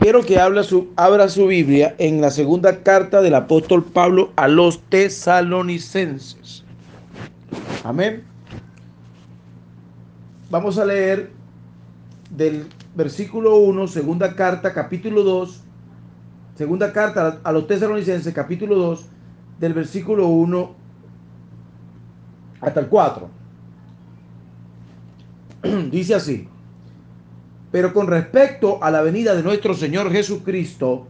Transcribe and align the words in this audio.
Quiero 0.00 0.22
que 0.22 0.40
abra 0.40 0.62
su, 0.62 0.88
abra 0.96 1.28
su 1.28 1.46
Biblia 1.46 1.94
en 1.98 2.22
la 2.22 2.30
segunda 2.30 2.82
carta 2.82 3.20
del 3.20 3.34
apóstol 3.34 3.84
Pablo 3.84 4.32
a 4.34 4.48
los 4.48 4.80
tesalonicenses. 4.84 6.64
Amén. 7.84 8.24
Vamos 10.48 10.78
a 10.78 10.86
leer 10.86 11.30
del 12.30 12.66
versículo 12.94 13.58
1, 13.58 13.88
segunda 13.88 14.34
carta, 14.34 14.72
capítulo 14.72 15.22
2, 15.22 15.60
segunda 16.56 16.94
carta 16.94 17.38
a 17.44 17.52
los 17.52 17.66
tesalonicenses, 17.66 18.32
capítulo 18.32 18.76
2, 18.76 19.04
del 19.58 19.74
versículo 19.74 20.28
1 20.28 20.74
hasta 22.62 22.80
el 22.80 22.86
4. 22.86 23.28
Dice 25.90 26.14
así. 26.14 26.48
Pero 27.70 27.92
con 27.92 28.06
respecto 28.06 28.82
a 28.82 28.90
la 28.90 29.02
venida 29.02 29.34
de 29.34 29.42
nuestro 29.42 29.74
Señor 29.74 30.10
Jesucristo 30.10 31.06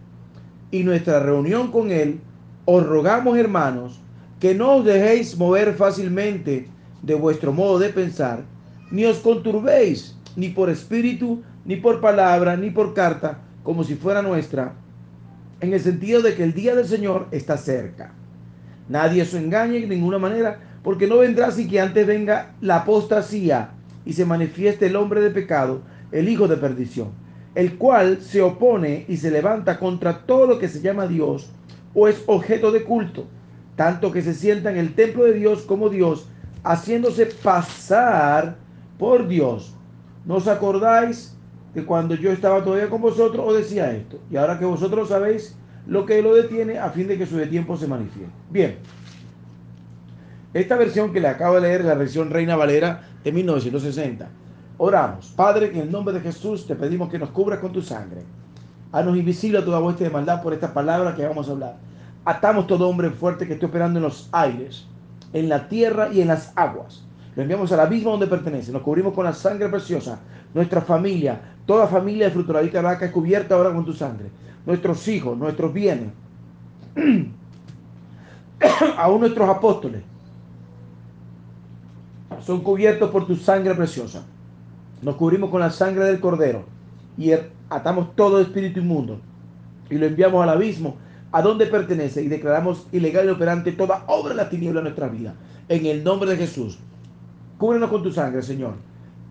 y 0.71 0.85
nuestra 0.85 1.21
reunión 1.21 1.71
con 1.71 1.91
Él, 1.91 2.21
os 2.67 2.87
rogamos, 2.87 3.39
hermanos, 3.39 4.01
que 4.39 4.55
no 4.55 4.77
os 4.77 4.85
dejéis 4.85 5.37
mover 5.37 5.75
fácilmente 5.75 6.69
de 7.03 7.15
vuestro 7.15 7.53
modo 7.53 7.79
de 7.79 7.89
pensar, 7.89 8.45
ni 8.91 9.05
os 9.05 9.19
conturbéis, 9.19 10.17
ni 10.37 10.51
por 10.51 10.69
espíritu, 10.69 11.43
ni 11.65 11.77
por 11.77 12.01
palabra, 12.01 12.57
ni 12.57 12.71
por 12.71 12.95
carta, 12.95 13.39
como 13.63 13.85
si 13.85 13.95
fuera 13.95 14.23
nuestra, 14.23 14.75
en 15.61 15.73
el 15.73 15.81
sentido 15.81 16.23
de 16.23 16.35
que 16.35 16.45
el 16.45 16.55
día 16.55 16.75
del 16.75 16.87
Señor 16.87 17.29
está 17.31 17.57
cerca. 17.57 18.13
Nadie 18.89 19.23
os 19.23 19.35
engañe 19.35 19.79
en 19.79 19.89
ninguna 19.89 20.19
manera, 20.19 20.61
porque 20.83 21.07
no 21.07 21.19
vendrá 21.19 21.51
sin 21.51 21.69
que 21.69 21.81
antes 21.81 22.07
venga 22.07 22.53
la 22.61 22.77
apostasía 22.77 23.71
y 24.05 24.15
se 24.15 24.25
manifieste 24.25 24.87
el 24.87 24.97
hombre 24.97 25.21
de 25.21 25.31
pecado, 25.31 25.83
el 26.13 26.29
hijo 26.29 26.49
de 26.49 26.57
perdición, 26.57 27.09
el 27.55 27.77
cual 27.77 28.21
se 28.21 28.43
opone 28.43 29.05
y 29.09 29.17
se 29.17 29.31
levanta 29.31 29.79
contra 29.79 30.27
todo 30.27 30.47
lo 30.47 30.59
que 30.59 30.69
se 30.69 30.81
llama 30.81 31.07
Dios 31.07 31.51
o 31.95 32.09
es 32.09 32.23
objeto 32.27 32.73
de 32.73 32.85
culto, 32.85 33.27
tanto 33.77 34.13
que 34.13 34.23
se 34.23 34.35
sienta 34.35 34.71
en 34.71 34.77
el 34.77 34.95
templo 34.95 35.25
de 35.25 35.35
Dios 35.35 35.63
como 35.63 35.89
Dios, 35.89 36.29
haciéndose 36.63 37.27
pasar 37.27 38.57
por 38.99 39.27
Dios. 39.27 39.75
¿No 40.25 40.37
os 40.37 40.47
acordáis 40.47 41.37
que 41.75 41.85
cuando 41.85 42.15
yo 42.15 42.31
estaba 42.31 42.63
todavía 42.63 42.91
con 42.91 43.01
vosotros 43.01 43.45
os 43.47 43.57
decía 43.57 43.93
esto? 43.93 44.21
Y 44.31 44.37
ahora 44.37 44.59
que 44.59 44.65
vosotros 44.65 45.09
sabéis 45.09 45.57
lo 45.87 46.07
que 46.07 46.23
lo 46.23 46.35
detiene 46.35 46.79
a 46.79 46.91
fin 46.91 47.09
de 47.09 47.17
que 47.17 47.27
su 47.27 47.37
de 47.37 47.47
tiempo 47.47 47.77
se 47.77 47.87
manifieste. 47.87 48.33
Bien. 48.51 48.77
Esta 50.53 50.77
versión 50.77 51.13
que 51.13 51.21
le 51.21 51.29
acabo 51.29 51.55
de 51.55 51.63
leer 51.63 51.85
la 51.85 51.95
versión 51.95 52.31
Reina 52.31 52.57
Valera 52.57 53.09
de 53.25 53.33
1960. 53.33 54.29
Oramos. 54.83 55.27
Padre, 55.37 55.73
en 55.75 55.77
el 55.77 55.93
nombre 55.93 56.15
de 56.15 56.23
Jesús 56.23 56.67
te 56.67 56.75
pedimos 56.75 57.11
que 57.11 57.19
nos 57.19 57.29
cubras 57.29 57.59
con 57.59 57.71
tu 57.71 57.83
sangre. 57.83 58.23
Haznos 58.93 59.15
invisible 59.15 59.59
a 59.59 59.65
toda 59.65 59.79
vuestra 59.79 60.07
de 60.07 60.13
maldad 60.13 60.43
por 60.43 60.55
esta 60.55 60.73
palabra 60.73 61.15
que 61.15 61.27
vamos 61.27 61.47
a 61.47 61.53
hablar. 61.53 61.77
Atamos 62.25 62.67
todo 62.67 62.89
hombre 62.89 63.11
fuerte 63.11 63.47
que 63.47 63.53
esté 63.53 63.67
operando 63.67 63.99
en 63.99 64.05
los 64.05 64.31
aires, 64.33 64.87
en 65.35 65.51
la 65.51 65.69
tierra 65.69 66.09
y 66.11 66.23
en 66.23 66.29
las 66.29 66.55
aguas. 66.57 67.05
Lo 67.37 67.43
enviamos 67.43 67.71
al 67.73 67.81
abismo 67.81 68.13
donde 68.13 68.27
pertenece. 68.27 68.73
Nos 68.73 68.81
cubrimos 68.81 69.13
con 69.13 69.27
la 69.27 69.35
sangre 69.35 69.69
preciosa. 69.69 70.19
Nuestra 70.55 70.81
familia, 70.81 71.39
toda 71.67 71.87
familia 71.87 72.29
de 72.29 72.33
Frutoradita 72.33 72.81
Vaca 72.81 73.05
es 73.05 73.13
cubierta 73.13 73.57
ahora 73.57 73.75
con 73.75 73.85
tu 73.85 73.93
sangre. 73.93 74.31
Nuestros 74.65 75.07
hijos, 75.09 75.37
nuestros 75.37 75.75
bienes, 75.75 76.09
aún 78.97 79.21
nuestros 79.21 79.47
apóstoles, 79.47 80.03
son 82.41 82.63
cubiertos 82.63 83.11
por 83.11 83.27
tu 83.27 83.37
sangre 83.37 83.75
preciosa. 83.75 84.25
Nos 85.03 85.17
cubrimos 85.17 85.51
con 85.51 85.61
la 85.61 85.71
sangre 85.71 86.05
del 86.05 86.21
cordero 86.21 86.65
y 87.17 87.33
atamos 87.69 88.15
todo 88.17 88.41
espíritu 88.41 88.81
inmundo 88.81 89.21
y 89.89 89.97
lo 89.97 90.07
enviamos 90.07 90.43
al 90.43 90.51
abismo 90.51 90.97
a 91.33 91.43
donde 91.43 91.67
pertenece 91.67 92.23
y 92.23 92.29
declaramos 92.29 92.87
ilegal 92.93 93.27
y 93.27 93.31
operante 93.31 93.73
toda 93.73 94.05
obra 94.07 94.31
de 94.31 94.37
la 94.37 94.49
tiniebla 94.49 94.81
en 94.81 94.85
nuestra 94.85 95.09
vida. 95.09 95.35
En 95.69 95.87
el 95.87 96.03
nombre 96.03 96.31
de 96.31 96.37
Jesús, 96.37 96.79
cúbrenos 97.59 97.91
con 97.91 98.03
tu 98.03 98.13
sangre, 98.13 98.43
Señor. 98.43 98.75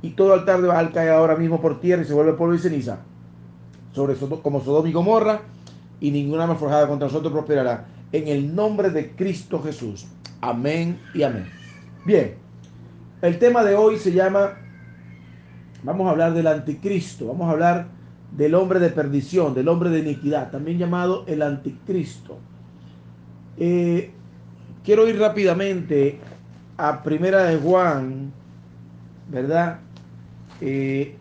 Y 0.02 0.12
todo 0.12 0.34
altar 0.34 0.62
de 0.62 0.70
Baal 0.70 0.94
cae 0.94 1.10
ahora 1.10 1.36
mismo 1.36 1.60
por 1.60 1.82
tierra 1.82 2.04
y 2.04 2.06
se 2.06 2.14
vuelve 2.14 2.34
polvo 2.34 2.54
y 2.54 2.60
ceniza. 2.60 3.00
Sobre 3.92 4.16
como 4.16 4.64
Sodoma 4.64 4.88
y 4.88 4.94
Gomorra, 4.94 5.42
y 6.00 6.12
ninguna 6.12 6.48
más 6.48 6.58
forjada 6.58 6.88
contra 6.88 7.08
nosotros 7.08 7.34
prosperará. 7.34 7.88
En 8.12 8.28
el 8.28 8.56
nombre 8.56 8.90
de 8.92 9.12
Cristo 9.12 9.62
Jesús. 9.62 10.08
Amén 10.42 11.00
y 11.14 11.24
amén. 11.24 11.48
Bien, 12.06 12.36
el 13.22 13.38
tema 13.40 13.64
de 13.64 13.76
hoy 13.76 13.98
se 13.98 14.14
llama, 14.14 14.54
vamos 15.84 16.08
a 16.08 16.12
hablar 16.12 16.34
del 16.34 16.48
anticristo, 16.48 17.28
vamos 17.28 17.48
a 17.48 17.52
hablar 17.52 17.88
del 18.36 18.56
hombre 18.56 18.80
de 18.80 18.90
perdición, 18.90 19.54
del 19.54 19.68
hombre 19.68 19.90
de 19.90 20.00
iniquidad, 20.00 20.52
también 20.52 20.78
llamado 20.78 21.24
el 21.28 21.42
anticristo. 21.42 22.38
Eh, 23.58 24.12
quiero 24.84 25.08
ir 25.08 25.20
rápidamente 25.20 26.20
a 26.78 27.04
Primera 27.04 27.44
de 27.44 27.58
Juan, 27.58 28.32
¿verdad? 29.30 29.80
Eh, 30.62 31.16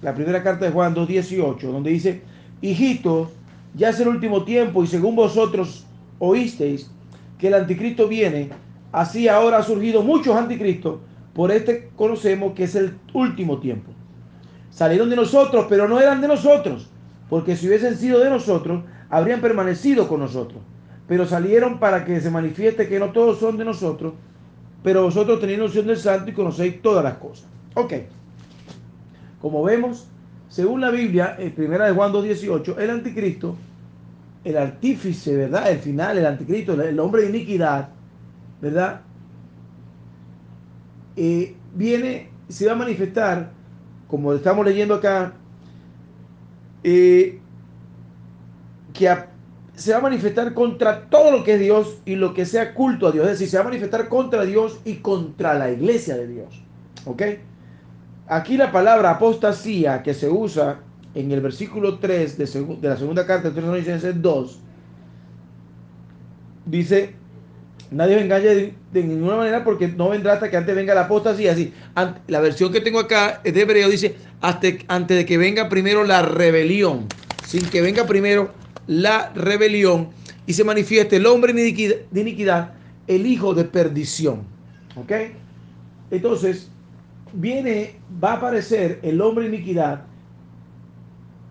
la 0.00 0.14
primera 0.14 0.42
carta 0.42 0.64
de 0.64 0.70
Juan 0.70 0.94
2.18, 0.94 1.60
donde 1.60 1.90
dice, 1.90 2.22
hijitos, 2.60 3.28
ya 3.74 3.90
es 3.90 4.00
el 4.00 4.08
último 4.08 4.44
tiempo 4.44 4.82
y 4.82 4.86
según 4.86 5.16
vosotros 5.16 5.84
oísteis 6.18 6.90
que 7.38 7.48
el 7.48 7.54
anticristo 7.54 8.08
viene, 8.08 8.50
así 8.92 9.28
ahora 9.28 9.58
ha 9.58 9.62
surgido 9.62 10.02
muchos 10.02 10.36
anticristos, 10.36 10.98
por 11.38 11.52
este 11.52 11.90
conocemos 11.94 12.52
que 12.54 12.64
es 12.64 12.74
el 12.74 12.98
último 13.12 13.60
tiempo. 13.60 13.92
Salieron 14.70 15.08
de 15.08 15.14
nosotros, 15.14 15.66
pero 15.68 15.86
no 15.86 16.00
eran 16.00 16.20
de 16.20 16.26
nosotros, 16.26 16.90
porque 17.30 17.54
si 17.54 17.68
hubiesen 17.68 17.96
sido 17.96 18.18
de 18.18 18.28
nosotros, 18.28 18.82
habrían 19.08 19.40
permanecido 19.40 20.08
con 20.08 20.18
nosotros. 20.18 20.60
Pero 21.06 21.26
salieron 21.26 21.78
para 21.78 22.04
que 22.04 22.20
se 22.20 22.28
manifieste 22.28 22.88
que 22.88 22.98
no 22.98 23.12
todos 23.12 23.38
son 23.38 23.56
de 23.56 23.64
nosotros, 23.64 24.14
pero 24.82 25.04
vosotros 25.04 25.38
tenéis 25.38 25.60
noción 25.60 25.86
del 25.86 25.98
santo 25.98 26.28
y 26.28 26.34
conocéis 26.34 26.82
todas 26.82 27.04
las 27.04 27.18
cosas. 27.18 27.46
Ok. 27.74 27.92
Como 29.40 29.62
vemos, 29.62 30.08
según 30.48 30.80
la 30.80 30.90
Biblia, 30.90 31.36
en 31.38 31.52
primera 31.52 31.86
de 31.86 31.92
Juan 31.92 32.12
2.18, 32.12 32.78
el 32.80 32.90
anticristo, 32.90 33.54
el 34.42 34.56
artífice, 34.56 35.36
¿verdad? 35.36 35.70
El 35.70 35.78
final, 35.78 36.18
el 36.18 36.26
anticristo, 36.26 36.72
el 36.82 36.98
hombre 36.98 37.22
de 37.22 37.28
iniquidad, 37.28 37.90
¿verdad? 38.60 39.02
Viene, 41.74 42.30
se 42.48 42.66
va 42.66 42.72
a 42.72 42.76
manifestar 42.76 43.50
como 44.08 44.32
estamos 44.32 44.64
leyendo 44.64 44.94
acá, 44.94 45.34
eh, 46.82 47.38
que 48.94 49.14
se 49.74 49.92
va 49.92 49.98
a 49.98 50.02
manifestar 50.02 50.54
contra 50.54 51.08
todo 51.08 51.30
lo 51.30 51.44
que 51.44 51.54
es 51.54 51.60
Dios 51.60 51.98
y 52.04 52.16
lo 52.16 52.34
que 52.34 52.46
sea 52.46 52.74
culto 52.74 53.06
a 53.06 53.12
Dios. 53.12 53.26
Es 53.26 53.32
decir, 53.32 53.48
se 53.48 53.56
va 53.58 53.62
a 53.62 53.66
manifestar 53.66 54.08
contra 54.08 54.44
Dios 54.44 54.80
y 54.84 54.96
contra 54.96 55.54
la 55.54 55.70
iglesia 55.70 56.16
de 56.16 56.26
Dios. 56.26 56.62
¿Ok? 57.04 57.22
Aquí 58.26 58.56
la 58.56 58.72
palabra 58.72 59.10
apostasía 59.10 60.02
que 60.02 60.14
se 60.14 60.28
usa 60.28 60.80
en 61.14 61.30
el 61.32 61.40
versículo 61.40 61.98
3 61.98 62.38
de, 62.38 62.78
la 62.82 62.96
segunda 62.96 63.26
carta 63.26 63.48
de 63.48 63.54
Tesalonicenses 63.54 64.20
2, 64.20 64.60
dice 66.66 67.14
Nadie 67.90 68.16
me 68.16 68.22
engañe 68.22 68.74
de, 68.92 69.02
ninguna 69.02 69.36
manera 69.36 69.64
porque 69.64 69.88
no 69.88 70.10
vendrá 70.10 70.34
hasta 70.34 70.50
que 70.50 70.56
antes 70.58 70.76
venga 70.76 70.94
la 70.94 71.02
apostasía. 71.02 71.52
Así, 71.52 71.72
la 72.26 72.40
versión 72.40 72.70
que 72.70 72.80
tengo 72.80 72.98
acá 72.98 73.40
es 73.44 73.54
de 73.54 73.62
Hebreo, 73.62 73.88
dice, 73.88 74.16
antes 74.40 75.08
de 75.08 75.24
que 75.24 75.38
venga 75.38 75.68
primero 75.68 76.04
la 76.04 76.22
rebelión, 76.22 77.06
sin 77.46 77.64
que 77.64 77.80
venga 77.80 78.06
primero 78.06 78.50
la 78.86 79.30
rebelión 79.34 80.10
y 80.46 80.52
se 80.52 80.64
manifieste 80.64 81.16
el 81.16 81.26
hombre 81.26 81.54
de 81.54 82.00
iniquidad, 82.12 82.74
el 83.06 83.26
hijo 83.26 83.54
de 83.54 83.64
perdición. 83.64 84.42
¿Ok? 84.96 85.12
Entonces, 86.10 86.68
viene, 87.32 87.96
va 88.22 88.32
a 88.32 88.36
aparecer 88.36 88.98
el 89.02 89.20
hombre 89.22 89.48
de 89.48 89.56
iniquidad, 89.56 90.02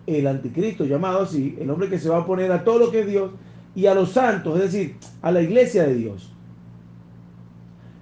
el 0.06 0.26
anticristo 0.26 0.84
llamado 0.84 1.22
así, 1.22 1.56
el 1.60 1.68
hombre 1.68 1.88
que 1.88 1.98
se 1.98 2.08
va 2.08 2.16
a 2.16 2.20
oponer 2.20 2.52
a 2.52 2.62
todo 2.62 2.78
lo 2.78 2.90
que 2.92 3.00
es 3.00 3.06
Dios 3.08 3.30
y 3.78 3.86
a 3.86 3.94
los 3.94 4.10
santos, 4.10 4.56
es 4.56 4.72
decir, 4.72 4.96
a 5.22 5.30
la 5.30 5.40
iglesia 5.40 5.84
de 5.84 5.94
Dios. 5.94 6.32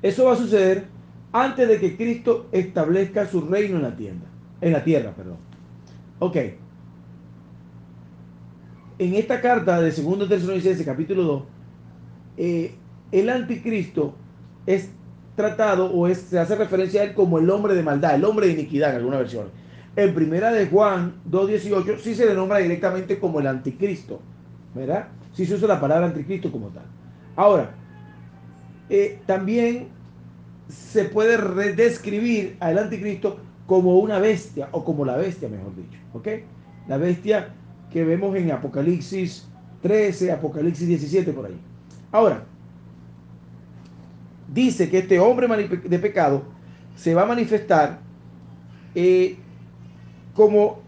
Eso 0.00 0.24
va 0.24 0.32
a 0.32 0.36
suceder 0.36 0.86
antes 1.32 1.68
de 1.68 1.78
que 1.78 1.98
Cristo 1.98 2.46
establezca 2.50 3.26
su 3.26 3.42
reino 3.42 3.76
en 3.76 3.82
la 3.82 3.94
tierra, 3.94 4.24
en 4.62 4.72
la 4.72 4.82
tierra, 4.82 5.12
perdón. 5.14 5.36
Ok. 6.18 6.36
En 8.98 9.14
esta 9.16 9.42
carta 9.42 9.78
de 9.82 9.90
2 9.90 10.26
Tesalonicenses 10.26 10.86
capítulo 10.86 11.22
2, 11.24 11.42
eh, 12.38 12.74
el 13.12 13.28
anticristo 13.28 14.14
es 14.64 14.88
tratado 15.34 15.92
o 15.92 16.06
es, 16.06 16.20
se 16.20 16.38
hace 16.38 16.56
referencia 16.56 17.02
a 17.02 17.04
él 17.04 17.12
como 17.12 17.38
el 17.38 17.50
hombre 17.50 17.74
de 17.74 17.82
maldad, 17.82 18.14
el 18.14 18.24
hombre 18.24 18.46
de 18.46 18.54
iniquidad 18.54 18.92
en 18.92 18.96
alguna 18.96 19.18
versión. 19.18 19.48
En 19.94 20.14
primera 20.14 20.50
de 20.52 20.68
Juan 20.68 21.16
2.18 21.30 21.98
sí 21.98 22.14
se 22.14 22.24
le 22.24 22.32
nombra 22.32 22.60
directamente 22.60 23.18
como 23.18 23.40
el 23.40 23.46
anticristo, 23.46 24.22
¿verdad? 24.74 25.08
Si 25.36 25.44
se 25.44 25.54
usa 25.54 25.68
la 25.68 25.80
palabra 25.80 26.06
anticristo 26.06 26.50
como 26.50 26.68
tal. 26.68 26.84
Ahora, 27.36 27.74
eh, 28.88 29.20
también 29.26 29.88
se 30.68 31.04
puede 31.04 31.36
redescribir 31.36 32.56
al 32.58 32.78
anticristo 32.78 33.38
como 33.66 33.98
una 33.98 34.18
bestia 34.18 34.68
o 34.72 34.82
como 34.82 35.04
la 35.04 35.16
bestia, 35.16 35.48
mejor 35.48 35.76
dicho. 35.76 35.98
¿Ok? 36.14 36.28
La 36.88 36.96
bestia 36.96 37.50
que 37.92 38.02
vemos 38.02 38.34
en 38.34 38.50
Apocalipsis 38.50 39.46
13, 39.82 40.32
Apocalipsis 40.32 40.88
17 40.88 41.32
por 41.32 41.46
ahí. 41.46 41.58
Ahora, 42.12 42.42
dice 44.52 44.88
que 44.88 44.98
este 44.98 45.20
hombre 45.20 45.46
de 45.68 45.98
pecado 45.98 46.44
se 46.94 47.14
va 47.14 47.22
a 47.22 47.26
manifestar 47.26 47.98
eh, 48.94 49.36
como 50.34 50.80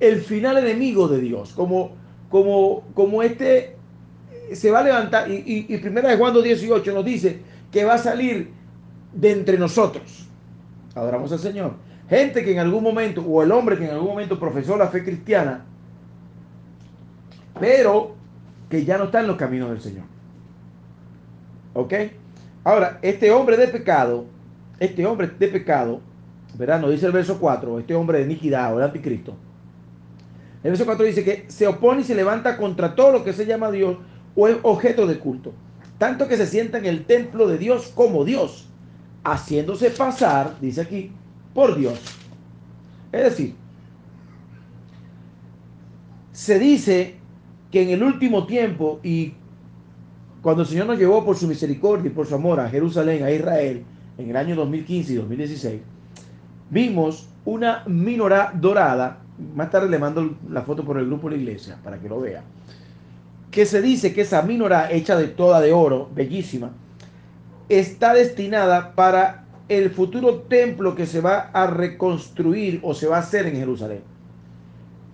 el 0.00 0.20
final 0.20 0.58
enemigo 0.58 1.08
de 1.08 1.20
Dios, 1.20 1.52
como, 1.52 1.92
como, 2.30 2.82
como 2.94 3.22
este 3.22 3.76
se 4.52 4.70
va 4.70 4.80
a 4.80 4.84
levantar, 4.84 5.30
y, 5.30 5.66
y, 5.68 5.76
primera 5.78 6.08
de 6.08 6.16
Juan 6.16 6.32
18 6.32 6.92
nos 6.92 7.04
dice 7.04 7.40
que 7.72 7.84
va 7.84 7.94
a 7.94 7.98
salir 7.98 8.52
de 9.12 9.32
entre 9.32 9.58
nosotros. 9.58 10.28
Adoramos 10.94 11.32
al 11.32 11.40
Señor. 11.40 11.74
Gente 12.08 12.44
que 12.44 12.52
en 12.52 12.60
algún 12.60 12.84
momento, 12.84 13.22
o 13.22 13.42
el 13.42 13.50
hombre 13.50 13.76
que 13.76 13.84
en 13.84 13.90
algún 13.90 14.08
momento 14.08 14.38
profesó 14.38 14.76
la 14.76 14.88
fe 14.88 15.02
cristiana, 15.02 15.64
pero 17.58 18.14
que 18.70 18.84
ya 18.84 18.98
no 18.98 19.04
está 19.04 19.20
en 19.20 19.26
los 19.26 19.36
caminos 19.36 19.70
del 19.70 19.80
Señor. 19.80 20.04
¿Ok? 21.74 21.92
Ahora, 22.64 22.98
este 23.02 23.30
hombre 23.30 23.56
de 23.56 23.68
pecado, 23.68 24.26
este 24.78 25.04
hombre 25.06 25.30
de 25.38 25.48
pecado, 25.48 26.00
¿verdad? 26.56 26.80
Nos 26.80 26.90
dice 26.90 27.06
el 27.06 27.12
verso 27.12 27.38
4, 27.38 27.80
este 27.80 27.94
hombre 27.94 28.18
de 28.18 28.24
iniquidad 28.24 28.74
o 28.74 28.78
el 28.78 28.84
anticristo. 28.84 29.34
El 30.62 30.70
verso 30.70 30.84
4 30.84 31.06
dice 31.06 31.24
que 31.24 31.44
se 31.48 31.66
opone 31.66 32.00
y 32.00 32.04
se 32.04 32.14
levanta 32.14 32.56
contra 32.56 32.94
todo 32.94 33.12
lo 33.12 33.24
que 33.24 33.32
se 33.32 33.46
llama 33.46 33.70
Dios 33.70 33.98
o 34.34 34.48
es 34.48 34.56
objeto 34.62 35.06
de 35.06 35.18
culto. 35.18 35.52
Tanto 35.98 36.28
que 36.28 36.36
se 36.36 36.46
sienta 36.46 36.78
en 36.78 36.86
el 36.86 37.04
templo 37.04 37.46
de 37.46 37.58
Dios 37.58 37.92
como 37.94 38.24
Dios, 38.24 38.68
haciéndose 39.24 39.90
pasar, 39.90 40.56
dice 40.60 40.82
aquí, 40.82 41.12
por 41.54 41.76
Dios. 41.76 41.98
Es 43.12 43.22
decir, 43.22 43.54
se 46.32 46.58
dice 46.58 47.16
que 47.70 47.82
en 47.82 47.90
el 47.90 48.02
último 48.02 48.46
tiempo 48.46 49.00
y 49.02 49.34
cuando 50.42 50.62
el 50.62 50.68
Señor 50.68 50.86
nos 50.86 50.98
llevó 50.98 51.24
por 51.24 51.36
su 51.36 51.48
misericordia 51.48 52.10
y 52.10 52.14
por 52.14 52.26
su 52.26 52.34
amor 52.34 52.60
a 52.60 52.68
Jerusalén, 52.68 53.24
a 53.24 53.30
Israel, 53.30 53.84
en 54.18 54.30
el 54.30 54.36
año 54.36 54.54
2015 54.54 55.12
y 55.12 55.16
2016, 55.16 55.80
vimos 56.70 57.28
una 57.44 57.84
minorá 57.86 58.52
dorada, 58.54 59.22
más 59.54 59.70
tarde 59.70 59.88
le 59.88 59.98
mando 59.98 60.36
la 60.50 60.62
foto 60.62 60.84
por 60.84 60.98
el 60.98 61.06
grupo 61.06 61.28
de 61.28 61.36
la 61.36 61.42
iglesia 61.42 61.78
para 61.82 61.98
que 61.98 62.08
lo 62.08 62.20
vea, 62.20 62.42
que 63.50 63.66
se 63.66 63.80
dice 63.80 64.12
que 64.12 64.22
esa 64.22 64.42
minorá 64.42 64.90
hecha 64.90 65.16
de 65.16 65.28
toda 65.28 65.60
de 65.60 65.72
oro, 65.72 66.08
bellísima, 66.14 66.70
está 67.68 68.14
destinada 68.14 68.94
para 68.94 69.44
el 69.68 69.90
futuro 69.90 70.42
templo 70.42 70.94
que 70.94 71.06
se 71.06 71.20
va 71.20 71.50
a 71.52 71.66
reconstruir 71.66 72.80
o 72.82 72.94
se 72.94 73.06
va 73.06 73.16
a 73.16 73.20
hacer 73.20 73.46
en 73.46 73.56
Jerusalén. 73.56 74.02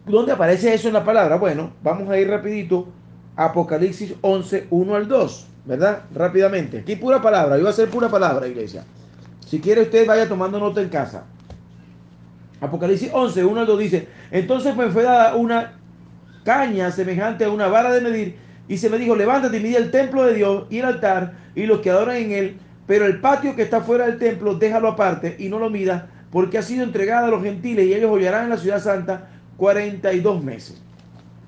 ¿Dónde 0.06 0.32
aparece 0.32 0.74
eso 0.74 0.88
en 0.88 0.94
la 0.94 1.04
palabra? 1.04 1.36
Bueno, 1.36 1.72
vamos 1.82 2.08
a 2.10 2.18
ir 2.18 2.28
rapidito 2.28 2.88
Apocalipsis 3.36 4.14
11, 4.20 4.66
1 4.68 4.94
al 4.94 5.08
2, 5.08 5.46
¿verdad? 5.64 6.02
Rápidamente. 6.14 6.78
Aquí 6.78 6.96
pura 6.96 7.22
palabra, 7.22 7.58
iba 7.58 7.70
a 7.70 7.72
ser 7.72 7.88
pura 7.88 8.08
palabra, 8.08 8.46
iglesia. 8.46 8.84
Si 9.46 9.60
quiere 9.60 9.82
usted 9.82 10.06
vaya 10.06 10.28
tomando 10.28 10.58
nota 10.58 10.82
en 10.82 10.88
casa. 10.88 11.24
Apocalipsis 12.62 13.10
11, 13.12 13.44
1 13.44 13.60
al 13.60 13.66
2 13.66 13.78
dice, 13.78 14.08
entonces 14.30 14.76
me 14.76 14.88
fue 14.88 15.02
dada 15.02 15.34
una 15.34 15.72
caña 16.44 16.92
semejante 16.92 17.44
a 17.44 17.50
una 17.50 17.66
vara 17.66 17.92
de 17.92 18.00
medir 18.00 18.36
y 18.68 18.78
se 18.78 18.88
me 18.88 18.98
dijo, 18.98 19.16
levántate 19.16 19.56
y 19.56 19.60
mide 19.60 19.78
el 19.78 19.90
templo 19.90 20.24
de 20.24 20.34
Dios 20.34 20.66
y 20.70 20.78
el 20.78 20.84
altar 20.84 21.34
y 21.56 21.66
los 21.66 21.80
que 21.80 21.90
adoran 21.90 22.16
en 22.16 22.30
él, 22.30 22.56
pero 22.86 23.04
el 23.04 23.20
patio 23.20 23.56
que 23.56 23.62
está 23.62 23.80
fuera 23.80 24.06
del 24.06 24.18
templo 24.18 24.54
déjalo 24.54 24.88
aparte 24.88 25.34
y 25.40 25.48
no 25.48 25.58
lo 25.58 25.70
midas 25.70 26.04
porque 26.30 26.56
ha 26.56 26.62
sido 26.62 26.84
entregado 26.84 27.26
a 27.26 27.30
los 27.30 27.42
gentiles 27.42 27.84
y 27.84 27.94
ellos 27.94 28.12
hollarán 28.12 28.44
en 28.44 28.50
la 28.50 28.56
ciudad 28.56 28.80
santa 28.80 29.28
42 29.56 30.44
meses. 30.44 30.80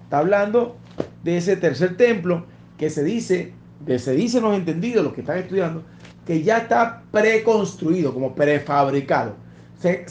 Está 0.02 0.18
hablando 0.18 0.76
de 1.22 1.36
ese 1.36 1.56
tercer 1.56 1.96
templo 1.96 2.44
que 2.76 2.90
se 2.90 3.04
dice, 3.04 3.52
que 3.86 4.00
se 4.00 4.14
dicen 4.14 4.42
los 4.42 4.56
entendidos, 4.56 5.04
los 5.04 5.14
que 5.14 5.20
están 5.20 5.38
estudiando, 5.38 5.84
que 6.26 6.42
ya 6.42 6.58
está 6.58 7.02
preconstruido, 7.12 8.12
como 8.12 8.34
prefabricado. 8.34 9.43
Se, 9.80 10.04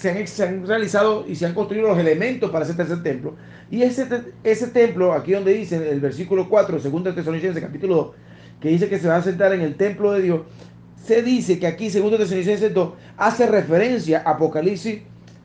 han, 0.43 0.67
realizado 0.67 1.25
y 1.27 1.35
se 1.35 1.45
han 1.45 1.53
construido 1.53 1.87
los 1.87 1.97
elementos 1.97 2.51
para 2.51 2.63
ese 2.65 2.75
tercer 2.75 3.01
templo. 3.01 3.35
Y 3.71 3.81
ese, 3.81 4.07
ese 4.43 4.67
templo, 4.67 5.13
aquí 5.13 5.31
donde 5.31 5.53
dice 5.53 5.89
el 5.89 5.99
versículo 5.99 6.47
4, 6.47 6.79
segundo 6.79 7.13
Tesalonicenses, 7.13 7.63
capítulo 7.63 7.95
2, 7.95 8.15
que 8.61 8.69
dice 8.69 8.87
que 8.87 8.99
se 8.99 9.07
va 9.07 9.15
a 9.15 9.23
sentar 9.23 9.51
en 9.53 9.61
el 9.61 9.75
templo 9.75 10.11
de 10.11 10.21
Dios, 10.21 10.41
se 11.03 11.23
dice 11.23 11.57
que 11.59 11.67
aquí, 11.67 11.89
segundo 11.89 12.17
Tesalonicenses 12.17 12.73
2, 12.73 12.93
hace 13.17 13.47
referencia 13.47 14.21
a 14.25 14.31
Apocalipsis 14.31 15.01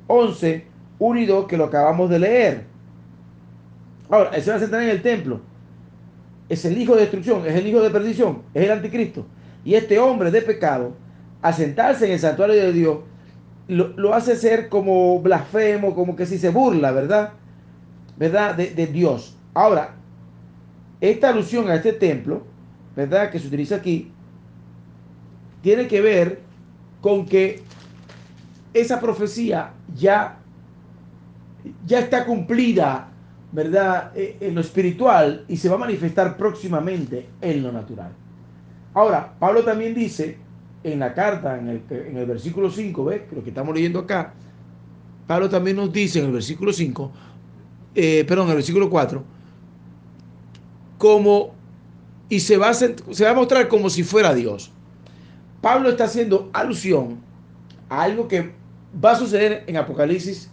11, 0.06 0.64
1 0.98 1.20
y 1.20 1.26
2, 1.26 1.46
que 1.46 1.56
lo 1.56 1.64
acabamos 1.64 2.10
de 2.10 2.18
leer. 2.18 2.64
Ahora, 4.10 4.40
se 4.40 4.50
va 4.50 4.56
a 4.56 4.60
sentar 4.60 4.82
en 4.82 4.90
el 4.90 5.02
templo. 5.02 5.40
Es 6.48 6.64
el 6.64 6.78
hijo 6.78 6.94
de 6.94 7.02
destrucción, 7.02 7.46
es 7.46 7.54
el 7.54 7.66
hijo 7.66 7.80
de 7.80 7.90
perdición, 7.90 8.42
es 8.54 8.64
el 8.64 8.70
anticristo. 8.70 9.26
Y 9.64 9.74
este 9.74 9.98
hombre 9.98 10.30
de 10.30 10.42
pecado, 10.42 10.94
a 11.42 11.52
sentarse 11.52 12.06
en 12.06 12.12
el 12.12 12.18
santuario 12.18 12.54
de 12.54 12.72
Dios, 12.72 12.98
lo, 13.68 14.14
hace 14.14 14.36
ser 14.36 14.68
como 14.68 15.20
blasfemo, 15.20 15.94
como 15.94 16.16
que 16.16 16.26
si 16.26 16.38
se 16.38 16.50
burla, 16.50 16.90
¿verdad? 16.92 17.32
¿Verdad? 18.16 18.54
De, 18.56 18.70
de 18.70 18.86
Dios. 18.86 19.36
Ahora, 19.54 19.94
esta 21.00 21.28
alusión 21.28 21.70
a 21.70 21.76
este 21.76 21.92
templo, 21.92 22.42
¿verdad? 22.96 23.30
Que 23.30 23.38
se 23.38 23.46
utiliza 23.46 23.76
aquí, 23.76 24.10
tiene 25.62 25.86
que 25.86 26.00
ver 26.00 26.40
con 27.00 27.26
que 27.26 27.62
esa 28.74 29.00
profecía 29.00 29.72
ya, 29.94 30.38
ya 31.86 32.00
está 32.00 32.24
cumplida 32.24 33.08
¿verdad?, 33.52 34.12
eh, 34.14 34.36
en 34.40 34.54
lo 34.54 34.60
espiritual 34.60 35.44
y 35.48 35.56
se 35.56 35.68
va 35.68 35.76
a 35.76 35.78
manifestar 35.78 36.36
próximamente 36.36 37.28
en 37.40 37.62
lo 37.62 37.72
natural. 37.72 38.12
Ahora, 38.94 39.34
Pablo 39.38 39.64
también 39.64 39.94
dice 39.94 40.38
en 40.92 41.00
la 41.00 41.14
carta, 41.14 41.58
en 41.58 41.68
el, 41.68 42.26
versículo 42.26 42.70
5, 42.70 43.04
¿ves? 43.04 43.22
Lo 43.32 43.42
que 43.42 43.50
estamos 43.50 43.74
leyendo 43.74 44.00
acá, 44.00 44.34
Pablo 45.26 45.48
también 45.48 45.76
nos 45.76 45.92
dice 45.92 46.18
en 46.20 46.26
el 46.26 46.32
versículo 46.32 46.72
5, 46.72 47.12
eh, 47.94 48.24
perdón, 48.26 48.46
en 48.46 48.50
el 48.50 48.56
versículo 48.56 48.90
4, 48.90 49.22
como, 50.98 51.54
y 52.28 52.40
se 52.40 52.56
va, 52.56 52.70
a, 52.70 52.74
se 52.74 53.24
va 53.24 53.30
a 53.30 53.34
mostrar 53.34 53.68
como 53.68 53.90
si 53.90 54.02
fuera 54.02 54.34
Dios. 54.34 54.72
Pablo 55.60 55.90
está 55.90 56.04
haciendo 56.04 56.50
alusión 56.52 57.18
a 57.88 58.02
algo 58.02 58.28
que 58.28 58.52
va 59.04 59.12
a 59.12 59.16
suceder 59.16 59.64
en 59.66 59.76
Apocalipsis 59.76 60.50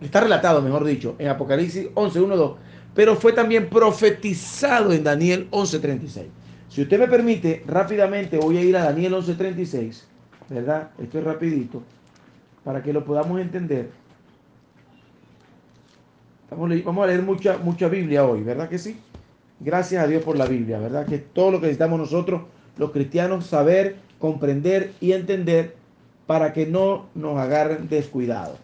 está 0.00 0.20
relatado, 0.20 0.60
mejor 0.62 0.84
dicho, 0.84 1.14
en 1.18 1.28
Apocalipsis 1.28 1.88
11, 1.94 2.20
1, 2.20 2.36
2, 2.36 2.56
pero 2.94 3.16
fue 3.16 3.32
también 3.32 3.68
profetizado 3.68 4.92
en 4.92 5.04
Daniel 5.04 5.48
11, 5.50 5.78
36. 5.78 6.26
Si 6.74 6.82
usted 6.82 6.98
me 6.98 7.06
permite, 7.06 7.62
rápidamente 7.68 8.36
voy 8.36 8.58
a 8.58 8.62
ir 8.62 8.76
a 8.76 8.82
Daniel 8.82 9.14
11, 9.14 9.34
36, 9.34 10.08
¿verdad? 10.48 10.90
Esto 10.98 11.20
es 11.20 11.24
rapidito, 11.24 11.84
para 12.64 12.82
que 12.82 12.92
lo 12.92 13.04
podamos 13.04 13.40
entender. 13.40 13.90
Vamos 16.50 17.04
a 17.04 17.06
leer 17.06 17.22
mucha, 17.22 17.58
mucha 17.58 17.86
Biblia 17.86 18.24
hoy, 18.24 18.42
¿verdad 18.42 18.68
que 18.68 18.80
sí? 18.80 18.96
Gracias 19.60 20.02
a 20.02 20.08
Dios 20.08 20.24
por 20.24 20.36
la 20.36 20.46
Biblia, 20.46 20.80
¿verdad? 20.80 21.06
Que 21.06 21.18
todo 21.18 21.52
lo 21.52 21.60
que 21.60 21.66
necesitamos 21.66 22.00
nosotros, 22.00 22.42
los 22.76 22.90
cristianos, 22.90 23.46
saber, 23.46 23.94
comprender 24.18 24.94
y 25.00 25.12
entender 25.12 25.76
para 26.26 26.52
que 26.52 26.66
no 26.66 27.06
nos 27.14 27.38
agarren 27.38 27.88
descuidados. 27.88 28.58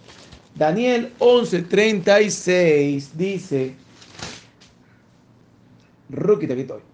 Daniel 0.56 1.12
11:36 1.20 3.12
dice, 3.12 3.76
Rúquita, 6.08 6.54
aquí 6.54 6.62
estoy. 6.62 6.89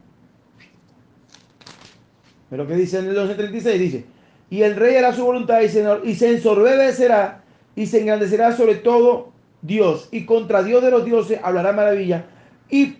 Pero 2.51 2.67
que 2.67 2.75
dice 2.77 2.99
en 2.99 3.09
el 3.09 3.17
11:36 3.17 3.79
dice, 3.79 4.05
y 4.51 4.63
el 4.63 4.77
rey 4.77 4.97
hará 4.97 5.13
su 5.13 5.25
voluntad 5.25 5.61
y 5.61 5.69
se, 5.69 5.85
y 6.05 6.15
se 6.15 6.31
ensorbecerá 6.31 7.43
y 7.75 7.87
se 7.87 8.01
engrandecerá 8.01 8.57
sobre 8.57 8.77
todo 8.77 9.33
Dios 9.63 10.09
y 10.13 10.25
contra 10.25 10.63
Dios 10.63 10.83
de 10.83 10.91
los 10.91 11.05
dioses 11.05 11.41
hablará 11.43 11.73
maravilla 11.73 12.27
y, 12.71 12.97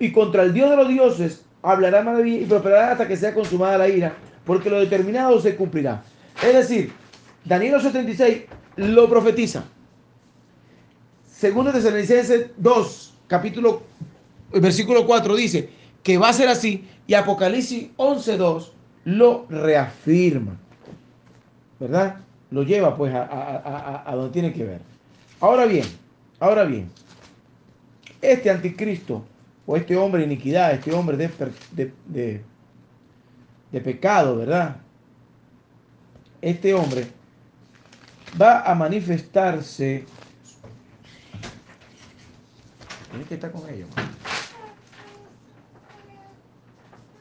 y 0.00 0.12
contra 0.12 0.42
el 0.42 0.54
Dios 0.54 0.70
de 0.70 0.76
los 0.76 0.88
dioses 0.88 1.44
hablará 1.62 2.02
maravilla 2.02 2.42
y 2.42 2.46
prosperará 2.46 2.92
hasta 2.92 3.06
que 3.06 3.16
sea 3.16 3.34
consumada 3.34 3.78
la 3.78 3.88
ira, 3.88 4.14
porque 4.44 4.70
lo 4.70 4.80
determinado 4.80 5.40
se 5.40 5.56
cumplirá. 5.56 6.02
Es 6.42 6.54
decir, 6.54 6.92
Daniel 7.44 7.74
11:36 7.74 8.44
lo 8.76 9.08
profetiza. 9.08 9.64
Segundo 11.30 11.72
Tesalonicenses 11.72 12.50
2, 12.56 13.14
capítulo, 13.26 13.82
versículo 14.52 15.06
4 15.06 15.36
dice 15.36 15.68
que 16.02 16.18
va 16.18 16.30
a 16.30 16.32
ser 16.32 16.48
así 16.48 16.84
y 17.06 17.14
Apocalipsis 17.14 17.90
11, 17.96 18.36
2 18.36 18.72
lo 19.08 19.46
reafirma. 19.48 20.58
¿Verdad? 21.80 22.16
Lo 22.50 22.62
lleva 22.62 22.96
pues 22.96 23.14
a, 23.14 24.04
donde 24.12 24.32
tiene 24.32 24.52
que 24.52 24.64
ver. 24.64 24.80
Ahora 25.40 25.64
bien, 25.64 25.84
ahora 26.40 26.64
bien, 26.64 26.90
este 28.20 28.50
anticristo 28.50 29.24
o 29.66 29.76
este 29.76 29.96
hombre 29.96 30.20
de 30.20 30.26
iniquidad, 30.26 30.72
este 30.72 30.92
hombre 30.92 31.16
de, 31.16 31.92
de, 32.06 32.42
de 33.72 33.80
pecado, 33.80 34.36
¿verdad? 34.36 34.76
Este 36.42 36.74
hombre 36.74 37.06
va 38.40 38.62
a 38.62 38.74
manifestarse. 38.74 40.04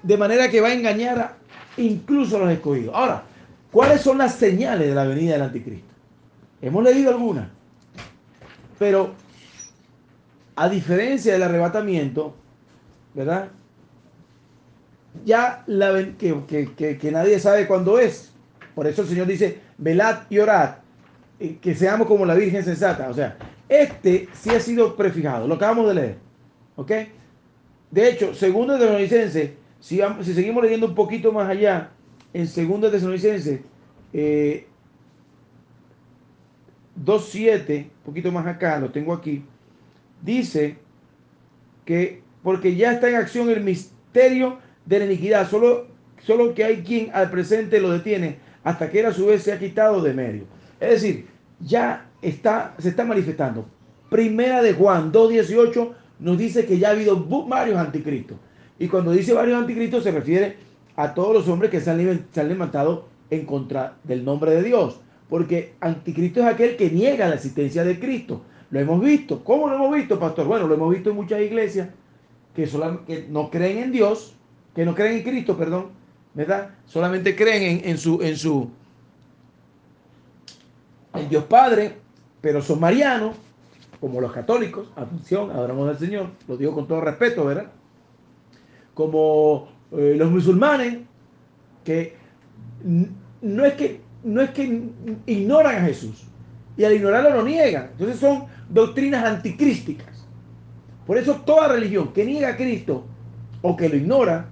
De 0.03 0.17
manera 0.17 0.50
que 0.50 0.62
va 0.62 0.70
a 0.70 0.74
engañar 0.74 1.20
a 1.20 1.47
incluso 1.78 2.40
los 2.40 2.52
escogidos. 2.52 2.94
Ahora, 2.96 3.24
¿cuáles 3.72 4.02
son 4.02 4.18
las 4.18 4.36
señales 4.36 4.90
de 4.90 4.96
la 4.96 5.06
venida 5.06 5.34
del 5.34 5.44
anticristo? 5.44 5.94
Hemos 6.62 6.84
leído 6.84 7.12
algunas. 7.12 7.48
Pero 8.80 9.14
a 10.56 10.70
diferencia 10.70 11.34
del 11.34 11.44
arrebatamiento, 11.44 12.36
¿verdad? 13.14 13.50
Ya 15.26 15.64
la, 15.68 15.94
que, 16.18 16.44
que, 16.76 16.98
que, 16.98 17.12
nadie 17.12 17.40
sabe 17.40 17.68
cuándo 17.68 18.00
es. 18.00 18.32
Por 18.76 18.88
eso 18.88 19.04
el 19.04 19.08
Señor 19.08 19.28
dice, 19.28 19.60
velad 19.78 20.24
y 20.30 20.40
orad, 20.40 20.76
que 21.62 21.76
seamos 21.76 22.08
como 22.08 22.26
la 22.26 22.36
Virgen 22.36 22.64
sensata. 22.64 23.10
O 23.10 23.14
sea, 23.14 23.38
este 23.70 24.30
sí 24.34 24.50
ha 24.50 24.60
sido 24.60 24.96
prefijado, 24.96 25.48
lo 25.48 25.56
acabamos 25.56 25.88
de 25.90 25.94
leer. 25.96 26.18
¿Ok? 26.76 26.92
De 27.92 28.10
hecho, 28.10 28.34
segundo 28.34 28.74
de 28.74 28.80
Tesalonicenses, 28.80 29.52
si, 29.80 30.02
seguimos 30.24 30.64
leyendo 30.64 30.88
un 30.88 30.96
poquito 30.96 31.32
más 31.32 31.50
allá, 31.50 31.92
en 32.34 32.48
segundo 32.48 32.88
de 32.88 32.94
Tesalonicenses, 32.94 33.62
eh, 34.14 34.68
2.7, 37.04 37.84
un 37.84 37.90
poquito 38.06 38.32
más 38.32 38.48
acá, 38.48 38.80
lo 38.80 38.92
tengo 38.92 39.14
aquí, 39.14 39.44
dice 40.22 40.78
que 41.86 42.22
porque 42.44 42.76
ya 42.76 42.94
está 42.94 43.10
en 43.10 43.16
acción 43.16 43.50
el 43.50 43.64
misterio 43.64 44.60
de 44.86 45.00
la 45.00 45.06
iniquidad, 45.06 45.50
solo, 45.50 45.88
solo 46.24 46.54
que 46.54 46.64
hay 46.64 46.78
quien 46.78 47.12
al 47.14 47.30
presente 47.30 47.80
lo 47.80 47.92
detiene 47.92 48.38
hasta 48.64 48.90
que 48.90 49.02
él 49.02 49.06
a 49.06 49.14
su 49.14 49.26
vez 49.26 49.44
se 49.44 49.52
ha 49.52 49.60
quitado 49.60 50.02
de 50.02 50.14
medio. 50.14 50.44
Es 50.80 50.90
decir, 51.02 51.28
ya 51.60 52.10
está, 52.22 52.76
se 52.80 52.90
está 52.90 53.06
manifestando. 53.06 53.68
Primera 54.10 54.62
de 54.62 54.74
Juan 54.74 55.12
2.18 55.12 55.94
nos 56.20 56.38
dice 56.38 56.66
que 56.66 56.80
ya 56.80 56.90
ha 56.90 56.92
habido 56.92 57.18
varios 57.46 57.78
anticristos. 57.78 58.38
Y 58.80 58.88
cuando 58.88 59.12
dice 59.12 59.34
varios 59.34 59.60
anticristos 59.60 60.04
se 60.04 60.12
refiere 60.12 60.58
a 60.96 61.14
todos 61.14 61.34
los 61.34 61.48
hombres 61.48 61.72
que 61.72 61.80
se 61.80 61.90
han, 61.90 61.98
levantado 62.50 63.08
en 63.30 63.46
contra 63.46 63.98
del 64.04 64.24
nombre 64.24 64.52
de 64.52 64.64
Dios. 64.64 65.00
Porque 65.30 65.74
anticristo 65.80 66.42
es 66.42 66.46
aquel 66.48 66.78
que 66.78 66.90
niega 66.90 67.28
la 67.28 67.36
existencia 67.36 67.84
de 67.84 68.00
Cristo. 68.00 68.42
Lo 68.72 68.80
hemos 68.80 69.02
visto. 69.02 69.44
¿Cómo 69.44 69.68
lo 69.68 69.76
hemos 69.76 69.96
visto, 69.96 70.20
pastor? 70.20 70.48
Bueno, 70.48 70.68
lo 70.68 70.76
hemos 70.76 70.94
visto 70.94 71.10
en 71.10 71.16
muchas 71.16 71.42
iglesias 71.42 71.90
que, 72.56 72.66
solamente, 72.66 73.28
no 73.30 73.50
creen 73.50 73.78
en 73.80 73.92
Dios, 73.92 74.34
que 74.76 74.86
no 74.86 74.96
creen 74.96 75.18
en 75.18 75.24
Cristo, 75.24 75.58
perdón, 75.58 75.88
¿verdad? 76.34 76.70
Solamente 76.86 77.36
creen 77.36 77.82
en, 77.84 77.98
su, 77.98 78.22
en 78.22 78.38
su, 78.38 78.70
el 81.14 81.30
Dios 81.30 81.44
Padre, 81.46 81.94
pero 82.42 82.62
son 82.62 82.80
marianos, 82.80 83.36
como 84.00 84.22
los 84.22 84.32
católicos, 84.32 84.90
atención, 84.96 85.52
adoramos 85.52 85.90
al 85.90 85.98
Señor, 85.98 86.28
lo 86.48 86.58
digo 86.58 86.74
con 86.74 86.88
todo 86.88 87.02
respeto, 87.02 87.46
¿verdad? 87.46 87.72
Como 88.98 89.68
eh, 89.92 90.16
los 90.18 90.32
musulmanes, 90.32 90.98
que 91.84 92.16
no 93.44 93.63
es 93.63 93.74
que, 93.75 94.01
no 94.24 94.42
es 94.42 94.50
que 94.50 94.89
ignoran 95.27 95.75
a 95.75 95.82
Jesús, 95.82 96.25
y 96.75 96.84
al 96.84 96.94
ignorarlo 96.94 97.30
lo 97.30 97.44
niegan. 97.44 97.89
Entonces 97.92 98.18
son 98.18 98.46
doctrinas 98.70 99.24
anticrísticas. 99.24 100.25
Por 101.06 101.20
eso 101.20 101.36
toda 101.36 101.68
religión 101.68 102.12
que 102.12 102.25
niega 102.25 102.50
a 102.50 102.58
Cristo 102.58 103.06
o 103.62 103.77
que 103.77 103.88
lo 103.88 103.96
ignora, 103.96 104.50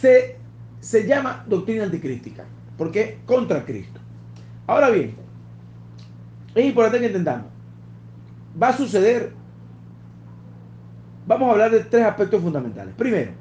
se, 0.00 0.38
se 0.80 1.06
llama 1.06 1.44
doctrina 1.46 1.84
anticrística, 1.84 2.46
porque 2.78 3.02
es 3.02 3.14
contra 3.26 3.66
Cristo. 3.66 4.00
Ahora 4.66 4.88
bien, 4.88 5.14
es 6.54 6.64
importante 6.64 7.00
que 7.00 7.06
entendamos, 7.08 7.48
va 8.60 8.68
a 8.68 8.76
suceder, 8.78 9.34
vamos 11.26 11.48
a 11.48 11.52
hablar 11.52 11.70
de 11.70 11.80
tres 11.80 12.04
aspectos 12.04 12.42
fundamentales. 12.42 12.94
Primero, 12.96 13.32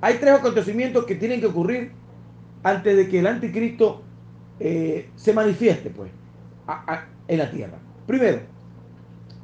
hay 0.00 0.14
tres 0.18 0.34
acontecimientos 0.34 1.04
que 1.04 1.14
tienen 1.14 1.40
que 1.40 1.46
ocurrir 1.46 1.92
antes 2.62 2.96
de 2.96 3.08
que 3.08 3.20
el 3.20 3.26
anticristo 3.26 4.02
eh, 4.60 5.10
se 5.16 5.32
manifieste, 5.32 5.90
pues 5.90 6.10
en 7.28 7.38
la 7.38 7.50
tierra. 7.50 7.78
Primero, 8.06 8.40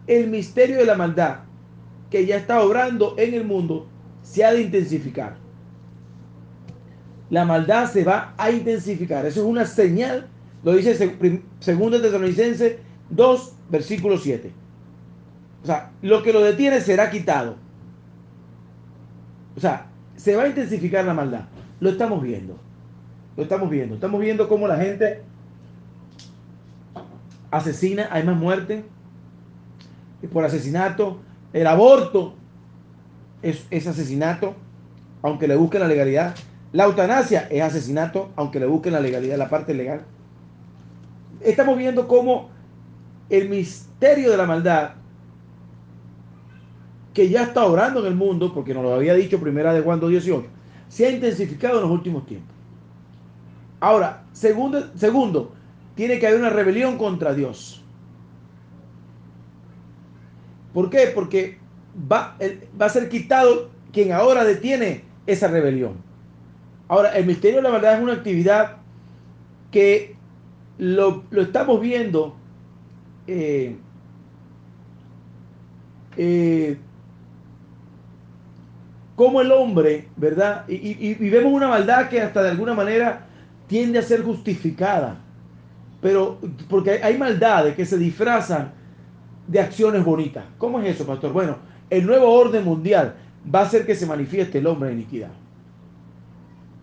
el 0.06 0.28
misterio 0.28 0.78
de 0.78 0.86
la 0.86 0.94
maldad 0.94 1.40
que 2.10 2.26
ya 2.26 2.36
está 2.36 2.62
obrando 2.62 3.14
en 3.18 3.34
el 3.34 3.44
mundo 3.44 3.88
se 4.22 4.44
ha 4.44 4.52
de 4.52 4.62
intensificar. 4.62 5.36
La 7.30 7.44
maldad 7.44 7.90
se 7.90 8.04
va 8.04 8.34
a 8.36 8.50
intensificar. 8.50 9.24
Eso 9.24 9.40
es 9.40 9.46
una 9.46 9.64
señal, 9.64 10.28
lo 10.62 10.74
dice 10.74 11.16
segundo 11.60 12.00
Tesalonicenses 12.00 12.76
2, 13.10 13.54
versículo 13.70 14.18
7. 14.18 14.52
O 15.62 15.66
sea, 15.66 15.90
lo 16.02 16.22
que 16.22 16.32
lo 16.32 16.42
detiene 16.42 16.80
será 16.80 17.10
quitado. 17.10 17.56
O 19.56 19.60
sea, 19.60 19.86
se 20.16 20.34
va 20.34 20.44
a 20.44 20.48
intensificar 20.48 21.04
la 21.04 21.14
maldad. 21.14 21.44
Lo 21.80 21.90
estamos 21.90 22.22
viendo. 22.22 22.58
Lo 23.36 23.42
estamos 23.42 23.70
viendo. 23.70 23.94
Estamos 23.94 24.20
viendo 24.20 24.48
cómo 24.48 24.66
la 24.66 24.76
gente 24.76 25.22
asesina, 27.50 28.08
hay 28.10 28.24
más 28.24 28.36
muerte 28.36 28.84
por 30.32 30.44
asesinato. 30.44 31.20
El 31.52 31.66
aborto 31.66 32.34
es, 33.42 33.86
asesinato, 33.86 34.54
aunque 35.22 35.48
le 35.48 35.56
busquen 35.56 35.80
la 35.80 35.88
legalidad. 35.88 36.34
La 36.72 36.84
eutanasia 36.84 37.46
es 37.50 37.62
asesinato, 37.62 38.30
aunque 38.36 38.58
le 38.58 38.66
busquen 38.66 38.94
la 38.94 39.00
legalidad, 39.00 39.36
la 39.36 39.50
parte 39.50 39.74
legal. 39.74 40.02
Estamos 41.40 41.76
viendo 41.76 42.08
cómo 42.08 42.50
el 43.28 43.48
misterio 43.48 44.30
de 44.30 44.36
la 44.36 44.46
maldad, 44.46 44.92
que 47.14 47.28
ya 47.28 47.42
está 47.44 47.64
obrando 47.64 48.00
en 48.00 48.06
el 48.06 48.14
mundo, 48.14 48.52
porque 48.54 48.74
nos 48.74 48.82
lo 48.82 48.94
había 48.94 49.14
dicho 49.14 49.40
primera 49.40 49.72
de 49.72 49.80
Juan 49.80 50.00
18, 50.00 50.46
se 50.88 51.06
ha 51.06 51.10
intensificado 51.10 51.76
en 51.76 51.82
los 51.82 51.90
últimos 51.90 52.26
tiempos. 52.26 52.54
Ahora, 53.80 54.24
segundo, 54.32 54.90
segundo, 54.96 55.52
tiene 55.94 56.18
que 56.18 56.26
haber 56.26 56.40
una 56.40 56.50
rebelión 56.50 56.96
contra 56.96 57.34
Dios. 57.34 57.82
¿Por 60.72 60.88
qué? 60.88 61.12
Porque 61.14 61.58
va, 62.10 62.36
va 62.80 62.86
a 62.86 62.88
ser 62.88 63.08
quitado 63.08 63.70
quien 63.92 64.12
ahora 64.12 64.44
detiene 64.44 65.04
esa 65.26 65.48
rebelión. 65.48 65.96
Ahora, 66.88 67.16
el 67.16 67.26
misterio 67.26 67.58
de 67.58 67.62
la 67.62 67.70
verdad 67.70 67.96
es 67.96 68.02
una 68.02 68.14
actividad 68.14 68.76
que 69.70 70.16
lo, 70.78 71.24
estamos 71.32 71.80
viendo 71.80 72.36
eh, 73.26 73.76
eh, 76.16 76.78
como 79.22 79.40
el 79.40 79.52
hombre, 79.52 80.08
¿verdad? 80.16 80.64
y, 80.68 81.14
vemos 81.30 81.52
una 81.52 81.68
maldad 81.68 82.08
que 82.08 82.20
hasta 82.20 82.42
de 82.42 82.50
alguna 82.50 82.74
manera 82.74 83.26
tiende 83.68 84.00
a 84.00 84.02
ser 84.02 84.24
justificada. 84.24 85.16
Pero 86.00 86.40
porque 86.68 87.00
hay 87.00 87.16
maldades 87.16 87.76
que 87.76 87.86
se 87.86 87.96
disfrazan 87.96 88.72
de 89.46 89.60
acciones 89.60 90.04
bonitas. 90.04 90.44
¿Cómo 90.58 90.80
es 90.80 90.96
eso, 90.96 91.06
pastor? 91.06 91.32
Bueno, 91.32 91.58
el 91.88 92.04
nuevo 92.04 92.32
orden 92.32 92.64
mundial 92.64 93.14
va 93.54 93.60
a 93.60 93.62
hacer 93.62 93.86
que 93.86 93.94
se 93.94 94.06
manifieste 94.06 94.58
el 94.58 94.66
hombre 94.66 94.88
de 94.88 94.96
iniquidad. 94.96 95.30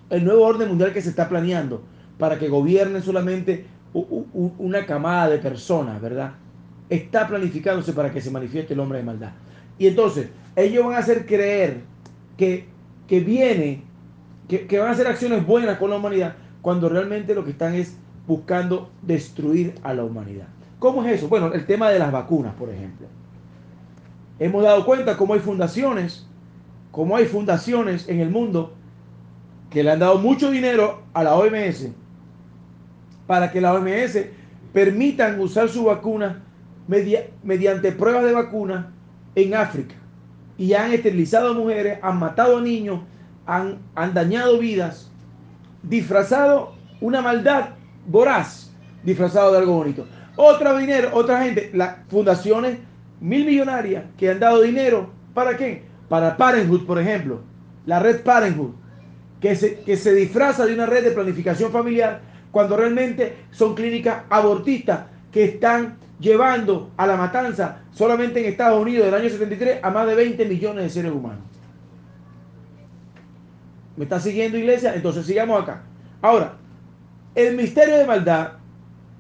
El 0.10 0.24
nuevo 0.24 0.46
orden 0.46 0.70
mundial 0.70 0.94
que 0.94 1.02
se 1.02 1.10
está 1.10 1.28
planeando 1.28 1.84
para 2.18 2.40
que 2.40 2.48
gobierne 2.48 3.02
solamente 3.02 3.66
una 3.92 4.86
camada 4.86 5.28
de 5.28 5.40
personas, 5.40 6.00
¿verdad? 6.00 6.36
Está 6.90 7.28
planificándose 7.28 7.92
para 7.92 8.14
que 8.14 8.22
se 8.22 8.32
manifieste 8.32 8.76
el 8.76 8.80
hombre 8.80 9.00
de 9.00 9.04
maldad. 9.04 9.32
Y 9.78 9.88
entonces, 9.88 10.30
ellos 10.56 10.86
van 10.86 10.96
a 10.96 11.00
hacer 11.00 11.26
creer 11.26 11.90
que, 12.40 12.64
que 13.06 13.20
viene, 13.20 13.84
que, 14.48 14.66
que 14.66 14.80
van 14.80 14.88
a 14.88 14.92
hacer 14.92 15.08
acciones 15.08 15.46
buenas 15.46 15.78
con 15.78 15.90
la 15.90 15.98
humanidad, 15.98 16.36
cuando 16.62 16.88
realmente 16.88 17.36
lo 17.36 17.44
que 17.44 17.52
están 17.52 17.76
es 17.76 17.98
buscando 18.26 18.90
destruir 19.02 19.76
a 19.84 19.94
la 19.94 20.06
humanidad. 20.06 20.48
¿Cómo 20.80 21.04
es 21.04 21.18
eso? 21.18 21.28
Bueno, 21.28 21.52
el 21.52 21.66
tema 21.66 21.90
de 21.90 22.00
las 22.00 22.14
vacunas, 22.14 22.56
por 22.56 22.70
ejemplo. 22.70 23.08
Hemos 24.40 24.64
dado 24.64 24.86
cuenta 24.86 25.18
cómo 25.18 25.34
hay 25.34 25.42
fundaciones, 25.42 26.26
cómo 26.92 27.18
hay 27.18 27.26
fundaciones 27.26 28.08
en 28.08 28.22
el 28.22 28.30
mundo 28.30 28.74
que 29.70 29.84
le 29.84 29.92
han 29.92 30.00
dado 30.00 30.18
mucho 30.18 30.50
dinero 30.50 31.02
a 31.14 31.26
la 31.26 31.36
OMS 31.36 31.90
para 33.28 33.52
que 33.52 33.60
la 33.60 33.74
OMS 33.74 34.18
permitan 34.72 35.42
usar 35.42 35.68
su 35.68 35.84
vacuna 35.84 36.42
mediante 37.44 37.92
pruebas 37.92 38.24
de 38.24 38.32
vacuna 38.32 38.94
en 39.36 39.56
África. 39.56 39.99
Y 40.60 40.76
han 40.76 40.92
esterilizado 40.92 41.50
a 41.50 41.54
mujeres, 41.54 41.98
han 42.04 42.20
matado 42.20 42.58
a 42.58 42.62
niños, 42.62 43.00
han, 43.48 43.80
han 43.96 44.14
dañado 44.14 44.60
vidas 44.60 45.10
disfrazado 45.82 46.74
una 47.02 47.22
maldad 47.22 47.70
voraz, 48.06 48.72
disfrazado 49.04 49.54
de 49.54 49.60
algo 49.60 49.74
bonito. 49.74 50.06
Otra 50.36 50.78
dinero, 50.78 51.10
otra 51.14 51.44
gente, 51.44 51.72
las 51.74 51.98
fundaciones 52.10 52.78
mil 53.20 53.46
millonarias 53.46 54.06
que 54.18 54.30
han 54.30 54.40
dado 54.40 54.62
dinero, 54.62 55.10
¿para 55.34 55.58
qué? 55.58 55.84
Para 56.08 56.38
Parenthood, 56.38 56.86
por 56.86 57.00
ejemplo, 57.00 57.42
la 57.86 58.00
red 58.00 58.22
Parenthood, 58.22 58.72
que 59.40 59.56
se, 59.56 59.80
que 59.82 59.96
se 59.98 60.14
disfraza 60.14 60.66
de 60.66 60.74
una 60.74 60.86
red 60.86 61.04
de 61.04 61.12
planificación 61.12 61.72
familiar 61.72 62.22
cuando 62.52 62.76
realmente 62.76 63.38
son 63.52 63.76
clínicas 63.76 64.24
abortistas 64.30 65.06
que 65.32 65.46
están 65.46 65.98
llevando 66.20 66.92
a 66.98 67.08
la 67.08 67.16
matanza 67.16 67.80
solamente 67.92 68.40
en 68.40 68.48
Estados 68.48 68.82
Unidos 68.82 69.06
del 69.06 69.16
año 69.16 69.30
73 69.30 69.80
a 69.82 69.90
más 69.90 70.08
de 70.08 70.16
20 70.16 70.46
millones 70.46 70.84
de 70.84 70.90
seres 70.90 71.12
humanos. 71.12 71.44
¿Me 73.96 74.04
está 74.04 74.20
siguiendo 74.20 74.58
iglesia? 74.58 74.96
Entonces 74.96 75.26
sigamos 75.26 75.62
acá. 75.62 75.82
Ahora, 76.22 76.54
el 77.36 77.56
misterio 77.56 77.98
de 77.98 78.06
maldad 78.06 78.54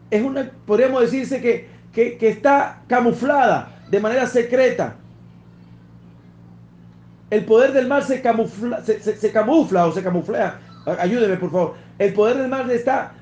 es 0.09 0.23
una, 0.23 0.51
podríamos 0.65 1.01
decirse 1.01 1.41
que, 1.41 1.67
que, 1.93 2.29
está 2.29 2.81
camuflada 2.87 3.83
de 3.89 3.99
manera 3.99 4.27
secreta. 4.27 4.95
El 7.29 7.45
poder 7.45 7.73
del 7.73 7.87
mal 7.87 8.03
se 8.03 8.21
camufla, 8.21 8.83
se, 8.83 9.31
camufla 9.31 9.85
o 9.85 9.91
se 9.91 10.01
camuflea. 10.01 10.59
Ayúdeme, 10.99 11.37
por 11.37 11.51
favor. 11.51 11.75
El 11.97 12.13
poder 12.13 12.37
del 12.37 12.47
mal 12.47 12.69
está 12.71 13.13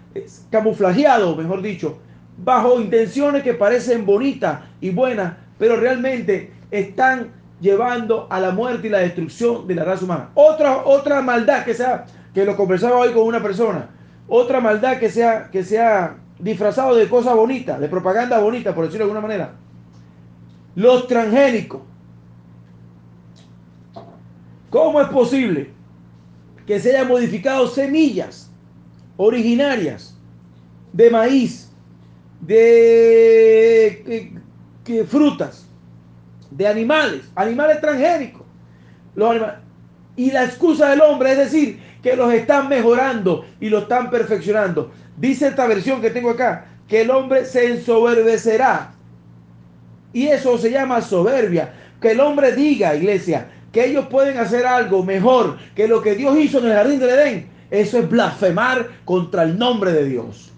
camuflajeado, 0.49 1.35
mejor 1.35 1.61
dicho, 1.61 1.99
bajo 2.37 2.79
intenciones 2.79 3.43
que 3.43 3.53
parecen 3.53 4.05
bonitas 4.05 4.61
y 4.79 4.91
buenas, 4.91 5.33
pero 5.57 5.75
realmente 5.75 6.51
están 6.71 7.31
llevando 7.59 8.27
a 8.29 8.39
la 8.39 8.51
muerte 8.51 8.87
y 8.87 8.89
la 8.89 8.99
destrucción 8.99 9.67
de 9.67 9.75
la 9.75 9.83
raza 9.83 10.05
humana. 10.05 10.29
Otra, 10.35 10.85
otra 10.85 11.21
maldad 11.21 11.65
que 11.65 11.73
sea, 11.73 12.05
que 12.33 12.45
lo 12.45 12.55
conversaba 12.55 12.97
hoy 12.97 13.11
con 13.11 13.23
una 13.23 13.41
persona, 13.41 13.89
otra 14.27 14.59
maldad 14.59 14.99
que 14.99 15.09
sea, 15.09 15.49
que 15.49 15.63
sea 15.63 16.17
disfrazado 16.39 16.95
de 16.95 17.09
cosas 17.09 17.35
bonitas, 17.35 17.79
de 17.79 17.87
propaganda 17.87 18.39
bonita, 18.39 18.75
por 18.75 18.85
decirlo 18.85 19.05
de 19.05 19.11
alguna 19.11 19.27
manera. 19.27 19.53
Los 20.75 21.07
transgénicos. 21.07 21.81
¿Cómo 24.69 25.01
es 25.01 25.07
posible 25.07 25.71
que 26.67 26.79
se 26.79 26.91
hayan 26.91 27.07
modificado 27.07 27.67
semillas 27.67 28.51
originarias 29.15 30.15
de 30.93 31.09
maíz, 31.09 31.66
de 32.47 34.31
frutas, 35.07 35.67
de 36.49 36.67
animales, 36.67 37.29
animales 37.35 37.81
transgénicos. 37.81 38.43
Los 39.15 39.35
Y 40.15 40.31
la 40.31 40.45
excusa 40.45 40.89
del 40.89 41.01
hombre 41.01 41.33
es 41.33 41.37
decir 41.37 41.79
que 42.01 42.15
los 42.15 42.33
están 42.33 42.69
mejorando 42.69 43.45
y 43.59 43.69
los 43.69 43.83
están 43.83 44.09
perfeccionando. 44.09 44.91
Dice 45.17 45.47
esta 45.47 45.67
versión 45.67 46.01
que 46.01 46.09
tengo 46.09 46.29
acá, 46.29 46.65
que 46.87 47.01
el 47.01 47.11
hombre 47.11 47.45
se 47.45 47.67
ensoberbecerá. 47.67 48.93
Y 50.13 50.27
eso 50.27 50.57
se 50.57 50.71
llama 50.71 51.01
soberbia. 51.01 51.73
Que 52.01 52.11
el 52.11 52.19
hombre 52.19 52.53
diga, 52.53 52.95
iglesia, 52.95 53.49
que 53.71 53.85
ellos 53.85 54.07
pueden 54.07 54.37
hacer 54.37 54.65
algo 54.65 55.03
mejor 55.03 55.57
que 55.75 55.87
lo 55.87 56.01
que 56.01 56.15
Dios 56.15 56.37
hizo 56.37 56.59
en 56.59 56.67
el 56.67 56.73
jardín 56.73 56.99
del 56.99 57.09
Edén. 57.09 57.49
Eso 57.69 57.99
es 57.99 58.09
blasfemar 58.09 58.87
contra 59.03 59.43
el 59.43 59.57
nombre 59.59 59.91
de 59.91 60.05
Dios. 60.05 60.53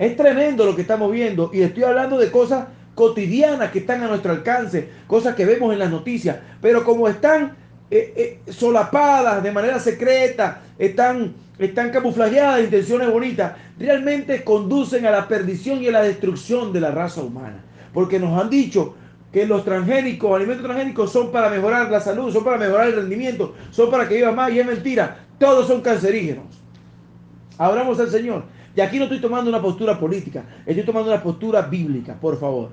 Es 0.00 0.16
tremendo 0.16 0.64
lo 0.64 0.74
que 0.74 0.80
estamos 0.80 1.12
viendo 1.12 1.50
y 1.52 1.60
estoy 1.60 1.82
hablando 1.82 2.16
de 2.16 2.30
cosas 2.30 2.68
cotidianas 2.94 3.70
que 3.70 3.80
están 3.80 4.02
a 4.02 4.08
nuestro 4.08 4.32
alcance, 4.32 4.88
cosas 5.06 5.34
que 5.34 5.44
vemos 5.44 5.74
en 5.74 5.78
las 5.78 5.90
noticias, 5.90 6.38
pero 6.62 6.84
como 6.84 7.06
están 7.06 7.54
eh, 7.90 8.40
eh, 8.46 8.50
solapadas 8.50 9.42
de 9.42 9.52
manera 9.52 9.78
secreta, 9.78 10.62
están, 10.78 11.34
están 11.58 11.90
camuflajeadas 11.90 12.64
intenciones 12.64 13.12
bonitas, 13.12 13.52
realmente 13.78 14.42
conducen 14.42 15.04
a 15.04 15.10
la 15.10 15.28
perdición 15.28 15.82
y 15.82 15.88
a 15.88 15.92
la 15.92 16.02
destrucción 16.02 16.72
de 16.72 16.80
la 16.80 16.92
raza 16.92 17.20
humana. 17.20 17.62
Porque 17.92 18.18
nos 18.18 18.40
han 18.40 18.48
dicho 18.48 18.94
que 19.30 19.44
los 19.44 19.66
transgénicos, 19.66 20.34
alimentos 20.34 20.64
transgénicos 20.64 21.12
son 21.12 21.30
para 21.30 21.50
mejorar 21.50 21.90
la 21.90 22.00
salud, 22.00 22.32
son 22.32 22.42
para 22.42 22.56
mejorar 22.56 22.86
el 22.86 22.96
rendimiento, 22.96 23.54
son 23.70 23.90
para 23.90 24.08
que 24.08 24.14
vivas 24.14 24.34
más 24.34 24.50
y 24.50 24.60
es 24.60 24.66
mentira, 24.66 25.26
todos 25.38 25.66
son 25.66 25.82
cancerígenos. 25.82 26.46
Abramos 27.58 28.00
al 28.00 28.08
Señor. 28.08 28.44
Y 28.74 28.80
aquí 28.80 28.98
no 28.98 29.04
estoy 29.04 29.20
tomando 29.20 29.50
una 29.50 29.60
postura 29.60 29.98
política, 29.98 30.44
estoy 30.64 30.84
tomando 30.84 31.10
una 31.10 31.22
postura 31.22 31.62
bíblica, 31.62 32.14
por 32.14 32.38
favor. 32.38 32.70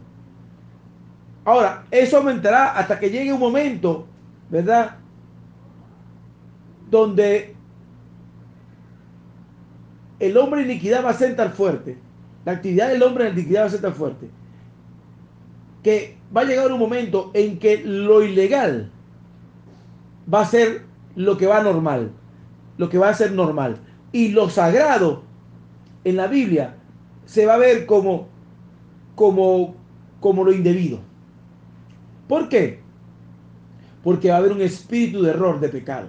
Ahora, 1.43 1.85
eso 1.89 2.17
aumentará 2.17 2.77
hasta 2.77 2.99
que 2.99 3.09
llegue 3.09 3.33
un 3.33 3.39
momento, 3.39 4.05
¿verdad? 4.49 4.97
Donde 6.89 7.55
el 10.19 10.37
hombre 10.37 10.61
en 10.61 10.71
iniquidad 10.71 11.03
va 11.03 11.11
a 11.11 11.13
ser 11.13 11.35
tan 11.35 11.53
fuerte, 11.53 11.97
la 12.45 12.53
actividad 12.53 12.89
del 12.89 13.01
hombre 13.03 13.27
en 13.27 13.33
iniquidad 13.33 13.63
va 13.63 13.67
a 13.67 13.71
ser 13.71 13.81
tan 13.81 13.93
fuerte, 13.93 14.29
que 15.83 16.17
va 16.35 16.41
a 16.41 16.45
llegar 16.45 16.71
un 16.71 16.79
momento 16.79 17.31
en 17.33 17.59
que 17.59 17.81
lo 17.83 18.23
ilegal 18.23 18.91
va 20.31 20.41
a 20.41 20.45
ser 20.45 20.83
lo 21.15 21.37
que 21.37 21.47
va 21.47 21.63
normal, 21.63 22.11
lo 22.77 22.89
que 22.89 22.97
va 22.97 23.09
a 23.09 23.13
ser 23.13 23.31
normal. 23.31 23.77
Y 24.11 24.29
lo 24.29 24.49
sagrado 24.49 25.23
en 26.07 26.15
la 26.15 26.27
Biblia 26.27 26.73
se 27.25 27.45
va 27.45 27.55
a 27.55 27.57
ver 27.57 27.85
como, 27.85 28.29
como, 29.13 29.75
como 30.21 30.45
lo 30.45 30.53
indebido. 30.53 31.01
¿Por 32.29 32.47
qué? 32.47 32.79
Porque 34.03 34.29
va 34.29 34.35
a 34.35 34.37
haber 34.37 34.53
un 34.53 34.61
espíritu 34.61 35.21
de 35.21 35.31
error, 35.31 35.59
de 35.59 35.67
pecado. 35.67 36.07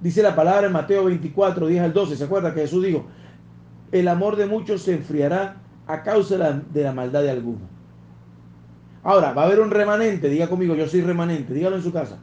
Dice 0.00 0.22
la 0.22 0.36
palabra 0.36 0.68
en 0.68 0.72
Mateo 0.72 1.06
24, 1.06 1.66
10 1.66 1.82
al 1.82 1.92
12. 1.92 2.16
¿Se 2.16 2.22
acuerda 2.22 2.54
que 2.54 2.60
Jesús 2.60 2.84
dijo, 2.84 3.06
el 3.90 4.06
amor 4.06 4.36
de 4.36 4.46
muchos 4.46 4.82
se 4.82 4.94
enfriará 4.94 5.56
a 5.88 6.04
causa 6.04 6.62
de 6.72 6.84
la, 6.84 6.92
maldad 6.92 7.22
de 7.22 7.30
alguno? 7.30 7.66
Ahora, 9.02 9.32
va 9.32 9.42
a 9.42 9.46
haber 9.46 9.58
un 9.58 9.72
remanente, 9.72 10.28
diga 10.28 10.46
conmigo, 10.46 10.76
yo 10.76 10.86
soy 10.86 11.00
remanente, 11.00 11.52
dígalo 11.52 11.74
en 11.74 11.82
su 11.82 11.92
casa, 11.92 12.18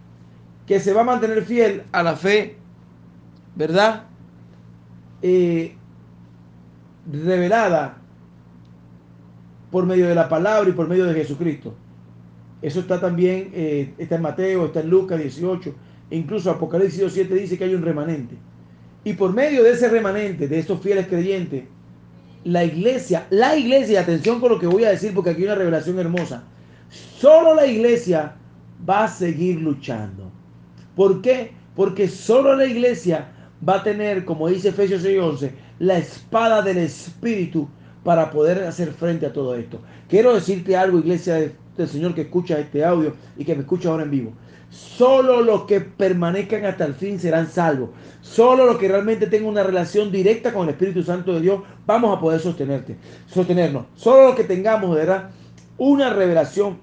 que 0.66 0.80
se 0.80 0.94
va 0.94 1.02
a 1.02 1.06
mantener 1.06 1.44
fiel 1.44 1.84
a 1.92 2.02
la 2.02 2.16
fe, 2.16 2.56
¿verdad? 3.56 4.04
Eh, 5.22 5.76
revelada 7.12 7.98
por 9.72 9.86
medio 9.86 10.08
de 10.08 10.16
la 10.16 10.30
palabra 10.30 10.70
y 10.70 10.74
por 10.74 10.88
medio 10.88 11.06
de 11.06 11.14
Jesucristo. 11.14 11.74
Eso 12.62 12.80
está 12.80 13.00
también, 13.00 13.52
eh, 13.54 13.94
está 13.98 14.16
en 14.16 14.22
Mateo, 14.22 14.66
está 14.66 14.80
en 14.80 14.90
Lucas 14.90 15.20
18, 15.20 15.76
e 16.10 16.18
incluso 16.18 16.50
Apocalipsis 16.50 17.12
7 17.12 17.34
dice 17.36 17.58
que 17.58 17.66
hay 17.66 17.76
un 17.76 17.84
remanente. 17.84 18.36
Y 19.04 19.14
por 19.14 19.34
medio 19.34 19.64
de 19.64 19.72
ese 19.72 19.90
remanente, 19.90 20.48
de 20.48 20.60
estos 20.60 20.82
fieles 20.82 21.08
creyentes, 21.08 21.66
la 22.44 22.64
iglesia, 22.64 23.28
la 23.30 23.56
iglesia, 23.56 24.02
atención 24.02 24.40
con 24.40 24.50
lo 24.50 24.60
que 24.60 24.68
voy 24.68 24.84
a 24.84 24.92
decir 24.92 25.14
porque 25.14 25.32
aquí 25.32 25.42
hay 25.42 25.48
una 25.48 25.56
revelación 25.56 26.00
hermosa, 26.00 26.44
solo 26.90 27.56
la 27.56 27.68
iglesia 27.68 28.36
va 28.88 29.06
a 29.06 29.08
seguir 29.08 29.62
luchando. 29.62 30.32
¿Por 30.96 31.22
qué? 31.22 31.52
Porque 31.76 32.08
solo 32.08 32.56
la 32.56 32.66
iglesia 32.66 33.32
va 33.68 33.76
a 33.76 33.84
tener, 33.84 34.26
como 34.26 34.48
dice 34.48 34.70
Efesios 34.70 35.04
6:11, 35.04 35.52
la 35.80 35.98
espada 35.98 36.62
del 36.62 36.78
Espíritu 36.78 37.68
para 38.04 38.30
poder 38.30 38.64
hacer 38.64 38.92
frente 38.92 39.26
a 39.26 39.34
todo 39.34 39.56
esto. 39.56 39.80
Quiero 40.08 40.36
decirte 40.36 40.78
algo, 40.78 41.00
iglesia 41.00 41.52
del 41.78 41.88
Señor 41.88 42.14
que 42.14 42.22
escucha 42.22 42.60
este 42.60 42.86
audio 42.86 43.14
y 43.38 43.44
que 43.44 43.56
me 43.56 43.62
escucha 43.62 43.90
ahora 43.90 44.04
en 44.04 44.12
vivo. 44.12 44.34
Solo 44.70 45.42
los 45.42 45.64
que 45.64 45.82
permanezcan 45.82 46.66
hasta 46.66 46.86
el 46.86 46.96
fin 46.96 47.20
serán 47.20 47.50
salvos. 47.50 47.92
Solo 48.22 48.66
los 48.66 48.78
que 48.78 48.88
realmente 48.88 49.28
tengan 49.28 49.50
una 49.50 49.64
relación 49.64 50.12
directa 50.12 50.54
con 50.54 50.64
el 50.64 50.72
Espíritu 50.72 51.02
Santo 51.02 51.34
de 51.34 51.42
Dios 51.42 51.62
vamos 51.86 52.16
a 52.16 52.20
poder 52.20 52.40
sostenerte, 52.40 52.98
sostenernos. 53.28 53.86
Solo 53.96 54.28
los 54.28 54.36
que 54.36 54.44
tengamos, 54.44 54.96
¿verdad? 54.96 55.30
Una 55.78 56.12
revelación, 56.12 56.80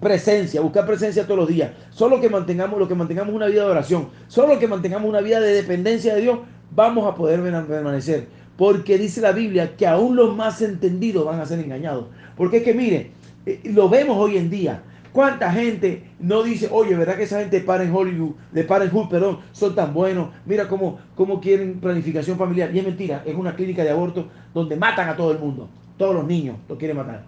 presencia, 0.00 0.60
buscar 0.60 0.86
presencia 0.86 1.24
todos 1.24 1.40
los 1.40 1.48
días. 1.48 1.72
Solo 1.90 2.20
que 2.20 2.28
mantengamos, 2.28 2.78
los 2.78 2.88
que 2.88 2.94
mantengamos 2.94 3.34
una 3.34 3.46
vida 3.46 3.64
de 3.64 3.70
oración, 3.70 4.08
solo 4.28 4.58
que 4.58 4.68
mantengamos 4.68 5.08
una 5.08 5.20
vida 5.20 5.40
de 5.40 5.52
dependencia 5.54 6.14
de 6.14 6.20
Dios, 6.20 6.38
vamos 6.76 7.06
a 7.06 7.14
poder 7.14 7.40
permanecer. 7.66 8.28
Porque 8.56 8.98
dice 8.98 9.20
la 9.20 9.32
Biblia 9.32 9.76
que 9.76 9.86
aún 9.86 10.14
los 10.14 10.36
más 10.36 10.62
entendidos 10.62 11.26
van 11.26 11.40
a 11.40 11.46
ser 11.46 11.58
engañados. 11.58 12.06
Porque 12.36 12.58
es 12.58 12.62
que 12.62 12.74
mire, 12.74 13.10
eh, 13.44 13.60
lo 13.64 13.88
vemos 13.88 14.16
hoy 14.16 14.36
en 14.36 14.48
día. 14.48 14.82
¿Cuánta 15.12 15.50
gente 15.50 16.10
no 16.20 16.42
dice, 16.42 16.68
oye, 16.70 16.94
¿verdad 16.94 17.16
que 17.16 17.22
esa 17.22 17.40
gente 17.40 17.60
para 17.60 17.84
en 17.84 17.94
Hollywood, 17.94 18.34
de 18.52 18.64
para 18.64 18.84
en 18.84 18.90
Hollywood, 18.90 19.08
perdón, 19.08 19.38
son 19.52 19.74
tan 19.74 19.94
buenos? 19.94 20.28
Mira 20.44 20.68
cómo, 20.68 20.98
cómo 21.14 21.40
quieren 21.40 21.80
planificación 21.80 22.36
familiar. 22.36 22.74
Y 22.74 22.78
es 22.78 22.84
mentira, 22.84 23.22
es 23.24 23.34
una 23.34 23.56
clínica 23.56 23.82
de 23.82 23.90
aborto 23.90 24.28
donde 24.52 24.76
matan 24.76 25.08
a 25.08 25.16
todo 25.16 25.32
el 25.32 25.38
mundo. 25.38 25.68
Todos 25.96 26.14
los 26.14 26.26
niños 26.26 26.56
lo 26.68 26.76
quieren 26.76 26.98
matar. 26.98 27.24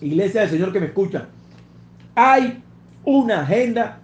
Iglesia 0.00 0.42
del 0.42 0.50
Señor 0.50 0.72
que 0.72 0.80
me 0.80 0.86
escucha. 0.86 1.26
Hay 2.14 2.62
una 3.04 3.40
agenda 3.40 4.00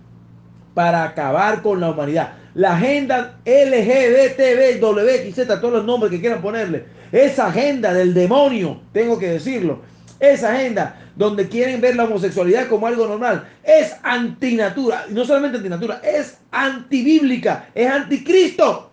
para 0.74 1.04
acabar 1.04 1.62
con 1.62 1.80
la 1.80 1.90
humanidad. 1.90 2.32
La 2.54 2.74
agenda 2.74 3.38
LGBTB, 3.44 4.80
todos 4.80 5.72
los 5.72 5.84
nombres 5.84 6.10
que 6.10 6.20
quieran 6.20 6.42
ponerle 6.42 6.84
esa 7.12 7.48
agenda 7.48 7.92
del 7.92 8.14
demonio, 8.14 8.80
tengo 8.92 9.18
que 9.18 9.28
decirlo, 9.28 9.80
esa 10.18 10.52
agenda 10.52 10.96
donde 11.16 11.48
quieren 11.48 11.80
ver 11.80 11.96
la 11.96 12.04
homosexualidad 12.04 12.68
como 12.68 12.86
algo 12.86 13.06
normal, 13.06 13.48
es 13.62 13.96
antinatura, 14.02 15.06
no 15.10 15.24
solamente 15.24 15.58
antinatura, 15.58 16.00
es 16.04 16.38
antibíblica, 16.50 17.68
es 17.74 17.90
anticristo. 17.90 18.90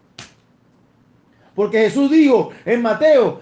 Porque 1.54 1.80
Jesús 1.80 2.12
dijo 2.12 2.52
en 2.66 2.82
Mateo, 2.82 3.42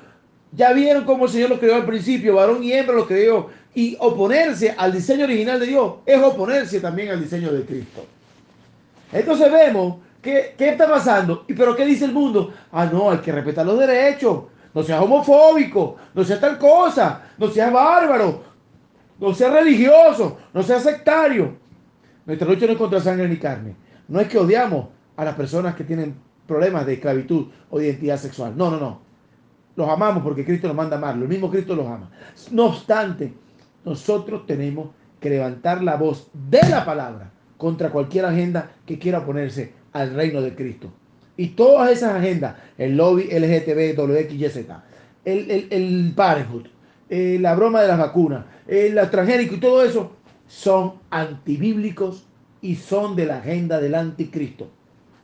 ya 0.52 0.72
vieron 0.72 1.04
cómo 1.04 1.26
el 1.26 1.32
Señor 1.32 1.50
lo 1.50 1.60
creó 1.60 1.76
al 1.76 1.86
principio, 1.86 2.36
varón 2.36 2.64
y 2.64 2.72
hembra 2.72 2.96
lo 2.96 3.08
creó, 3.08 3.50
y 3.74 3.98
oponerse 4.00 4.74
al 4.78 4.94
diseño 4.94 5.26
original 5.26 5.60
de 5.60 5.68
Dios 5.68 5.96
es 6.06 6.22
oponerse 6.22 6.80
también 6.80 7.10
al 7.10 7.22
diseño 7.22 7.52
de 7.52 7.66
Cristo. 7.66 8.06
Entonces 9.12 9.52
vemos 9.52 9.98
que, 10.22 10.56
¿qué 10.58 10.70
está 10.70 10.90
pasando? 10.90 11.46
¿Y 11.48 11.54
pero 11.54 11.76
qué 11.76 11.86
dice 11.86 12.06
el 12.06 12.12
mundo? 12.12 12.54
Ah, 12.72 12.86
no, 12.86 13.12
hay 13.12 13.20
que 13.20 13.32
respetar 13.32 13.66
los 13.66 13.80
derechos. 13.80 14.46
no 14.74 14.84
seas 14.84 15.02
homofóbico, 15.02 15.96
no 16.14 16.24
seas 16.24 16.42
tal 16.42 16.58
cosa, 16.58 17.22
no 17.38 17.48
seas 17.48 17.72
bárbaro, 17.72 18.44
no 19.20 19.34
seas 19.34 19.54
religioso, 19.54 20.38
no 20.54 20.64
seas 20.64 20.84
sectario. 20.84 21.56
Nuestra 22.26 22.48
lucha 22.48 22.66
no 22.66 22.74
es 22.74 22.78
contra 22.78 23.00
sangre 23.00 23.30
ni 23.30 23.38
carne. 23.38 23.76
No 24.08 24.20
es 24.20 24.28
que 24.28 24.38
odiamos 24.38 24.88
a 25.16 25.24
las 25.24 25.36
personas 25.36 25.76
que 25.76 25.84
tienen 25.84 26.16
problemas 26.48 26.86
de 26.86 26.94
esclavitud 26.94 27.48
o 27.70 27.80
de 27.80 27.86
identidad 27.86 28.18
sexual. 28.18 28.58
No, 28.58 28.70
no, 28.72 28.80
no. 28.80 29.02
Los 29.76 29.88
amamos 29.90 30.24
porque 30.24 30.44
Cristo 30.44 30.68
nos 30.68 30.76
manda 30.76 30.96
a 30.96 31.00
amarlo. 31.00 31.24
El 31.24 31.30
mismo 31.30 31.50
Cristo 31.50 31.76
los 31.76 31.86
ama. 31.88 32.10
No 32.52 32.66
obstante, 32.66 33.34
nosotros 33.84 34.46
tenemos 34.46 34.90
que 35.20 35.30
levantar 35.30 35.84
la 35.84 35.96
voz 35.96 36.30
de 36.34 36.68
la 36.70 36.84
palabra 36.84 37.32
contra 37.58 37.90
cualquier 37.90 38.26
agenda 38.26 38.72
que 38.86 39.00
quiera 39.00 39.20
oponerse 39.20 39.74
al 39.94 40.14
reino 40.14 40.42
de 40.42 40.56
Cristo. 40.56 40.92
Y 41.38 41.50
todas 41.50 41.92
esas 41.92 42.16
agendas, 42.16 42.56
el 42.78 42.96
lobby 42.96 43.24
LGTB, 43.24 44.00
WXYZ, 44.00 44.58
el, 45.26 45.52
el, 45.52 45.68
el 45.70 46.14
parenthood, 46.16 46.68
eh, 47.10 47.38
la 47.40 47.56
broma 47.56 47.82
de 47.82 47.88
las 47.88 48.00
vacunas, 48.00 48.46
el 48.68 48.96
transgénico 49.10 49.56
y 49.56 49.60
todo 49.60 49.84
eso, 49.84 50.16
son 50.48 50.96
antibíblicos 51.10 52.26
y 52.62 52.76
son 52.76 53.16
de 53.16 53.26
la 53.26 53.38
agenda 53.38 53.80
del 53.80 53.96
anticristo. 53.96 54.70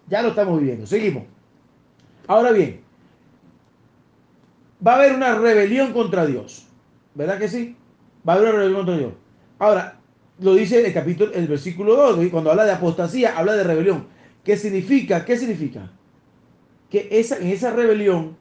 Ya 0.08 0.22
lo 0.22 0.30
estamos 0.30 0.60
viviendo. 0.60 0.86
Seguimos. 0.86 1.24
Ahora 2.28 2.52
bien, 2.52 2.82
va 4.86 4.94
a 4.94 4.96
haber 4.98 5.13
una 5.13 5.36
rebelión 5.36 5.94
contra 5.94 6.26
Dios. 6.26 6.67
¿Verdad 7.15 7.39
que 7.39 7.48
sí? 7.48 7.76
Va 8.28 8.34
a 8.34 8.36
haber 8.36 8.50
una 8.50 8.58
rebelión 8.60 8.80
contra 8.82 8.98
Dios. 8.98 9.13
Ahora, 9.60 10.01
lo 10.41 10.56
dice 10.56 10.86
el 10.86 10.93
capítulo, 10.93 11.32
el 11.34 11.47
versículo 11.47 11.95
2, 11.95 12.30
cuando 12.30 12.49
habla 12.49 12.65
de 12.65 12.71
apostasía, 12.71 13.38
habla 13.38 13.54
de 13.54 13.63
rebelión. 13.63 14.08
¿Qué 14.43 14.58
significa? 14.58 15.23
¿Qué 15.23 15.38
significa? 15.38 15.91
Que 16.89 17.08
esa, 17.12 17.38
en 17.38 17.47
esa 17.47 17.71
rebelión, 17.71 18.36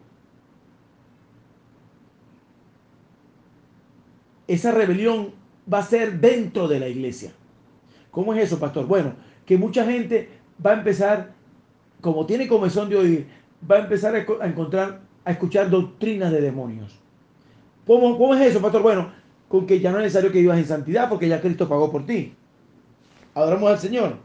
esa 4.48 4.72
rebelión 4.72 5.34
va 5.72 5.78
a 5.78 5.84
ser 5.84 6.20
dentro 6.20 6.66
de 6.68 6.80
la 6.80 6.88
iglesia. 6.88 7.32
¿Cómo 8.10 8.34
es 8.34 8.44
eso, 8.44 8.58
pastor? 8.58 8.86
Bueno, 8.86 9.14
que 9.44 9.58
mucha 9.58 9.84
gente 9.84 10.30
va 10.64 10.70
a 10.70 10.78
empezar 10.78 11.34
como 12.00 12.24
tiene 12.24 12.48
comezón 12.48 12.88
de 12.88 12.96
oír, 12.96 13.26
va 13.70 13.76
a 13.76 13.80
empezar 13.80 14.14
a 14.14 14.46
encontrar, 14.46 15.02
a 15.24 15.30
escuchar 15.32 15.68
doctrinas 15.68 16.32
de 16.32 16.40
demonios. 16.40 16.98
¿Cómo, 17.86 18.16
¿Cómo, 18.16 18.34
es 18.34 18.40
eso, 18.40 18.60
pastor? 18.60 18.82
Bueno, 18.82 19.12
con 19.50 19.66
que 19.66 19.80
ya 19.80 19.90
no 19.90 19.98
es 19.98 20.04
necesario 20.04 20.30
que 20.30 20.38
vivas 20.38 20.58
en 20.58 20.64
santidad 20.64 21.08
porque 21.08 21.26
ya 21.26 21.40
Cristo 21.40 21.68
pagó 21.68 21.90
por 21.90 22.06
ti. 22.06 22.32
Adoramos 23.34 23.68
al 23.68 23.80
Señor. 23.80 24.16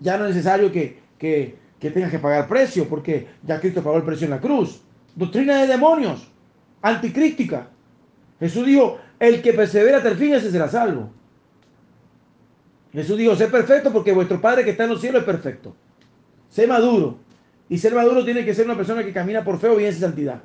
Ya 0.00 0.18
no 0.18 0.24
es 0.24 0.34
necesario 0.34 0.72
que, 0.72 0.98
que, 1.18 1.54
que 1.78 1.92
tengas 1.92 2.10
que 2.10 2.18
pagar 2.18 2.48
precio 2.48 2.88
porque 2.88 3.28
ya 3.44 3.60
Cristo 3.60 3.80
pagó 3.80 3.98
el 3.98 4.02
precio 4.02 4.24
en 4.24 4.32
la 4.32 4.40
cruz. 4.40 4.82
Doctrina 5.14 5.60
de 5.60 5.68
demonios, 5.68 6.26
anticrística. 6.82 7.68
Jesús 8.40 8.66
dijo, 8.66 8.98
el 9.20 9.40
que 9.40 9.52
persevera 9.52 9.98
hasta 9.98 10.08
el 10.08 10.16
fin, 10.16 10.34
ese 10.34 10.50
será 10.50 10.66
salvo. 10.68 11.10
Jesús 12.92 13.16
dijo, 13.16 13.36
sé 13.36 13.46
perfecto 13.46 13.92
porque 13.92 14.10
vuestro 14.10 14.40
Padre 14.40 14.64
que 14.64 14.70
está 14.70 14.82
en 14.82 14.90
los 14.90 15.00
cielos 15.00 15.20
es 15.20 15.26
perfecto. 15.26 15.76
Sé 16.48 16.66
maduro. 16.66 17.18
Y 17.68 17.78
ser 17.78 17.94
maduro 17.94 18.24
tiene 18.24 18.44
que 18.44 18.52
ser 18.52 18.64
una 18.64 18.76
persona 18.76 19.04
que 19.04 19.12
camina 19.12 19.44
por 19.44 19.60
fe 19.60 19.68
o 19.68 19.76
bien 19.76 19.90
en 19.90 20.00
santidad. 20.00 20.42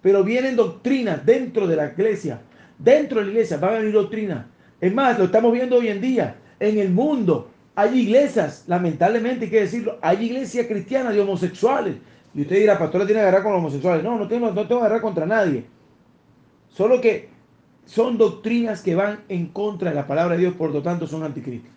Pero 0.00 0.22
vienen 0.22 0.54
doctrinas 0.54 1.26
dentro 1.26 1.66
de 1.66 1.74
la 1.74 1.86
iglesia. 1.86 2.40
Dentro 2.78 3.20
de 3.20 3.26
la 3.26 3.32
iglesia 3.32 3.56
va 3.58 3.68
a 3.68 3.78
venir 3.78 3.92
doctrina. 3.92 4.48
Es 4.80 4.92
más, 4.92 5.18
lo 5.18 5.26
estamos 5.26 5.52
viendo 5.52 5.76
hoy 5.76 5.88
en 5.88 6.00
día. 6.00 6.36
En 6.58 6.78
el 6.78 6.90
mundo 6.90 7.50
hay 7.74 8.00
iglesias, 8.00 8.64
lamentablemente 8.66 9.46
hay 9.46 9.50
que 9.50 9.60
decirlo, 9.60 9.98
hay 10.02 10.24
iglesias 10.24 10.66
cristianas 10.66 11.14
de 11.14 11.20
homosexuales. 11.20 11.96
Y 12.34 12.42
usted 12.42 12.56
dirá, 12.56 12.78
pastor, 12.78 13.04
tiene 13.04 13.20
que 13.20 13.20
agarrar 13.20 13.42
con 13.42 13.52
los 13.52 13.60
homosexuales. 13.60 14.02
No, 14.02 14.18
no 14.18 14.26
tengo, 14.28 14.48
no 14.48 14.66
tengo 14.66 14.80
que 14.80 14.86
agarrar 14.86 15.00
contra 15.00 15.26
nadie. 15.26 15.64
Solo 16.68 17.00
que 17.00 17.28
son 17.84 18.16
doctrinas 18.16 18.82
que 18.82 18.94
van 18.94 19.20
en 19.28 19.48
contra 19.48 19.90
de 19.90 19.96
la 19.96 20.06
palabra 20.06 20.34
de 20.34 20.40
Dios, 20.40 20.54
por 20.54 20.70
lo 20.70 20.82
tanto 20.82 21.06
son 21.06 21.22
anticristas. 21.22 21.70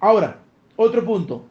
Ahora, 0.00 0.38
otro 0.76 1.04
punto. 1.04 1.44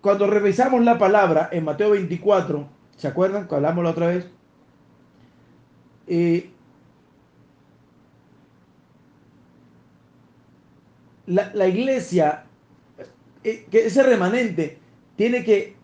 Cuando 0.00 0.26
revisamos 0.26 0.84
la 0.84 0.98
palabra 0.98 1.48
en 1.50 1.64
Mateo 1.64 1.90
24, 1.90 2.66
¿se 2.96 3.08
acuerdan 3.08 3.48
que 3.48 3.54
hablamos 3.54 3.84
la 3.84 3.90
otra 3.90 4.08
vez? 4.08 4.26
Eh, 6.06 6.50
la, 11.26 11.68
iglesia, 11.68 12.44
eh, 13.42 13.66
que 13.70 13.86
ese 13.86 14.02
remanente, 14.02 14.78
tiene 15.16 15.44
que 15.44 15.76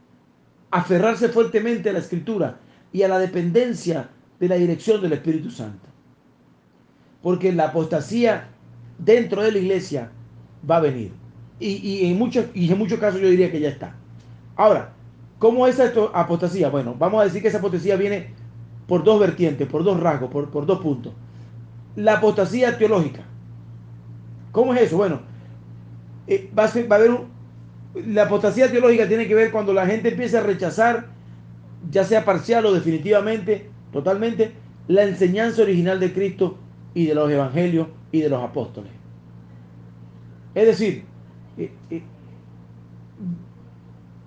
aferrarse 0.71 1.29
fuertemente 1.29 1.91
a 1.91 1.93
la 1.93 2.01
escritura 2.01 2.59
y 2.93 3.03
a 3.03 3.09
la 3.09 3.19
dependencia 3.19 4.11
de 4.39 4.49
la 4.49 4.57
dirección 4.57 5.01
del 5.01 5.13
Espíritu 5.13 5.51
Santo. 5.51 5.89
Porque 7.23 7.53
la 7.53 7.67
apostasía 7.67 8.49
dentro 8.99 9.43
de 9.43 9.53
la 9.53 9.59
iglesia 9.59 10.11
va 10.69 10.77
a 10.77 10.81
venir. 10.81 11.13
Y, 11.59 12.11
en, 12.11 12.19
muchos, 12.19 12.47
y 12.55 12.73
en 12.73 12.79
muchos 12.79 12.99
casos 12.99 13.21
yo 13.21 13.29
diría 13.29 13.51
que 13.51 13.61
ya 13.61 13.69
está. 13.69 13.95
Ahora, 14.57 14.95
¿cómo 15.41 15.67
es 15.67 15.81
esta 15.81 16.03
apostasía? 16.15 16.69
Bueno, 16.69 16.95
vamos 16.97 17.21
a 17.21 17.25
decir 17.25 17.43
que 17.43 17.49
esa 17.49 17.59
apostasía 17.59 17.97
viene 17.97 18.33
por 18.87 19.03
dos 19.03 19.19
vertientes, 19.19 19.67
por 19.67 19.83
dos 19.83 19.99
rasgos, 19.99 20.31
por, 20.31 20.67
dos 20.67 20.79
puntos. 20.79 21.13
La 21.97 22.19
apostasía 22.19 22.79
teológica. 22.79 23.23
¿Cómo 24.53 24.73
es 24.75 24.83
eso? 24.83 24.97
Bueno, 24.97 25.21
eh, 26.29 26.49
va, 26.57 26.65
a 26.65 26.95
haber 26.95 27.11
la 27.95 28.25
apostasía 28.25 28.71
teológica 28.71 29.09
tiene 29.09 29.27
que 29.27 29.35
ver 29.35 29.51
cuando 29.51 29.73
la 29.73 29.87
gente 29.87 30.11
empieza 30.11 30.39
a 30.39 30.43
rechazar, 30.43 31.07
ya 31.91 32.05
sea 32.05 32.25
parcial 32.25 32.67
o 32.67 32.73
definitivamente, 32.73 33.69
totalmente, 33.93 34.53
la 34.87 35.05
enseñanza 35.05 35.63
original 35.63 35.99
de 35.99 36.13
Cristo 36.13 36.59
y 36.95 37.07
de 37.07 37.15
los 37.15 37.31
evangelios 37.31 37.89
y 38.13 38.21
de 38.21 38.29
los 38.29 38.43
apóstoles. 38.43 38.93
Es 40.55 40.67
decir, 40.67 41.05
eh, 41.57 41.73
eh, 41.91 42.03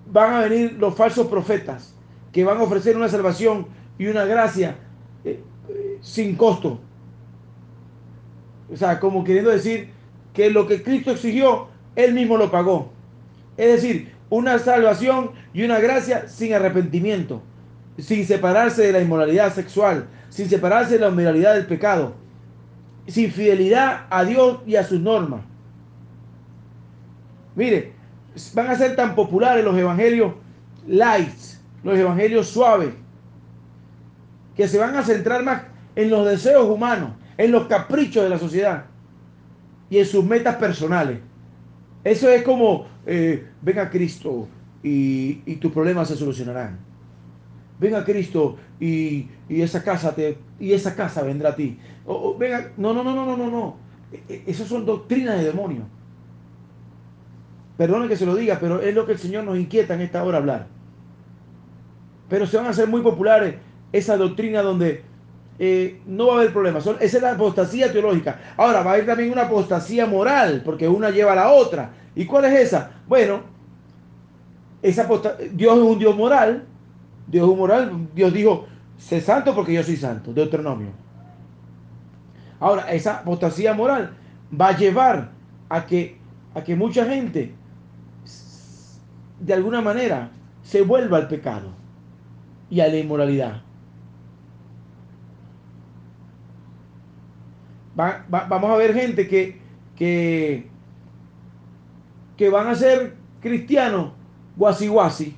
van 0.06 0.34
a 0.34 0.40
venir 0.40 0.74
los 0.78 0.94
falsos 0.94 1.26
profetas 1.26 1.94
que 2.32 2.44
van 2.44 2.58
a 2.58 2.62
ofrecer 2.62 2.96
una 2.96 3.08
salvación 3.08 3.66
y 3.98 4.06
una 4.06 4.24
gracia 4.24 4.76
eh, 5.24 5.40
eh, 5.68 5.98
sin 6.00 6.36
costo. 6.36 6.80
O 8.72 8.76
sea, 8.76 8.98
como 8.98 9.24
queriendo 9.24 9.50
decir 9.50 9.90
que 10.32 10.50
lo 10.50 10.66
que 10.66 10.82
Cristo 10.82 11.12
exigió, 11.12 11.68
Él 11.94 12.12
mismo 12.12 12.36
lo 12.36 12.50
pagó. 12.50 12.92
Es 13.56 13.80
decir, 13.80 14.12
una 14.30 14.58
salvación 14.58 15.30
y 15.52 15.62
una 15.62 15.78
gracia 15.78 16.28
sin 16.28 16.54
arrepentimiento, 16.54 17.40
sin 17.98 18.26
separarse 18.26 18.82
de 18.82 18.92
la 18.92 19.00
inmoralidad 19.00 19.54
sexual, 19.54 20.08
sin 20.28 20.48
separarse 20.48 20.94
de 20.94 21.00
la 21.00 21.08
inmoralidad 21.08 21.54
del 21.54 21.66
pecado, 21.66 22.14
sin 23.06 23.30
fidelidad 23.30 24.06
a 24.10 24.24
Dios 24.24 24.58
y 24.66 24.74
a 24.74 24.82
sus 24.82 25.00
normas. 25.00 25.42
Mire, 27.54 27.92
van 28.54 28.68
a 28.68 28.76
ser 28.76 28.96
tan 28.96 29.14
populares 29.14 29.64
los 29.64 29.76
evangelios 29.76 30.34
light, 30.86 31.34
los 31.82 31.98
evangelios 31.98 32.48
suaves, 32.48 32.94
que 34.56 34.68
se 34.68 34.78
van 34.78 34.96
a 34.96 35.02
centrar 35.02 35.42
más 35.42 35.62
en 35.96 36.10
los 36.10 36.26
deseos 36.26 36.68
humanos, 36.68 37.12
en 37.36 37.52
los 37.52 37.66
caprichos 37.66 38.22
de 38.22 38.30
la 38.30 38.38
sociedad 38.38 38.86
y 39.90 39.98
en 39.98 40.06
sus 40.06 40.24
metas 40.24 40.56
personales. 40.56 41.18
Eso 42.02 42.28
es 42.28 42.42
como, 42.42 42.86
eh, 43.06 43.46
ven 43.62 43.78
a 43.78 43.90
Cristo 43.90 44.48
y, 44.82 45.34
tus 45.56 45.72
problemas 45.72 46.08
se 46.08 46.16
solucionarán. 46.16 46.78
Ven 47.80 47.94
a 47.94 48.04
Cristo 48.04 48.56
y, 48.78 49.28
esa 49.48 49.82
casa 49.82 50.14
te, 50.14 50.38
y 50.60 50.72
esa 50.72 50.94
casa 50.94 51.22
vendrá 51.22 51.50
a 51.50 51.56
ti. 51.56 51.78
venga, 52.38 52.72
no, 52.76 52.92
no, 52.92 53.02
no, 53.02 53.14
no, 53.14 53.26
no, 53.26 53.36
no, 53.36 53.50
no. 53.50 53.76
E, 54.12 54.22
e, 54.28 54.44
esas 54.46 54.68
son 54.68 54.84
doctrinas 54.84 55.38
de 55.38 55.44
demonios. 55.44 55.84
Perdone 57.76 58.08
que 58.08 58.16
se 58.16 58.26
lo 58.26 58.36
diga, 58.36 58.58
pero 58.60 58.80
es 58.80 58.94
lo 58.94 59.04
que 59.04 59.12
el 59.12 59.18
Señor 59.18 59.44
nos 59.44 59.58
inquieta 59.58 59.94
en 59.94 60.02
esta 60.02 60.22
hora 60.22 60.38
hablar. 60.38 60.66
Pero 62.28 62.46
se 62.46 62.56
van 62.56 62.66
a 62.66 62.70
hacer 62.70 62.88
muy 62.88 63.02
populares 63.02 63.56
esa 63.92 64.16
doctrina 64.16 64.62
donde 64.62 65.02
eh, 65.58 66.00
no 66.06 66.28
va 66.28 66.34
a 66.34 66.36
haber 66.38 66.52
problemas. 66.52 66.86
esa 66.86 67.16
es 67.16 67.22
la 67.22 67.32
apostasía 67.32 67.92
teológica. 67.92 68.40
Ahora 68.56 68.82
va 68.82 68.92
a 68.92 68.94
haber 68.94 69.06
también 69.06 69.32
una 69.32 69.42
apostasía 69.42 70.06
moral, 70.06 70.62
porque 70.64 70.88
una 70.88 71.10
lleva 71.10 71.32
a 71.32 71.36
la 71.36 71.50
otra. 71.50 71.90
¿Y 72.14 72.26
cuál 72.26 72.44
es 72.46 72.60
esa? 72.60 72.90
Bueno, 73.06 73.42
esa 74.82 75.08
Dios 75.52 75.76
es 75.76 75.82
un 75.82 75.98
Dios 75.98 76.16
moral. 76.16 76.64
Dios 77.26 77.44
es 77.44 77.52
un 77.52 77.58
moral. 77.58 78.08
Dios 78.14 78.32
dijo, 78.32 78.66
sé 78.98 79.20
santo 79.20 79.54
porque 79.54 79.72
yo 79.72 79.82
soy 79.82 79.96
santo. 79.96 80.32
Deuteronomio. 80.32 80.90
Ahora, 82.60 82.92
esa 82.92 83.18
apostasía 83.18 83.74
moral 83.74 84.14
va 84.58 84.68
a 84.68 84.76
llevar 84.76 85.30
a 85.68 85.86
que, 85.86 86.18
a 86.54 86.62
que 86.62 86.76
mucha 86.76 87.04
gente 87.04 87.54
de 89.44 89.52
alguna 89.52 89.80
manera 89.82 90.30
se 90.62 90.82
vuelva 90.82 91.18
al 91.18 91.28
pecado 91.28 91.68
y 92.70 92.80
a 92.80 92.88
la 92.88 92.96
inmoralidad. 92.96 93.62
vamos 97.94 98.70
a 98.70 98.76
ver 98.76 98.92
gente 98.92 99.28
que, 99.28 99.60
que, 99.94 100.68
que 102.36 102.48
van 102.48 102.66
a 102.66 102.74
ser 102.74 103.14
cristianos 103.40 104.12
guasi 104.56 104.88
guasi. 104.88 105.36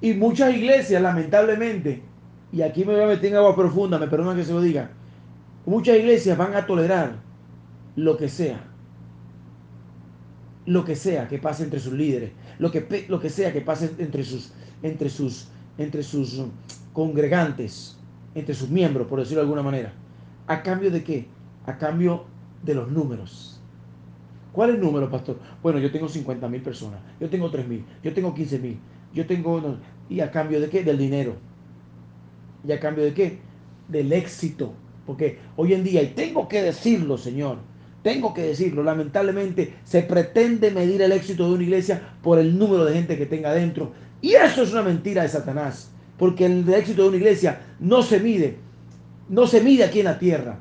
Y 0.00 0.14
muchas 0.14 0.54
iglesias, 0.54 1.02
lamentablemente, 1.02 2.02
y 2.50 2.62
aquí 2.62 2.86
me 2.86 2.94
voy 2.94 3.02
a 3.02 3.06
meter 3.08 3.26
en 3.26 3.36
agua 3.36 3.54
profunda, 3.54 3.98
me 3.98 4.06
perdonan 4.06 4.36
que 4.36 4.44
se 4.44 4.54
lo 4.54 4.62
diga, 4.62 4.90
muchas 5.66 5.98
iglesias 5.98 6.38
van 6.38 6.54
a 6.54 6.64
tolerar 6.64 7.16
lo 7.96 8.16
que 8.16 8.28
sea. 8.28 8.69
Lo 10.70 10.84
que 10.84 10.94
sea 10.94 11.26
que 11.26 11.38
pase 11.38 11.64
entre 11.64 11.80
sus 11.80 11.94
líderes, 11.94 12.30
lo 12.60 12.70
que, 12.70 13.04
lo 13.08 13.18
que 13.18 13.28
sea 13.28 13.52
que 13.52 13.60
pase 13.60 13.90
entre 13.98 14.22
sus, 14.22 14.52
entre 14.84 15.10
sus, 15.10 15.48
entre 15.76 16.04
sus 16.04 16.44
congregantes, 16.92 17.98
entre 18.36 18.54
sus 18.54 18.70
miembros, 18.70 19.08
por 19.08 19.18
decirlo 19.18 19.40
de 19.40 19.46
alguna 19.46 19.64
manera. 19.64 19.92
¿A 20.46 20.62
cambio 20.62 20.92
de 20.92 21.02
qué? 21.02 21.26
A 21.66 21.76
cambio 21.76 22.24
de 22.62 22.76
los 22.76 22.88
números. 22.88 23.60
¿Cuál 24.52 24.70
es 24.70 24.76
el 24.76 24.80
número, 24.80 25.10
pastor? 25.10 25.40
Bueno, 25.60 25.80
yo 25.80 25.90
tengo 25.90 26.08
50 26.08 26.48
mil 26.48 26.62
personas, 26.62 27.00
yo 27.18 27.28
tengo 27.28 27.50
3 27.50 27.66
mil, 27.66 27.84
yo 28.04 28.14
tengo 28.14 28.32
15 28.32 28.58
mil, 28.60 28.78
yo 29.12 29.26
tengo... 29.26 29.76
¿Y 30.08 30.20
a 30.20 30.30
cambio 30.30 30.60
de 30.60 30.68
qué? 30.68 30.84
Del 30.84 30.98
dinero. 30.98 31.34
¿Y 32.64 32.70
a 32.70 32.78
cambio 32.78 33.02
de 33.02 33.12
qué? 33.12 33.40
Del 33.88 34.12
éxito. 34.12 34.72
Porque 35.04 35.40
hoy 35.56 35.74
en 35.74 35.82
día, 35.82 36.00
y 36.00 36.14
tengo 36.14 36.46
que 36.46 36.62
decirlo, 36.62 37.18
Señor, 37.18 37.58
tengo 38.02 38.32
que 38.32 38.42
decirlo, 38.42 38.82
lamentablemente 38.82 39.74
se 39.84 40.02
pretende 40.02 40.70
medir 40.70 41.02
el 41.02 41.12
éxito 41.12 41.46
de 41.46 41.54
una 41.54 41.62
iglesia 41.64 42.14
por 42.22 42.38
el 42.38 42.58
número 42.58 42.84
de 42.84 42.94
gente 42.94 43.18
que 43.18 43.26
tenga 43.26 43.52
dentro. 43.52 43.92
Y 44.22 44.32
eso 44.32 44.62
es 44.62 44.72
una 44.72 44.82
mentira 44.82 45.22
de 45.22 45.28
Satanás. 45.28 45.90
Porque 46.18 46.46
el 46.46 46.68
éxito 46.72 47.02
de 47.02 47.08
una 47.08 47.16
iglesia 47.16 47.60
no 47.78 48.02
se 48.02 48.20
mide, 48.20 48.56
no 49.28 49.46
se 49.46 49.60
mide 49.60 49.84
aquí 49.84 50.00
en 50.00 50.06
la 50.06 50.18
tierra. 50.18 50.58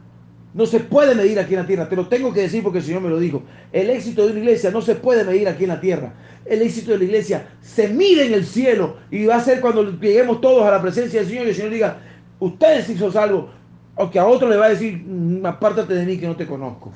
No 0.54 0.66
se 0.66 0.80
puede 0.80 1.14
medir 1.14 1.40
aquí 1.40 1.54
en 1.54 1.60
la 1.60 1.68
tierra. 1.68 1.88
Te 1.88 1.96
lo 1.96 2.08
tengo 2.08 2.34
que 2.34 2.42
decir 2.42 2.64
porque 2.64 2.80
el 2.80 2.84
Señor 2.84 3.02
me 3.02 3.10
lo 3.10 3.20
dijo. 3.20 3.44
El 3.72 3.90
éxito 3.90 4.26
de 4.26 4.32
una 4.32 4.40
iglesia 4.40 4.72
no 4.72 4.82
se 4.82 4.96
puede 4.96 5.24
medir 5.24 5.48
aquí 5.48 5.64
en 5.64 5.70
la 5.70 5.80
tierra. 5.80 6.14
El 6.46 6.62
éxito 6.62 6.92
de 6.92 6.98
la 6.98 7.04
iglesia 7.04 7.48
se 7.62 7.88
mide 7.90 8.26
en 8.26 8.34
el 8.34 8.46
cielo 8.46 8.98
y 9.12 9.26
va 9.26 9.36
a 9.36 9.44
ser 9.44 9.62
cuando 9.62 9.92
lleguemos 10.00 10.42
todos 10.42 10.66
a 10.66 10.72
la 10.72 10.82
presencia 10.82 11.20
del 11.20 11.30
Señor 11.30 11.46
y 11.46 11.50
el 11.50 11.56
Señor 11.56 11.72
diga, 11.72 11.98
ustedes 12.40 12.90
hizo 12.90 13.12
salvo. 13.12 13.50
O 13.96 14.10
que 14.10 14.18
a 14.18 14.26
otro 14.26 14.50
le 14.50 14.56
va 14.56 14.68
a 14.68 14.70
decir, 14.70 15.04
mm, 15.06 15.46
apártate 15.46 15.94
de 15.94 16.06
mí 16.06 16.18
que 16.18 16.26
no 16.26 16.36
te 16.36 16.48
conozco. 16.48 16.92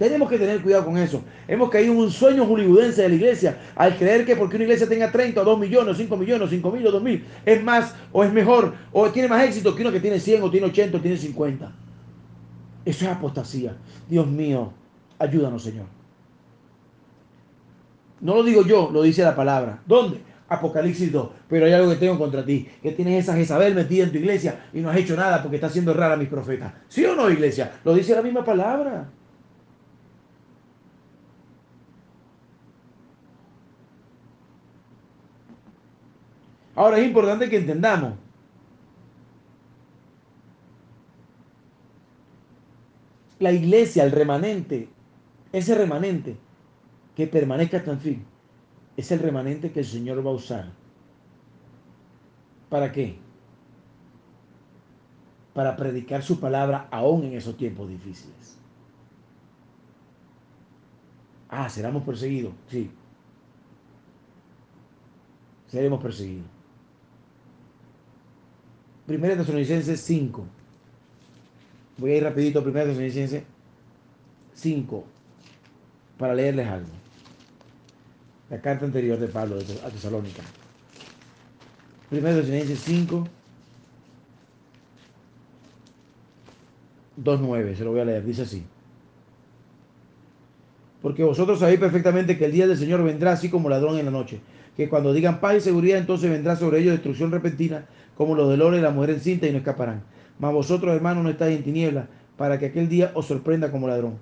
Tenemos 0.00 0.30
que 0.30 0.38
tener 0.38 0.62
cuidado 0.62 0.86
con 0.86 0.96
eso. 0.96 1.22
Hemos 1.46 1.68
caído 1.68 1.92
en 1.92 1.98
un 1.98 2.10
sueño 2.10 2.46
hollywoodense 2.46 3.02
de 3.02 3.10
la 3.10 3.14
iglesia 3.16 3.58
al 3.76 3.98
creer 3.98 4.24
que 4.24 4.34
porque 4.34 4.56
una 4.56 4.64
iglesia 4.64 4.88
tenga 4.88 5.12
30 5.12 5.42
o 5.42 5.44
2 5.44 5.58
millones, 5.58 5.98
5 5.98 6.16
millones, 6.16 6.48
5 6.48 6.72
mil 6.72 6.86
o 6.86 6.90
2 6.90 7.02
mil, 7.02 7.24
es 7.44 7.62
más 7.62 7.94
o 8.10 8.24
es 8.24 8.32
mejor 8.32 8.72
o 8.92 9.10
tiene 9.10 9.28
más 9.28 9.44
éxito 9.44 9.76
que 9.76 9.82
uno 9.82 9.92
que 9.92 10.00
tiene 10.00 10.18
100 10.18 10.42
o 10.42 10.50
tiene 10.50 10.68
80 10.68 10.96
o 10.96 11.00
tiene 11.02 11.18
50. 11.18 11.72
Eso 12.86 13.04
es 13.04 13.10
apostasía. 13.10 13.76
Dios 14.08 14.26
mío, 14.26 14.72
ayúdanos, 15.18 15.64
Señor. 15.64 15.84
No 18.22 18.36
lo 18.36 18.42
digo 18.42 18.64
yo, 18.64 18.88
lo 18.90 19.02
dice 19.02 19.22
la 19.22 19.36
palabra. 19.36 19.82
¿Dónde? 19.84 20.22
Apocalipsis 20.48 21.12
2. 21.12 21.28
Pero 21.46 21.66
hay 21.66 21.74
algo 21.74 21.90
que 21.90 21.96
tengo 21.96 22.16
contra 22.16 22.42
ti. 22.42 22.66
Que 22.82 22.92
tienes 22.92 23.24
esa 23.24 23.36
Jezabel 23.36 23.74
metida 23.74 24.04
en 24.04 24.12
tu 24.12 24.16
iglesia 24.16 24.64
y 24.72 24.80
no 24.80 24.88
has 24.88 24.96
hecho 24.96 25.14
nada 25.14 25.42
porque 25.42 25.56
está 25.56 25.66
haciendo 25.66 25.92
rara 25.92 26.14
a 26.14 26.16
mis 26.16 26.28
profetas. 26.28 26.72
¿Sí 26.88 27.04
o 27.04 27.14
no, 27.14 27.28
iglesia? 27.28 27.80
Lo 27.84 27.92
dice 27.92 28.14
la 28.14 28.22
misma 28.22 28.42
palabra. 28.42 29.19
Ahora 36.80 36.96
es 36.96 37.04
importante 37.04 37.50
que 37.50 37.58
entendamos 37.58 38.14
la 43.38 43.52
iglesia, 43.52 44.02
el 44.02 44.12
remanente, 44.12 44.88
ese 45.52 45.74
remanente 45.74 46.38
que 47.14 47.26
permanezca 47.26 47.76
hasta 47.76 47.90
el 47.90 47.98
fin, 47.98 48.24
es 48.96 49.12
el 49.12 49.18
remanente 49.18 49.70
que 49.72 49.80
el 49.80 49.84
Señor 49.84 50.26
va 50.26 50.30
a 50.30 50.34
usar. 50.34 50.72
¿Para 52.70 52.90
qué? 52.90 53.18
Para 55.52 55.76
predicar 55.76 56.22
su 56.22 56.40
palabra 56.40 56.88
aún 56.90 57.24
en 57.24 57.34
esos 57.34 57.58
tiempos 57.58 57.90
difíciles. 57.90 58.56
Ah, 61.50 61.68
seremos 61.68 62.04
perseguidos, 62.04 62.54
sí. 62.68 62.90
Seremos 65.66 66.02
perseguidos. 66.02 66.59
Primera 69.10 69.36
Tesalonicenses 69.36 70.00
5. 70.02 70.46
Voy 71.98 72.12
a 72.12 72.16
ir 72.18 72.22
rapidito 72.22 72.60
a 72.60 72.62
Primera 72.62 72.86
Tesalonicenses 72.86 73.42
5 74.54 75.04
para 76.16 76.32
leerles 76.32 76.68
algo. 76.68 76.92
La 78.50 78.60
carta 78.60 78.84
anterior 78.84 79.18
de 79.18 79.26
Pablo 79.26 79.56
a 79.56 79.90
Tesalónica. 79.90 80.44
Primera 82.08 82.36
Tesalonicenses 82.36 82.78
5 82.84 83.28
2.9, 87.24 87.74
se 87.74 87.84
lo 87.84 87.90
voy 87.90 88.00
a 88.02 88.04
leer, 88.04 88.24
dice 88.24 88.42
así. 88.42 88.62
Porque 91.02 91.24
vosotros 91.24 91.58
sabéis 91.58 91.80
perfectamente 91.80 92.36
que 92.36 92.44
el 92.44 92.52
día 92.52 92.66
del 92.66 92.76
Señor 92.76 93.02
vendrá 93.02 93.32
así 93.32 93.48
como 93.48 93.68
ladrón 93.68 93.98
en 93.98 94.04
la 94.04 94.10
noche. 94.10 94.40
Que 94.76 94.88
cuando 94.88 95.12
digan 95.12 95.40
paz 95.40 95.56
y 95.56 95.60
seguridad, 95.60 95.98
entonces 95.98 96.30
vendrá 96.30 96.56
sobre 96.56 96.80
ellos 96.80 96.92
destrucción 96.92 97.30
repentina, 97.30 97.86
como 98.16 98.34
los 98.34 98.50
del 98.50 98.62
oro 98.62 98.76
y 98.76 98.80
la 98.80 98.90
mujer 98.90 99.10
encinta, 99.10 99.46
y 99.46 99.52
no 99.52 99.58
escaparán. 99.58 100.02
Mas 100.38 100.52
vosotros, 100.52 100.94
hermanos, 100.94 101.24
no 101.24 101.30
estáis 101.30 101.56
en 101.56 101.64
tinieblas, 101.64 102.06
para 102.36 102.58
que 102.58 102.66
aquel 102.66 102.88
día 102.88 103.12
os 103.14 103.26
sorprenda 103.26 103.70
como 103.70 103.88
ladrón. 103.88 104.14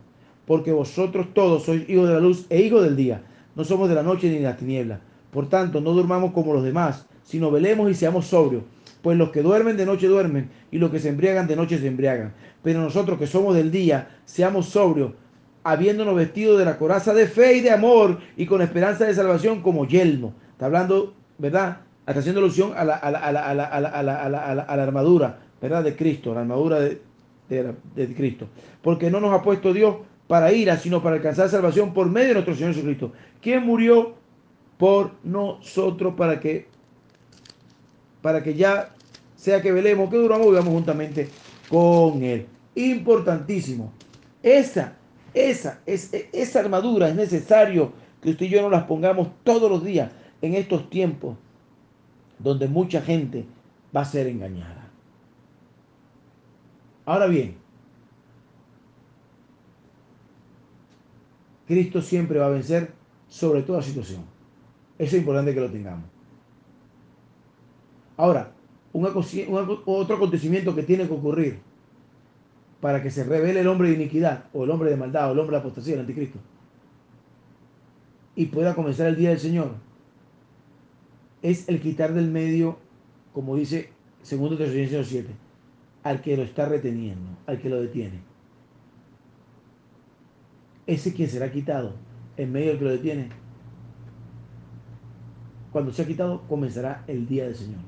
Porque 0.46 0.72
vosotros 0.72 1.28
todos 1.34 1.64
sois 1.64 1.88
hijos 1.88 2.08
de 2.08 2.14
la 2.14 2.20
luz 2.20 2.46
e 2.48 2.60
hijos 2.60 2.82
del 2.82 2.96
día. 2.96 3.22
No 3.54 3.64
somos 3.64 3.88
de 3.88 3.94
la 3.94 4.02
noche 4.02 4.28
ni 4.28 4.36
de 4.38 4.44
las 4.44 4.56
tinieblas. 4.56 5.00
Por 5.30 5.48
tanto, 5.48 5.80
no 5.80 5.92
durmamos 5.92 6.32
como 6.32 6.54
los 6.54 6.64
demás, 6.64 7.06
sino 7.22 7.50
velemos 7.50 7.90
y 7.90 7.94
seamos 7.94 8.26
sobrios. 8.26 8.62
Pues 9.02 9.16
los 9.18 9.30
que 9.30 9.42
duermen 9.42 9.76
de 9.76 9.86
noche 9.86 10.06
duermen, 10.06 10.48
y 10.70 10.78
los 10.78 10.90
que 10.90 10.98
se 10.98 11.08
embriagan 11.10 11.46
de 11.46 11.56
noche 11.56 11.78
se 11.78 11.86
embriagan. 11.86 12.32
Pero 12.62 12.80
nosotros 12.80 13.18
que 13.18 13.26
somos 13.26 13.54
del 13.54 13.70
día, 13.70 14.08
seamos 14.24 14.66
sobrios, 14.66 15.12
habiéndonos 15.64 16.14
vestido 16.14 16.57
de 16.57 16.64
la 16.64 16.79
coraza 16.79 17.14
de 17.14 17.27
fe 17.27 17.55
y 17.55 17.61
de 17.61 17.71
amor, 17.71 18.18
y 18.37 18.47
con 18.47 18.62
esperanza 18.62 19.05
de 19.05 19.14
salvación 19.14 19.62
como 19.62 19.87
yelmo. 19.87 20.35
Está 20.53 20.66
hablando, 20.66 21.14
¿verdad? 21.38 21.79
está 22.07 22.21
haciendo 22.21 22.40
alusión 22.40 22.73
a 22.75 22.85
la, 22.85 22.94
armadura, 24.83 25.38
¿verdad? 25.61 25.85
De 25.85 25.94
Cristo, 25.94 26.35
la 26.35 26.40
armadura 26.40 26.81
de, 26.81 27.01
de, 27.49 28.14
Cristo. 28.14 28.49
Porque 28.83 29.11
no 29.11 29.21
nos 29.21 29.33
ha 29.33 29.42
puesto 29.42 29.73
Dios 29.73 29.97
para 30.27 30.53
ira, 30.53 30.79
sino 30.79 31.03
para 31.03 31.16
alcanzar 31.16 31.49
salvación 31.49 31.92
por 31.92 32.09
medio 32.09 32.29
de 32.29 32.35
nuestro 32.35 32.55
Señor 32.55 32.73
Jesucristo. 32.73 33.12
¿Quién 33.40 33.64
murió 33.64 34.14
por 34.79 35.12
nosotros 35.25 36.14
para 36.14 36.40
que, 36.40 36.66
para 38.23 38.42
que 38.42 38.55
ya 38.55 38.90
sea 39.37 39.61
que 39.61 39.73
velemos, 39.73 40.09
que 40.09 40.16
duramos, 40.16 40.47
vivamos 40.49 40.73
juntamente 40.73 41.29
con 41.68 42.23
Él. 42.23 42.47
Importantísimo. 42.75 43.92
Esa, 44.42 44.94
esa, 45.34 45.80
es, 45.86 46.12
esa 46.32 46.60
armadura 46.60 47.08
es 47.08 47.14
necesario 47.14 47.92
que 48.22 48.30
usted 48.30 48.46
y 48.46 48.50
yo 48.50 48.62
nos 48.62 48.70
las 48.70 48.84
pongamos 48.84 49.28
todos 49.44 49.70
los 49.70 49.84
días 49.84 50.10
en 50.42 50.54
estos 50.54 50.88
tiempos 50.90 51.36
donde 52.38 52.68
mucha 52.68 53.00
gente 53.00 53.46
va 53.94 54.02
a 54.02 54.04
ser 54.04 54.26
engañada. 54.26 54.90
Ahora 57.04 57.26
bien, 57.26 57.56
Cristo 61.66 62.02
siempre 62.02 62.38
va 62.38 62.46
a 62.46 62.50
vencer 62.50 62.92
sobre 63.28 63.62
toda 63.62 63.82
situación. 63.82 64.24
Eso 64.98 65.16
es 65.16 65.20
importante 65.20 65.54
que 65.54 65.60
lo 65.60 65.70
tengamos. 65.70 66.04
Ahora, 68.16 68.52
un, 68.92 69.06
otro 69.86 70.16
acontecimiento 70.16 70.74
que 70.74 70.82
tiene 70.82 71.06
que 71.06 71.14
ocurrir 71.14 71.60
para 72.80 73.02
que 73.02 73.10
se 73.10 73.24
revele 73.24 73.60
el 73.60 73.68
hombre 73.68 73.88
de 73.88 73.94
iniquidad, 73.94 74.44
o 74.52 74.64
el 74.64 74.70
hombre 74.70 74.90
de 74.90 74.96
maldad, 74.96 75.28
o 75.28 75.32
el 75.32 75.38
hombre 75.38 75.56
de 75.56 75.60
apostasía, 75.60 75.94
el 75.94 76.00
anticristo, 76.00 76.38
y 78.36 78.46
pueda 78.46 78.74
comenzar 78.74 79.08
el 79.08 79.16
día 79.16 79.30
del 79.30 79.40
Señor, 79.40 79.72
es 81.42 81.68
el 81.68 81.80
quitar 81.80 82.14
del 82.14 82.30
medio, 82.30 82.78
como 83.32 83.56
dice 83.56 83.90
segundo 84.22 84.56
Tesalonicenses 84.56 85.08
7, 85.08 85.28
al 86.04 86.20
que 86.20 86.36
lo 86.36 86.42
está 86.42 86.66
reteniendo, 86.66 87.30
al 87.46 87.58
que 87.58 87.68
lo 87.68 87.80
detiene. 87.80 88.20
Ese 90.86 91.12
quien 91.12 91.28
será 91.28 91.50
quitado 91.50 91.94
en 92.36 92.52
medio 92.52 92.68
del 92.68 92.78
que 92.78 92.84
lo 92.84 92.90
detiene. 92.90 93.28
Cuando 95.72 95.92
sea 95.92 96.06
quitado, 96.06 96.42
comenzará 96.48 97.04
el 97.06 97.26
día 97.26 97.44
del 97.44 97.54
Señor. 97.54 97.80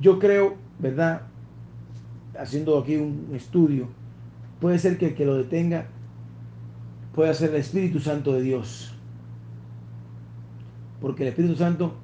Yo 0.00 0.18
creo, 0.18 0.56
¿verdad? 0.78 1.27
Haciendo 2.38 2.78
aquí 2.78 2.96
un 2.96 3.30
estudio, 3.34 3.88
puede 4.60 4.78
ser 4.78 4.96
que 4.96 5.06
el 5.06 5.14
que 5.14 5.26
lo 5.26 5.34
detenga 5.36 5.86
pueda 7.14 7.34
ser 7.34 7.50
el 7.50 7.56
Espíritu 7.56 7.98
Santo 7.98 8.32
de 8.32 8.42
Dios 8.42 8.94
porque 11.00 11.22
el 11.22 11.28
Espíritu 11.28 11.56
Santo 11.56 11.94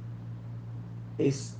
es, 1.18 1.56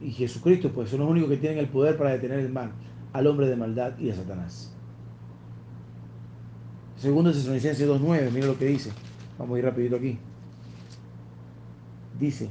y 0.00 0.10
Jesucristo, 0.10 0.70
pues 0.72 0.90
son 0.90 1.00
los 1.00 1.10
únicos 1.10 1.30
que 1.30 1.36
tienen 1.36 1.58
el 1.58 1.68
poder 1.68 1.96
para 1.96 2.10
detener 2.10 2.40
el 2.40 2.52
mal, 2.52 2.72
al 3.12 3.26
hombre 3.26 3.48
de 3.48 3.56
maldad 3.56 3.96
y 3.98 4.10
a 4.10 4.14
Satanás. 4.14 4.72
Segundo 6.96 7.32
Tesalonicenses 7.32 7.88
2.9, 7.88 8.30
mira 8.32 8.46
lo 8.46 8.58
que 8.58 8.66
dice. 8.66 8.90
Vamos 9.38 9.56
a 9.56 9.58
ir 9.58 9.64
rapidito 9.64 9.96
aquí. 9.96 10.18
Dice, 12.18 12.48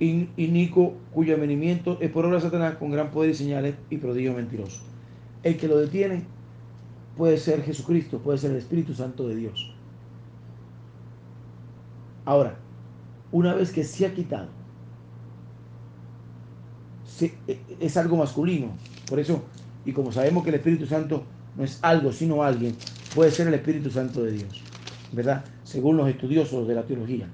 inico 0.00 0.94
cuyo 1.12 1.34
avenimiento 1.34 1.98
es 2.00 2.10
por 2.10 2.24
obra 2.24 2.36
de 2.36 2.42
Satanás 2.42 2.76
con 2.76 2.90
gran 2.90 3.10
poder 3.10 3.30
y 3.30 3.34
señales 3.34 3.74
y 3.90 3.96
prodigios 3.96 4.36
mentirosos. 4.36 4.82
El 5.42 5.56
que 5.56 5.68
lo 5.68 5.78
detiene 5.78 6.24
puede 7.16 7.36
ser 7.36 7.62
Jesucristo, 7.62 8.18
puede 8.18 8.38
ser 8.38 8.52
el 8.52 8.58
Espíritu 8.58 8.94
Santo 8.94 9.26
de 9.26 9.36
Dios. 9.36 9.74
Ahora, 12.24 12.56
una 13.32 13.54
vez 13.54 13.72
que 13.72 13.84
se 13.84 14.06
ha 14.06 14.14
quitado, 14.14 14.48
e, 17.20 17.58
es 17.80 17.96
algo 17.96 18.16
masculino. 18.16 18.68
Por 19.08 19.18
eso, 19.18 19.42
y 19.84 19.92
como 19.92 20.12
sabemos 20.12 20.44
que 20.44 20.50
el 20.50 20.56
Espíritu 20.56 20.86
Santo 20.86 21.24
no 21.56 21.64
es 21.64 21.78
algo, 21.82 22.12
sino 22.12 22.42
alguien, 22.42 22.76
puede 23.14 23.30
ser 23.30 23.48
el 23.48 23.54
Espíritu 23.54 23.90
Santo 23.90 24.22
de 24.22 24.32
Dios, 24.32 24.62
¿verdad? 25.12 25.44
Según 25.64 25.96
los 25.96 26.08
estudiosos 26.08 26.68
de 26.68 26.74
la 26.74 26.84
teología. 26.84 27.28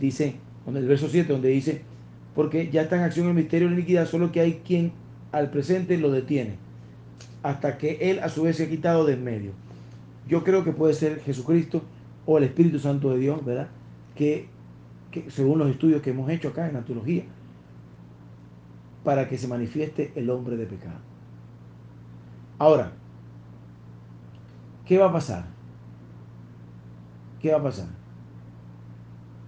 Dice, 0.00 0.36
en 0.66 0.76
el 0.76 0.86
verso 0.86 1.08
7, 1.08 1.32
donde 1.32 1.48
dice, 1.48 1.82
porque 2.38 2.70
ya 2.70 2.82
está 2.82 2.94
en 2.94 3.02
acción 3.02 3.26
el 3.26 3.34
misterio 3.34 3.66
de 3.66 3.74
la 3.74 3.80
iniquidad, 3.80 4.06
solo 4.06 4.30
que 4.30 4.38
hay 4.38 4.62
quien 4.64 4.92
al 5.32 5.50
presente 5.50 5.98
lo 5.98 6.12
detiene, 6.12 6.54
hasta 7.42 7.78
que 7.78 8.12
él 8.12 8.20
a 8.20 8.28
su 8.28 8.44
vez 8.44 8.56
se 8.56 8.62
ha 8.62 8.68
quitado 8.68 9.04
de 9.04 9.14
en 9.14 9.24
medio. 9.24 9.50
Yo 10.28 10.44
creo 10.44 10.62
que 10.62 10.70
puede 10.70 10.94
ser 10.94 11.20
Jesucristo 11.22 11.82
o 12.26 12.38
el 12.38 12.44
Espíritu 12.44 12.78
Santo 12.78 13.10
de 13.10 13.18
Dios, 13.18 13.44
¿verdad? 13.44 13.66
Que, 14.14 14.46
que 15.10 15.28
según 15.32 15.58
los 15.58 15.68
estudios 15.68 16.00
que 16.00 16.10
hemos 16.10 16.30
hecho 16.30 16.50
acá 16.50 16.68
en 16.68 16.74
la 16.74 16.84
teología, 16.84 17.24
para 19.02 19.28
que 19.28 19.36
se 19.36 19.48
manifieste 19.48 20.12
el 20.14 20.30
hombre 20.30 20.56
de 20.56 20.66
pecado. 20.66 21.00
Ahora, 22.60 22.92
¿qué 24.86 24.96
va 24.96 25.06
a 25.06 25.12
pasar? 25.12 25.44
¿Qué 27.42 27.50
va 27.50 27.58
a 27.58 27.62
pasar? 27.64 27.88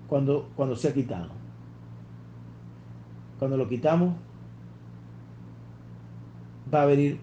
Cuando, 0.09 0.51
cuando 0.57 0.75
se 0.75 0.93
quitado. 0.93 1.40
Cuando 3.41 3.57
lo 3.57 3.67
quitamos, 3.67 4.15
va 6.73 6.83
a 6.83 6.87
venir 6.87 7.19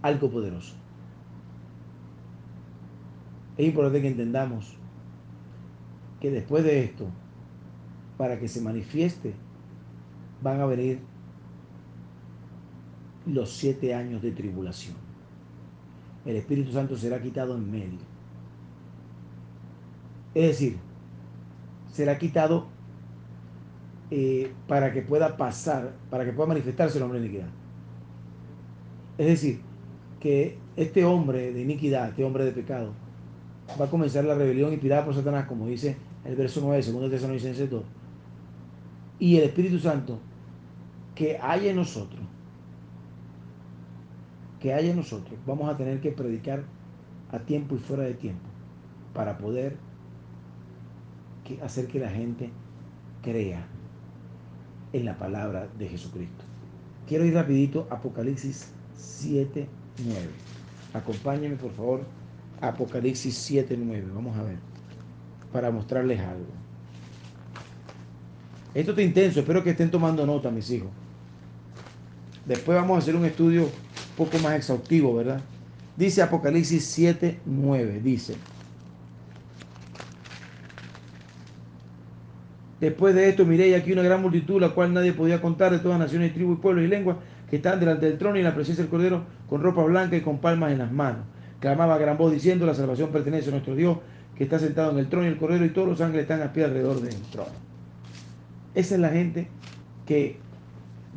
algo 0.00 0.30
poderoso. 0.30 0.76
Es 3.56 3.66
importante 3.66 4.00
que 4.00 4.06
entendamos 4.06 4.76
que 6.20 6.30
después 6.30 6.62
de 6.62 6.84
esto, 6.84 7.08
para 8.16 8.38
que 8.38 8.46
se 8.46 8.60
manifieste 8.60 9.34
van 10.40 10.60
a 10.60 10.66
venir 10.66 11.00
los 13.26 13.50
siete 13.50 13.92
años 13.92 14.22
de 14.22 14.30
tribulación. 14.30 14.94
El 16.24 16.36
Espíritu 16.36 16.70
Santo 16.70 16.96
será 16.96 17.20
quitado 17.20 17.56
en 17.56 17.68
medio. 17.68 17.98
Es 20.32 20.46
decir, 20.46 20.78
será 21.90 22.16
quitado 22.18 22.68
eh, 24.14 24.52
para 24.68 24.92
que 24.92 25.00
pueda 25.00 25.38
pasar, 25.38 25.94
para 26.10 26.26
que 26.26 26.34
pueda 26.34 26.48
manifestarse 26.48 26.98
el 26.98 27.04
hombre 27.04 27.18
de 27.18 27.28
iniquidad. 27.28 27.48
Es 29.16 29.26
decir, 29.26 29.62
que 30.20 30.58
este 30.76 31.02
hombre 31.06 31.50
de 31.50 31.62
iniquidad, 31.62 32.10
este 32.10 32.22
hombre 32.22 32.44
de 32.44 32.52
pecado, 32.52 32.92
va 33.80 33.86
a 33.86 33.88
comenzar 33.88 34.26
la 34.26 34.34
rebelión 34.34 34.70
inspirada 34.70 35.06
por 35.06 35.14
Satanás, 35.14 35.46
como 35.46 35.66
dice 35.66 35.96
el 36.26 36.36
verso 36.36 36.60
9 36.62 36.82
de 36.82 36.92
2 36.92 37.10
Tesalonicenses 37.10 37.70
2. 37.70 37.82
Y 39.18 39.38
el 39.38 39.44
Espíritu 39.44 39.78
Santo 39.78 40.18
que 41.14 41.38
hay 41.40 41.68
en 41.68 41.76
nosotros, 41.76 42.20
que 44.60 44.74
hay 44.74 44.90
en 44.90 44.96
nosotros, 44.96 45.38
vamos 45.46 45.70
a 45.70 45.76
tener 45.78 46.02
que 46.02 46.12
predicar 46.12 46.64
a 47.30 47.38
tiempo 47.38 47.76
y 47.76 47.78
fuera 47.78 48.02
de 48.02 48.12
tiempo 48.12 48.44
para 49.14 49.38
poder 49.38 49.78
hacer 51.62 51.86
que 51.86 51.98
la 51.98 52.10
gente 52.10 52.50
crea 53.22 53.66
en 54.92 55.04
la 55.04 55.16
palabra 55.16 55.68
de 55.78 55.88
Jesucristo. 55.88 56.44
Quiero 57.06 57.24
ir 57.24 57.34
rapidito, 57.34 57.86
Apocalipsis 57.90 58.72
7, 58.96 59.66
9. 60.04 60.20
Acompáñenme 60.94 61.56
por 61.56 61.72
favor, 61.72 62.04
Apocalipsis 62.60 63.34
7, 63.34 63.76
9. 63.78 64.06
Vamos 64.14 64.36
a 64.36 64.42
ver, 64.42 64.56
para 65.52 65.70
mostrarles 65.70 66.20
algo. 66.20 66.46
Esto 68.74 68.92
está 68.92 69.02
intenso, 69.02 69.40
espero 69.40 69.62
que 69.62 69.70
estén 69.70 69.90
tomando 69.90 70.24
nota, 70.24 70.50
mis 70.50 70.70
hijos. 70.70 70.90
Después 72.46 72.76
vamos 72.76 72.96
a 72.96 72.98
hacer 72.98 73.14
un 73.14 73.24
estudio 73.24 73.64
un 73.64 74.16
poco 74.16 74.38
más 74.38 74.54
exhaustivo, 74.54 75.14
¿verdad? 75.14 75.40
Dice 75.96 76.22
Apocalipsis 76.22 76.84
7, 76.86 77.40
9, 77.44 78.00
dice. 78.02 78.34
Después 82.82 83.14
de 83.14 83.28
esto 83.28 83.46
miré 83.46 83.76
aquí 83.76 83.92
una 83.92 84.02
gran 84.02 84.20
multitud, 84.20 84.60
la 84.60 84.70
cual 84.70 84.92
nadie 84.92 85.12
podía 85.12 85.40
contar, 85.40 85.70
de 85.70 85.78
todas 85.78 86.00
naciones, 86.00 86.34
tribus, 86.34 86.58
pueblos 86.58 86.84
y 86.84 86.88
lenguas, 86.88 87.16
que 87.48 87.54
están 87.54 87.78
delante 87.78 88.06
del 88.06 88.18
trono 88.18 88.34
y 88.34 88.40
en 88.40 88.44
la 88.44 88.56
presencia 88.56 88.82
del 88.82 88.90
Cordero, 88.90 89.22
con 89.48 89.62
ropa 89.62 89.84
blanca 89.84 90.16
y 90.16 90.20
con 90.20 90.38
palmas 90.38 90.72
en 90.72 90.78
las 90.78 90.90
manos. 90.90 91.20
Clamaba 91.60 91.94
a 91.94 91.98
gran 91.98 92.18
voz 92.18 92.32
diciendo, 92.32 92.66
la 92.66 92.74
salvación 92.74 93.10
pertenece 93.10 93.50
a 93.50 93.52
nuestro 93.52 93.76
Dios, 93.76 93.98
que 94.34 94.42
está 94.42 94.58
sentado 94.58 94.90
en 94.90 94.98
el 94.98 95.08
trono 95.08 95.26
y 95.26 95.28
el 95.28 95.36
Cordero, 95.36 95.64
y 95.64 95.68
todos 95.68 95.86
los 95.86 96.00
ángeles 96.00 96.22
están 96.22 96.42
a 96.42 96.52
pie 96.52 96.64
alrededor 96.64 97.00
del 97.00 97.14
trono. 97.30 97.52
Esa 98.74 98.94
es 98.96 99.00
la 99.00 99.10
gente 99.10 99.46
que 100.04 100.38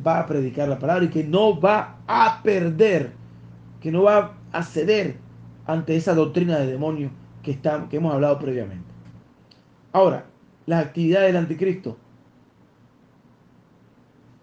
va 0.06 0.20
a 0.20 0.26
predicar 0.26 0.68
la 0.68 0.78
palabra 0.78 1.06
y 1.06 1.08
que 1.08 1.24
no 1.24 1.60
va 1.60 1.96
a 2.06 2.44
perder, 2.44 3.10
que 3.80 3.90
no 3.90 4.04
va 4.04 4.36
a 4.52 4.62
ceder 4.62 5.16
ante 5.66 5.96
esa 5.96 6.14
doctrina 6.14 6.58
de 6.58 6.68
demonio 6.68 7.10
que, 7.42 7.50
está, 7.50 7.88
que 7.90 7.96
hemos 7.96 8.14
hablado 8.14 8.38
previamente. 8.38 8.86
Ahora, 9.92 10.26
las 10.66 10.84
actividades 10.84 11.28
del 11.28 11.36
anticristo 11.36 11.96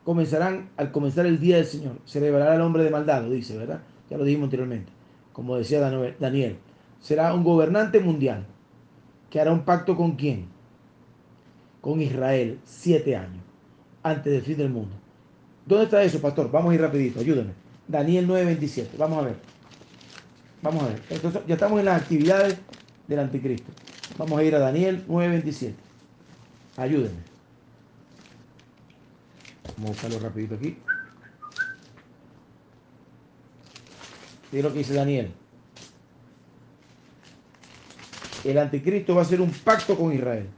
comenzarán 0.04 0.70
al 0.78 0.92
comenzar 0.92 1.26
el 1.26 1.40
día 1.40 1.58
del 1.58 1.66
Señor. 1.66 2.00
Se 2.06 2.20
revelará 2.20 2.56
el 2.56 2.62
hombre 2.62 2.84
de 2.84 2.90
maldad, 2.90 3.24
dice, 3.24 3.58
¿verdad? 3.58 3.82
Ya 4.10 4.18
lo 4.18 4.24
dijimos 4.24 4.46
anteriormente. 4.46 4.92
Como 5.32 5.58
decía 5.58 5.80
Daniel. 6.20 6.58
Será 7.02 7.34
un 7.34 7.44
gobernante 7.44 8.00
mundial 8.00 8.46
que 9.30 9.40
hará 9.40 9.52
un 9.52 9.66
pacto 9.66 9.96
con 9.96 10.16
quién? 10.16 10.46
Con 11.82 12.02
Israel, 12.02 12.60
siete 12.64 13.16
años, 13.16 13.44
antes 14.04 14.32
del 14.32 14.42
fin 14.42 14.58
del 14.58 14.70
mundo. 14.70 14.96
¿Dónde 15.66 15.86
está 15.86 16.04
eso, 16.04 16.22
pastor? 16.22 16.52
Vamos 16.52 16.72
a 16.72 16.76
ir 16.76 16.82
rapidito, 16.82 17.20
ayúdenme. 17.20 17.54
Daniel 17.88 18.28
9:27, 18.28 18.98
vamos 18.98 19.20
a 19.20 19.22
ver. 19.24 19.36
Vamos 20.62 20.84
a 20.84 20.88
ver. 20.88 21.02
Entonces, 21.10 21.42
ya 21.48 21.56
estamos 21.56 21.80
en 21.80 21.86
las 21.86 22.02
actividades 22.02 22.58
del 23.08 23.20
anticristo. 23.20 23.72
Vamos 24.18 24.40
a 24.40 24.44
ir 24.44 24.56
a 24.56 24.60
Daniel 24.60 25.04
9:27. 25.08 25.74
Ayúdenme. 26.78 27.22
Vamos 29.78 29.90
a 29.90 29.94
buscarlo 29.94 30.20
rapidito 30.20 30.56
aquí. 30.56 30.78
Mira 34.52 34.68
lo 34.68 34.74
que 34.74 34.80
dice 34.80 34.94
Daniel. 34.94 35.32
El 38.44 38.58
anticristo 38.58 39.16
va 39.16 39.22
a 39.22 39.24
hacer 39.26 39.42
un 39.42 39.52
pacto 39.52 39.98
con 39.98 40.14
Israel. 40.14 40.50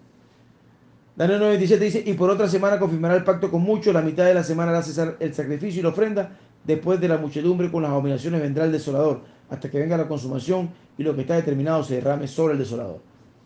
Daniel 1.16 1.40
9:27 1.42 1.80
dice, 1.80 2.04
y 2.06 2.14
por 2.14 2.30
otra 2.30 2.50
semana 2.50 2.78
confirmará 2.78 3.16
el 3.16 3.24
pacto 3.24 3.50
con 3.50 3.62
muchos, 3.62 3.94
la 3.94 4.02
mitad 4.02 4.26
de 4.26 4.34
la 4.34 4.44
semana 4.44 4.72
hará 4.72 4.82
cesar 4.82 5.16
el 5.20 5.34
sacrificio 5.34 5.80
y 5.80 5.84
la 5.84 5.90
ofrenda, 5.90 6.38
después 6.66 7.00
de 7.00 7.08
la 7.08 7.18
muchedumbre 7.18 7.72
con 7.72 7.84
las 7.84 7.92
abominaciones 7.92 8.42
vendrá 8.42 8.66
el 8.66 8.74
desolador, 8.74 9.22
hasta 9.50 9.72
que 9.72 9.80
venga 9.80 9.96
la 9.96 10.10
consumación 10.10 10.72
y 10.98 11.04
lo 11.04 11.16
que 11.16 11.22
está 11.22 11.36
determinado 11.36 11.84
se 11.86 11.96
derrame 11.96 12.28
sobre 12.28 12.54
el 12.54 12.60
desolador. 12.60 13.00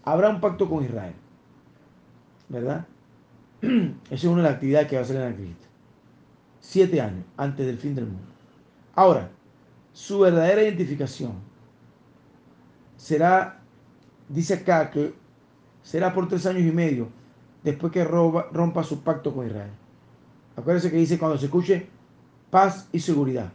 Habrá 0.03 0.29
un 0.29 0.41
pacto 0.41 0.67
con 0.67 0.83
Israel, 0.83 1.13
¿verdad? 2.49 2.85
Esa 3.61 3.93
es 4.09 4.23
una 4.25 4.37
de 4.37 4.43
las 4.43 4.53
actividades 4.53 4.87
que 4.87 4.95
va 4.95 5.01
a 5.01 5.05
hacer 5.05 5.15
el 5.15 5.23
anticristo. 5.23 5.67
Siete 6.59 6.99
años 7.01 7.25
antes 7.37 7.65
del 7.65 7.77
fin 7.77 7.95
del 7.95 8.05
mundo. 8.05 8.27
Ahora, 8.95 9.29
su 9.93 10.19
verdadera 10.19 10.63
identificación 10.63 11.33
será, 12.97 13.61
dice 14.27 14.55
acá 14.55 14.89
que 14.91 15.13
será 15.81 16.13
por 16.13 16.27
tres 16.27 16.45
años 16.45 16.63
y 16.63 16.71
medio 16.71 17.07
después 17.63 17.91
que 17.91 18.03
rompa 18.03 18.83
su 18.83 19.01
pacto 19.01 19.33
con 19.33 19.47
Israel. 19.47 19.71
Acuérdense 20.55 20.91
que 20.91 20.97
dice 20.97 21.17
cuando 21.17 21.37
se 21.37 21.45
escuche 21.45 21.87
paz 22.49 22.89
y 22.91 22.99
seguridad. 22.99 23.51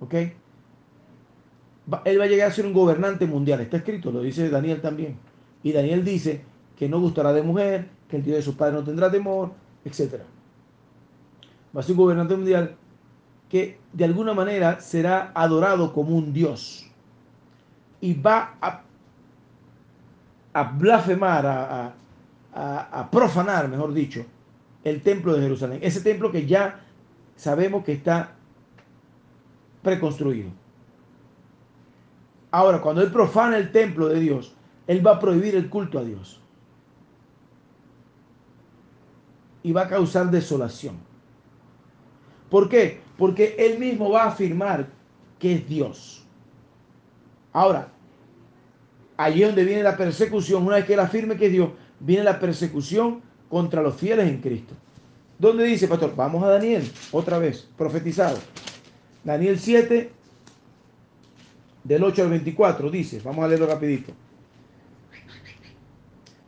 ¿Ok? 0.00 0.14
Él 2.04 2.20
va 2.20 2.24
a 2.24 2.26
llegar 2.26 2.50
a 2.50 2.54
ser 2.54 2.66
un 2.66 2.72
gobernante 2.72 3.26
mundial. 3.26 3.60
Está 3.60 3.78
escrito, 3.78 4.10
lo 4.10 4.20
dice 4.22 4.48
Daniel 4.50 4.80
también. 4.80 5.16
Y 5.62 5.72
Daniel 5.72 6.04
dice 6.04 6.42
que 6.76 6.88
no 6.88 7.00
gustará 7.00 7.32
de 7.32 7.42
mujer, 7.42 7.88
que 8.08 8.16
el 8.16 8.22
Dios 8.22 8.36
de 8.36 8.42
su 8.42 8.56
padre 8.56 8.74
no 8.74 8.84
tendrá 8.84 9.10
temor, 9.10 9.52
etc. 9.84 10.22
Va 11.74 11.80
a 11.80 11.82
ser 11.82 11.92
un 11.92 11.98
gobernante 11.98 12.36
mundial 12.36 12.76
que 13.48 13.78
de 13.92 14.04
alguna 14.04 14.34
manera 14.34 14.80
será 14.80 15.32
adorado 15.34 15.92
como 15.92 16.16
un 16.16 16.32
Dios. 16.32 16.90
Y 18.00 18.14
va 18.14 18.56
a, 18.60 18.82
blasfemar, 20.72 21.94
a, 22.52 23.08
profanar, 23.10 23.68
mejor 23.68 23.92
dicho, 23.92 24.24
el 24.82 25.02
templo 25.02 25.34
de 25.34 25.42
Jerusalén. 25.42 25.78
Ese 25.82 26.00
templo 26.00 26.30
que 26.30 26.46
ya 26.46 26.80
sabemos 27.36 27.84
que 27.84 27.92
está 27.92 28.32
preconstruido. 29.82 30.50
Ahora, 32.50 32.80
cuando 32.80 33.02
él 33.02 33.10
profana 33.10 33.56
el 33.56 33.72
templo 33.72 34.08
de 34.08 34.20
Dios, 34.20 34.54
él 34.86 35.04
va 35.04 35.12
a 35.12 35.18
prohibir 35.20 35.54
el 35.56 35.68
culto 35.68 35.98
a 35.98 36.04
Dios. 36.04 36.40
Y 39.64 39.72
va 39.72 39.82
a 39.82 39.88
causar 39.88 40.30
desolación. 40.30 40.96
¿Por 42.50 42.68
qué? 42.68 43.00
Porque 43.18 43.56
él 43.58 43.80
mismo 43.80 44.10
va 44.10 44.24
a 44.24 44.28
afirmar 44.28 44.86
que 45.40 45.54
es 45.54 45.68
Dios. 45.68 46.24
Ahora, 47.52 47.88
allí 49.16 49.42
donde 49.42 49.64
viene 49.64 49.82
la 49.82 49.96
persecución, 49.96 50.64
una 50.64 50.76
vez 50.76 50.84
que 50.84 50.92
él 50.92 51.00
afirme 51.00 51.36
que 51.36 51.46
es 51.46 51.52
Dios, 51.52 51.70
viene 51.98 52.22
la 52.22 52.38
persecución 52.38 53.22
contra 53.48 53.82
los 53.82 53.96
fieles 53.96 54.28
en 54.28 54.40
Cristo. 54.40 54.74
¿Dónde 55.38 55.64
dice, 55.64 55.88
pastor? 55.88 56.14
Vamos 56.14 56.42
a 56.44 56.48
Daniel, 56.48 56.88
otra 57.10 57.38
vez, 57.38 57.68
profetizado. 57.76 58.38
Daniel 59.24 59.58
7, 59.58 60.12
del 61.84 62.04
8 62.04 62.22
al 62.22 62.30
24, 62.30 62.90
dice, 62.90 63.20
vamos 63.24 63.44
a 63.44 63.48
leerlo 63.48 63.66
rapidito. 63.66 64.12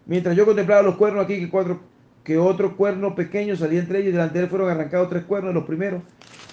Mientras 0.04 0.36
yo 0.36 0.44
contemplaba 0.44 0.82
los 0.82 0.96
cuernos 0.96 1.24
aquí, 1.24 1.40
que, 1.40 1.48
cuatro, 1.48 1.80
que 2.26 2.38
otro 2.38 2.76
cuerno 2.76 3.14
pequeño 3.14 3.54
salía 3.54 3.78
entre 3.78 4.00
ellos, 4.00 4.08
y 4.08 4.12
delante 4.12 4.38
de 4.38 4.44
él 4.44 4.50
fueron 4.50 4.68
arrancados 4.68 5.08
tres 5.08 5.22
cuernos, 5.22 5.54
los 5.54 5.62
primeros, 5.62 6.02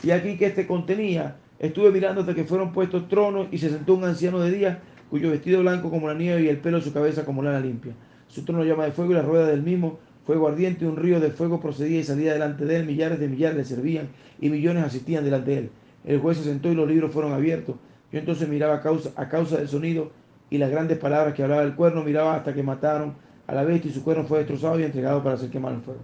y 0.04 0.12
aquí 0.12 0.38
que 0.38 0.46
este 0.46 0.68
contenía, 0.68 1.38
estuve 1.58 1.90
mirando 1.90 2.22
hasta 2.22 2.36
que 2.36 2.44
fueron 2.44 2.72
puestos 2.72 3.10
tronos, 3.10 3.48
y 3.50 3.58
se 3.58 3.72
sentó 3.72 3.96
un 3.96 4.04
anciano 4.04 4.40
de 4.40 4.52
día, 4.52 4.82
cuyo 5.10 5.32
vestido 5.32 5.62
blanco 5.62 5.90
como 5.90 6.08
la 6.08 6.14
nieve 6.14 6.44
y 6.44 6.48
el 6.48 6.58
pelo 6.58 6.78
de 6.78 6.84
su 6.84 6.94
cabeza 6.94 7.26
como 7.26 7.42
lana 7.42 7.60
limpia. 7.60 7.94
Su 8.28 8.46
trono 8.46 8.64
llama 8.64 8.86
de 8.86 8.92
fuego 8.92 9.14
y 9.14 9.16
la 9.16 9.24
rueda 9.24 9.48
del 9.48 9.64
mismo 9.64 9.98
fuego 10.28 10.48
ardiente, 10.48 10.86
un 10.86 10.96
río 10.96 11.20
de 11.20 11.32
fuego 11.32 11.60
procedía 11.60 12.00
y 12.00 12.04
salía 12.04 12.34
delante 12.34 12.66
de 12.66 12.76
él, 12.76 12.86
millares 12.86 13.20
de 13.20 13.28
millares 13.28 13.58
le 13.58 13.66
servían 13.66 14.10
y 14.40 14.50
millones 14.52 14.84
asistían 14.84 15.24
delante 15.24 15.52
de 15.52 15.58
él. 15.58 15.70
El 16.06 16.20
juez 16.20 16.38
se 16.38 16.44
sentó 16.44 16.72
y 16.72 16.76
los 16.76 16.88
libros 16.88 17.12
fueron 17.12 17.34
abiertos. 17.34 17.78
Yo 18.12 18.20
entonces 18.20 18.48
miraba 18.48 18.76
a 18.76 18.82
causa, 18.82 19.10
a 19.16 19.28
causa 19.28 19.58
del 19.58 19.68
sonido 19.68 20.12
y 20.52 20.60
las 20.60 20.70
grandes 20.70 21.00
palabras 21.00 21.34
que 21.34 21.42
hablaba 21.42 21.64
el 21.64 21.74
cuerno, 21.74 22.04
miraba 22.04 22.36
hasta 22.36 22.54
que 22.54 22.62
mataron 22.62 23.16
a 23.48 23.54
la 23.54 23.64
bestia 23.64 23.92
y 23.92 23.94
su 23.94 24.04
cuerno 24.04 24.24
fue 24.24 24.40
destrozado 24.40 24.80
y 24.80 24.84
entregado 24.84 25.24
para 25.24 25.38
ser 25.38 25.50
quemado 25.50 25.76
en 25.76 25.84
fuego. 25.84 26.02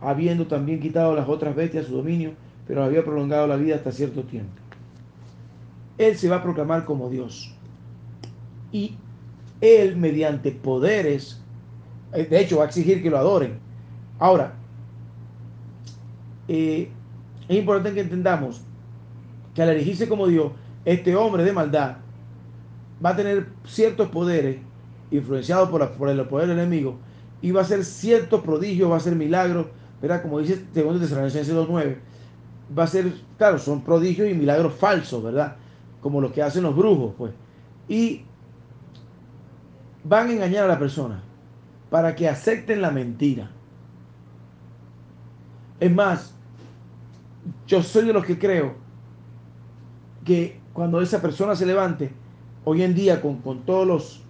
Habiendo 0.00 0.46
también 0.46 0.80
quitado 0.80 1.14
las 1.14 1.28
otras 1.28 1.54
bestias 1.54 1.86
su 1.86 1.96
dominio, 1.96 2.32
pero 2.66 2.82
había 2.82 3.04
prolongado 3.04 3.46
la 3.46 3.56
vida 3.56 3.76
hasta 3.76 3.92
cierto 3.92 4.22
tiempo. 4.24 4.52
Él 5.98 6.16
se 6.16 6.28
va 6.28 6.36
a 6.36 6.42
proclamar 6.42 6.84
como 6.84 7.10
Dios 7.10 7.54
y 8.72 8.96
él 9.60 9.96
mediante 9.96 10.52
poderes, 10.52 11.42
eh, 12.12 12.24
de 12.24 12.40
hecho 12.40 12.58
va 12.58 12.64
a 12.64 12.66
exigir 12.66 13.02
que 13.02 13.10
lo 13.10 13.18
adoren. 13.18 13.58
Ahora, 14.18 14.54
eh, 16.48 16.90
es 17.48 17.56
importante 17.56 17.94
que 17.94 18.00
entendamos 18.00 18.62
que 19.54 19.62
al 19.62 19.70
elegirse 19.70 20.08
como 20.08 20.26
Dios, 20.26 20.52
este 20.84 21.14
hombre 21.14 21.44
de 21.44 21.52
maldad 21.52 21.96
va 23.04 23.10
a 23.10 23.16
tener 23.16 23.48
ciertos 23.64 24.08
poderes 24.08 24.58
influenciados 25.10 25.68
por, 25.68 25.88
por 25.92 26.08
el 26.08 26.26
poder 26.26 26.48
del 26.48 26.58
enemigo 26.58 26.98
y 27.42 27.50
va 27.50 27.60
a 27.60 27.64
hacer 27.64 27.84
ciertos 27.84 28.42
prodigios, 28.42 28.90
va 28.90 28.94
a 28.94 28.98
hacer 28.98 29.16
milagros, 29.16 29.66
¿verdad? 30.00 30.22
Como 30.22 30.40
dice 30.40 30.64
segundo 30.72 31.00
Tesalonicenses 31.00 31.54
2.9, 31.54 31.96
va 32.78 32.84
a 32.84 32.86
ser, 32.86 33.12
claro, 33.38 33.58
son 33.58 33.82
prodigios 33.82 34.28
y 34.28 34.34
milagros 34.34 34.74
falsos, 34.74 35.22
¿verdad? 35.22 35.56
Como 36.00 36.20
los 36.20 36.32
que 36.32 36.42
hacen 36.42 36.62
los 36.62 36.76
brujos, 36.76 37.14
pues. 37.16 37.32
Y 37.88 38.24
van 40.04 40.28
a 40.28 40.32
engañar 40.32 40.64
a 40.64 40.68
la 40.68 40.78
persona 40.78 41.22
para 41.90 42.14
que 42.14 42.28
acepten 42.28 42.80
la 42.80 42.90
mentira. 42.90 43.50
Es 45.80 45.90
más, 45.90 46.34
yo 47.66 47.82
soy 47.82 48.06
de 48.06 48.12
los 48.12 48.24
que 48.24 48.38
creo 48.38 48.74
que 50.24 50.60
cuando 50.72 51.00
esa 51.00 51.20
persona 51.20 51.56
se 51.56 51.66
levante, 51.66 52.12
hoy 52.64 52.82
en 52.82 52.94
día 52.94 53.20
con, 53.20 53.40
todos 53.64 53.86
los, 53.86 54.22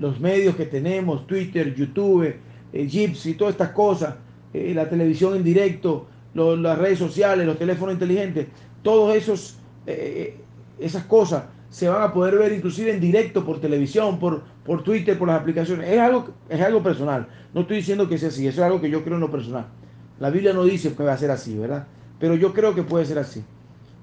los 0.00 0.18
medios 0.18 0.56
que 0.56 0.66
tenemos, 0.66 1.26
Twitter, 1.26 1.74
YouTube, 1.74 2.34
eh, 2.72 2.86
Gypsy, 2.86 3.34
todas 3.34 3.52
estas 3.52 3.70
cosas, 3.70 4.14
eh, 4.52 4.72
la 4.74 4.88
televisión 4.88 5.36
en 5.36 5.44
directo, 5.44 6.08
las 6.34 6.78
redes 6.78 6.98
sociales, 6.98 7.46
los 7.46 7.58
teléfonos 7.58 7.94
inteligentes, 7.94 8.46
todos 8.82 9.14
esos, 9.14 9.58
eh, 9.86 10.36
esas 10.78 11.04
cosas 11.04 11.44
se 11.68 11.88
van 11.88 12.02
a 12.02 12.12
poder 12.12 12.36
ver 12.36 12.52
inclusive 12.52 12.92
en 12.92 13.00
directo 13.00 13.44
por 13.44 13.60
televisión, 13.60 14.18
por, 14.18 14.42
por 14.64 14.82
Twitter, 14.82 15.18
por 15.18 15.28
las 15.28 15.40
aplicaciones. 15.40 15.88
Es 15.88 16.00
algo, 16.00 16.30
es 16.48 16.60
algo 16.60 16.82
personal. 16.82 17.28
No 17.52 17.60
estoy 17.62 17.76
diciendo 17.76 18.08
que 18.08 18.18
sea 18.18 18.28
así, 18.28 18.46
eso 18.46 18.60
es 18.60 18.64
algo 18.64 18.80
que 18.80 18.90
yo 18.90 19.04
creo 19.04 19.16
en 19.16 19.20
lo 19.20 19.30
personal. 19.30 19.66
La 20.18 20.30
Biblia 20.30 20.52
no 20.52 20.64
dice 20.64 20.94
que 20.94 21.02
va 21.02 21.12
a 21.12 21.18
ser 21.18 21.30
así, 21.30 21.56
¿verdad? 21.56 21.86
Pero 22.18 22.34
yo 22.34 22.52
creo 22.52 22.74
que 22.74 22.82
puede 22.82 23.04
ser 23.04 23.18
así. 23.18 23.44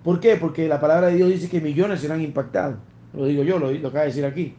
¿Por 0.03 0.19
qué? 0.19 0.35
Porque 0.35 0.67
la 0.67 0.79
palabra 0.79 1.07
de 1.07 1.15
Dios 1.15 1.29
dice 1.29 1.49
que 1.49 1.59
millones 1.59 2.01
serán 2.01 2.21
impactados. 2.21 2.77
Lo 3.13 3.25
digo 3.25 3.43
yo, 3.43 3.59
lo, 3.59 3.71
lo 3.71 3.87
acaba 3.87 4.03
de 4.03 4.09
decir 4.09 4.25
aquí. 4.25 4.55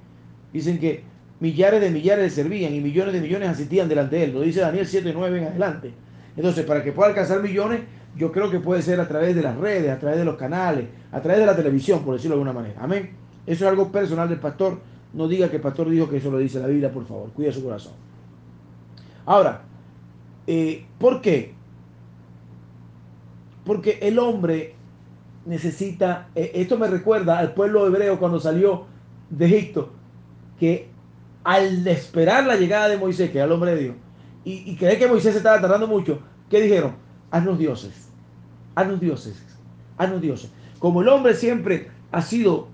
Dicen 0.53 0.79
que 0.79 1.03
millares 1.41 1.81
de 1.81 1.91
millares 1.91 2.25
le 2.25 2.31
servían 2.31 2.75
y 2.75 2.81
millones 2.81 3.15
de 3.15 3.21
millones 3.21 3.49
asistían 3.51 3.89
delante 3.89 4.17
de 4.17 4.25
él. 4.25 4.33
Lo 4.35 4.41
dice 4.41 4.61
Daniel 4.61 4.87
7, 4.87 5.13
9 5.15 5.39
en 5.39 5.45
adelante. 5.45 5.93
Entonces, 6.37 6.65
para 6.65 6.83
que 6.83 6.93
pueda 6.93 7.09
alcanzar 7.09 7.43
millones, 7.43 7.81
yo 8.17 8.33
creo 8.33 8.51
que 8.51 8.61
puede 8.61 8.83
ser 8.83 9.01
a 9.01 9.09
través 9.09 9.35
de 9.35 9.43
las 9.43 9.57
redes, 9.57 9.91
a 9.91 9.99
través 9.99 10.19
de 10.19 10.25
los 10.25 10.37
canales, 10.37 10.87
a 11.13 11.21
través 11.21 11.41
de 11.41 11.47
la 11.47 11.57
televisión, 11.57 12.05
por 12.05 12.15
decirlo 12.15 12.37
de 12.37 12.43
alguna 12.43 12.61
manera. 12.61 12.81
Amén. 12.83 13.11
Eso 13.47 13.65
es 13.65 13.71
algo 13.71 13.91
personal 13.91 14.29
del 14.29 14.41
pastor. 14.41 14.81
No 15.13 15.27
diga 15.29 15.49
que 15.49 15.57
el 15.57 15.63
pastor 15.63 15.89
dijo 15.89 16.09
que 16.09 16.19
eso 16.19 16.31
lo 16.31 16.39
dice 16.39 16.61
la 16.61 16.67
Biblia, 16.67 16.93
por 16.93 17.07
favor. 17.07 17.31
Cuida 17.33 17.53
su 17.53 17.63
corazón. 17.63 17.93
Ahora, 19.25 19.63
eh, 20.47 20.87
¿por 20.99 21.21
qué? 21.21 21.55
Porque 23.65 23.99
el 24.03 24.19
hombre 24.19 24.75
necesita, 25.45 26.29
eh, 26.35 26.53
esto 26.55 26.79
me 26.79 26.89
recuerda 26.89 27.39
al 27.39 27.55
pueblo 27.55 27.87
hebreo 27.87 28.19
cuando 28.19 28.41
salió 28.41 28.87
de 29.31 29.47
Egipto, 29.47 29.93
que 30.59 30.89
al 31.49 31.87
esperar 31.87 32.45
la 32.45 32.57
llegada 32.57 32.89
de 32.89 32.99
Moisés, 32.99 33.31
que 33.31 33.39
era 33.39 33.47
el 33.47 33.53
hombre 33.53 33.75
de 33.75 33.83
Dios, 33.85 33.97
y, 34.45 34.71
y 34.71 34.77
creer 34.77 34.99
que 34.99 35.07
Moisés 35.07 35.33
se 35.33 35.39
estaba 35.39 35.59
tardando 35.59 35.87
mucho, 35.87 36.19
¿qué 36.51 36.61
dijeron? 36.61 36.97
Haznos 37.31 37.59
dioses, 37.59 38.11
haznos 38.75 39.01
dioses, 39.01 39.43
haznos 39.97 40.21
dioses. 40.21 40.51
Como 40.79 41.01
el 41.01 41.09
hombre 41.09 41.33
siempre 41.33 41.91
ha 42.13 42.21
sido, 42.21 42.69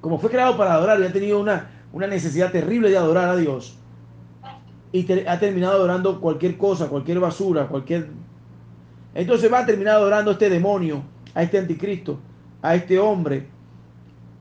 como 0.00 0.20
fue 0.20 0.30
creado 0.30 0.56
para 0.56 0.74
adorar 0.74 1.00
y 1.00 1.04
ha 1.04 1.12
tenido 1.12 1.40
una, 1.40 1.68
una 1.92 2.06
necesidad 2.06 2.52
terrible 2.52 2.90
de 2.90 2.96
adorar 2.96 3.28
a 3.28 3.34
Dios, 3.34 3.76
y 4.92 5.10
ha 5.26 5.40
terminado 5.40 5.74
adorando 5.74 6.20
cualquier 6.20 6.56
cosa, 6.56 6.88
cualquier 6.88 7.18
basura, 7.18 7.66
cualquier... 7.66 8.08
Entonces 9.14 9.52
va 9.52 9.60
a 9.60 9.66
terminar 9.66 9.96
adorando 9.96 10.30
a 10.30 10.34
este 10.34 10.48
demonio, 10.48 11.02
a 11.34 11.42
este 11.42 11.58
anticristo, 11.58 12.20
a 12.62 12.76
este 12.76 13.00
hombre, 13.00 13.48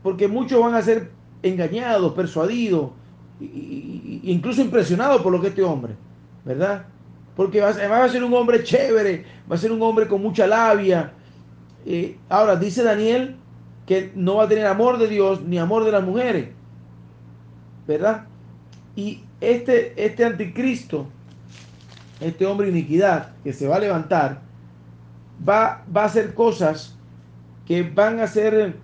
porque 0.04 0.28
muchos 0.28 0.62
van 0.62 0.76
a 0.76 0.84
ser 0.84 1.10
engañados, 1.42 2.14
persuadidos, 2.14 2.92
incluso 3.40 4.62
impresionados 4.62 5.22
por 5.22 5.32
lo 5.32 5.42
que 5.42 5.48
este 5.48 5.64
hombre, 5.64 5.96
¿verdad? 6.46 6.86
Porque 7.36 7.62
va, 7.62 7.70
a 7.70 8.10
ser 8.10 8.24
un 8.24 8.34
hombre 8.34 8.64
chévere, 8.64 9.26
va 9.50 9.56
a 9.56 9.58
ser 9.58 9.72
un 9.72 9.82
hombre 9.82 10.08
con 10.08 10.22
mucha 10.22 10.46
labia. 10.46 11.14
Eh, 11.86 12.18
ahora, 12.28 12.56
dice 12.56 12.84
Daniel 12.84 13.38
que 13.86 14.12
no 14.14 14.36
va 14.36 14.44
a 14.44 14.48
tener 14.48 14.68
amor 14.68 14.98
de 14.98 15.08
Dios 15.08 15.42
ni 15.42 15.58
amor 15.58 15.84
de 15.84 15.92
las 15.92 16.04
mujeres, 16.04 16.50
¿verdad? 17.88 18.26
Y 18.96 19.24
este, 19.42 19.94
este 20.06 20.26
anticristo, 20.26 21.08
este 22.20 22.46
hombre 22.46 22.70
iniquidad 22.70 23.32
que 23.44 23.54
se 23.54 23.68
va 23.68 23.78
a 23.78 23.80
levantar, 23.80 24.42
va, 25.48 25.86
va 25.96 26.04
a 26.04 26.06
hacer 26.06 26.34
cosas 26.34 26.98
que 27.66 27.84
van 27.84 28.20
a 28.20 28.28
ser 28.28 28.76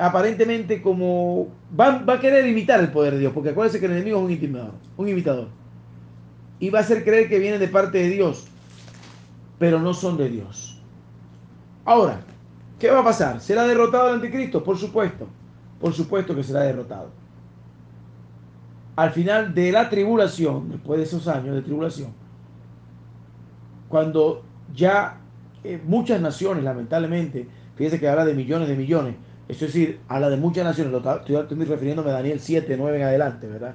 aparentemente 0.00 0.80
como 0.80 1.48
va, 1.78 1.98
va, 1.98 2.14
a 2.14 2.20
querer 2.20 2.46
imitar 2.46 2.80
el 2.80 2.90
poder 2.90 3.14
de 3.14 3.20
Dios, 3.20 3.32
porque 3.32 3.50
acuérdense 3.50 3.78
que 3.78 3.86
el 3.86 3.92
enemigo 3.92 4.18
es 4.18 4.24
un 4.24 4.30
intimidador, 4.30 4.74
un 4.96 5.08
imitador 5.08 5.48
y 6.60 6.68
va 6.68 6.80
a 6.80 6.82
hacer 6.82 7.02
creer 7.02 7.28
que 7.28 7.38
vienen 7.38 7.58
de 7.58 7.68
parte 7.68 7.98
de 7.98 8.10
Dios, 8.10 8.46
pero 9.58 9.80
no 9.80 9.94
son 9.94 10.16
de 10.18 10.28
Dios. 10.28 10.80
Ahora, 11.84 12.20
¿qué 12.78 12.90
va 12.90 13.00
a 13.00 13.04
pasar? 13.04 13.40
¿Será 13.40 13.66
derrotado 13.66 14.08
el 14.08 14.16
anticristo? 14.16 14.62
Por 14.62 14.76
supuesto, 14.76 15.26
por 15.80 15.94
supuesto 15.94 16.36
que 16.36 16.44
será 16.44 16.60
derrotado. 16.60 17.10
Al 18.94 19.10
final 19.10 19.54
de 19.54 19.72
la 19.72 19.88
tribulación, 19.88 20.70
después 20.70 20.98
de 20.98 21.04
esos 21.04 21.26
años 21.26 21.54
de 21.54 21.62
tribulación, 21.62 22.12
cuando 23.88 24.44
ya 24.74 25.18
eh, 25.64 25.80
muchas 25.84 26.20
naciones, 26.20 26.62
lamentablemente, 26.62 27.48
fíjese 27.74 27.98
que 27.98 28.08
habla 28.08 28.26
de 28.26 28.34
millones 28.34 28.68
de 28.68 28.76
millones, 28.76 29.14
es 29.50 29.60
decir, 29.60 30.00
habla 30.08 30.30
de 30.30 30.36
muchas 30.36 30.64
naciones, 30.64 30.94
estoy, 30.94 31.36
estoy 31.36 31.64
refiriéndome 31.64 32.10
a 32.10 32.14
Daniel 32.14 32.40
7, 32.40 32.76
9 32.76 32.96
en 32.98 33.02
adelante, 33.04 33.46
¿verdad? 33.46 33.74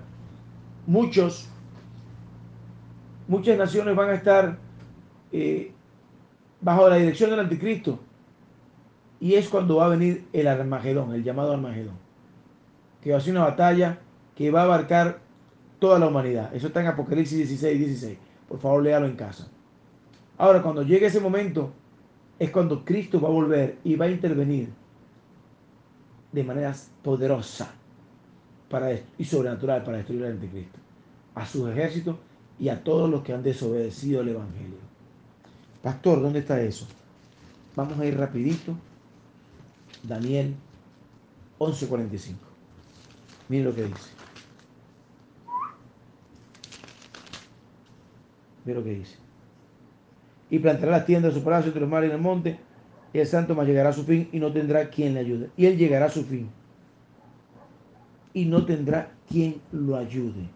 Muchos 0.88 1.49
muchas 3.28 3.57
naciones 3.57 3.95
van 3.95 4.09
a 4.09 4.13
estar 4.13 4.57
eh, 5.32 5.71
bajo 6.61 6.89
la 6.89 6.97
dirección 6.97 7.30
del 7.30 7.39
anticristo. 7.39 7.99
Y 9.19 9.36
es 9.36 9.49
cuando 9.49 9.78
va 9.78 9.86
a 9.86 9.89
venir 9.89 10.26
el 10.34 10.47
Armagedón, 10.47 11.13
el 11.13 11.23
llamado 11.23 11.53
Armagedón. 11.53 11.95
Que 13.01 13.11
va 13.11 13.17
a 13.17 13.21
ser 13.21 13.34
una 13.34 13.45
batalla 13.45 13.99
que 14.36 14.51
va 14.51 14.61
a 14.61 14.65
abarcar 14.65 15.19
toda 15.80 15.99
la 15.99 16.07
humanidad. 16.07 16.53
Eso 16.53 16.67
está 16.67 16.82
en 16.82 16.88
Apocalipsis 16.88 17.38
16, 17.38 17.80
16. 17.80 18.17
Por 18.47 18.59
favor, 18.59 18.84
léalo 18.84 19.05
en 19.05 19.15
casa. 19.15 19.47
Ahora, 20.38 20.61
cuando 20.61 20.84
llegue 20.84 21.07
ese 21.07 21.19
momento, 21.19 21.71
es 22.38 22.51
cuando 22.51 22.84
Cristo 22.84 23.21
va 23.21 23.30
a 23.30 23.32
volver 23.32 23.78
y 23.84 23.95
va 23.95 24.05
a 24.05 24.09
intervenir 24.09 24.69
de 26.36 26.43
manera 26.43 26.75
poderosa 27.01 27.71
para, 28.69 28.91
y 29.17 29.23
sobrenatural 29.23 29.83
para 29.83 29.97
destruir 29.97 30.25
al 30.25 30.33
anticristo, 30.33 30.77
a 31.33 31.45
sus 31.45 31.69
ejércitos 31.69 32.17
y 32.59 32.67
a 32.67 32.83
todos 32.83 33.09
los 33.09 33.23
que 33.23 33.33
han 33.33 33.41
desobedecido 33.41 34.19
el 34.21 34.29
Evangelio. 34.29 34.77
Pastor, 35.81 36.21
¿dónde 36.21 36.39
está 36.39 36.61
eso? 36.61 36.86
Vamos 37.73 37.97
a 37.97 38.05
ir 38.05 38.17
rapidito. 38.17 38.75
Daniel 40.03 40.55
11:45. 41.57 42.36
Miren 43.47 43.65
lo 43.65 43.73
que 43.73 43.83
dice. 43.83 44.09
Miren 48.65 48.81
lo 48.81 48.83
que 48.83 48.93
dice. 48.95 49.15
Y 50.49 50.59
plantará 50.59 50.91
las 50.91 51.05
tiendas 51.05 51.33
de 51.33 51.39
su 51.39 51.45
palacio 51.45 51.67
entre 51.67 51.81
los 51.81 51.89
mares 51.89 52.09
y 52.09 52.13
el 52.13 52.21
monte, 52.21 52.59
y 53.16 53.20
el 53.20 53.28
santo 53.28 53.55
más 53.55 53.66
llegará 53.66 53.91
a 53.91 53.93
su 53.93 54.03
fin 54.03 54.28
y 54.34 54.41
no 54.41 54.51
tendrá 54.51 54.89
quien 54.89 55.13
le 55.13 55.22
ayude. 55.22 55.49
Y 55.55 55.68
él 55.68 55.78
llegará 55.78 56.07
a 56.07 56.09
su 56.09 56.26
fin 56.26 56.49
y 58.34 58.43
no 58.43 58.66
tendrá 58.66 59.09
quien 59.30 59.61
lo 59.72 59.95
ayude. 59.95 60.49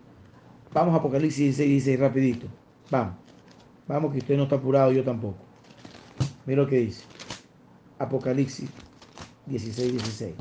Vamos 0.74 0.94
a 0.94 0.98
Apocalipsis 0.98 1.56
16, 1.56 1.70
16, 1.70 2.00
rapidito. 2.02 2.48
Vamos. 2.92 3.14
Vamos 3.88 4.12
que 4.12 4.18
usted 4.18 4.36
no 4.36 4.44
está 4.44 4.58
apurado, 4.58 4.92
yo 4.92 5.06
tampoco. 5.06 5.38
Mira 6.46 6.64
lo 6.64 6.68
que 6.68 6.80
dice. 6.80 7.06
Apocalipsis 7.98 8.70
16, 9.46 9.94
16. 9.94 10.36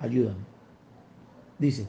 Ayúdame. 0.00 0.44
Dice. 1.58 1.88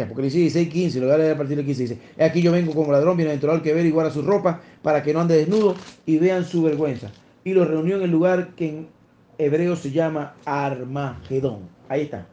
Apocalipsis 0.00 0.40
16, 0.40 0.68
15, 0.68 1.00
lo 1.00 1.06
voy 1.06 1.14
a 1.14 1.18
leer 1.18 1.32
a 1.34 1.36
partir 1.36 1.56
del 1.56 1.66
15. 1.66 1.82
Dice, 1.82 1.98
aquí 2.18 2.40
yo 2.40 2.52
vengo 2.52 2.74
como 2.74 2.92
ladrón, 2.92 3.16
bienaventurado 3.16 3.62
que 3.62 3.74
ver 3.74 3.84
y 3.84 3.90
guarda 3.90 4.10
su 4.10 4.22
ropa, 4.22 4.60
para 4.82 5.02
que 5.02 5.12
no 5.12 5.20
ande 5.20 5.36
desnudo 5.36 5.76
y 6.06 6.18
vean 6.18 6.44
su 6.44 6.62
vergüenza. 6.62 7.10
Y 7.44 7.52
lo 7.52 7.64
reunió 7.64 7.96
en 7.96 8.02
el 8.02 8.10
lugar 8.10 8.54
que 8.54 8.68
en 8.68 8.88
hebreo 9.36 9.76
se 9.76 9.90
llama 9.90 10.34
Armagedón. 10.46 11.68
Ahí 11.88 12.02
está. 12.02 12.26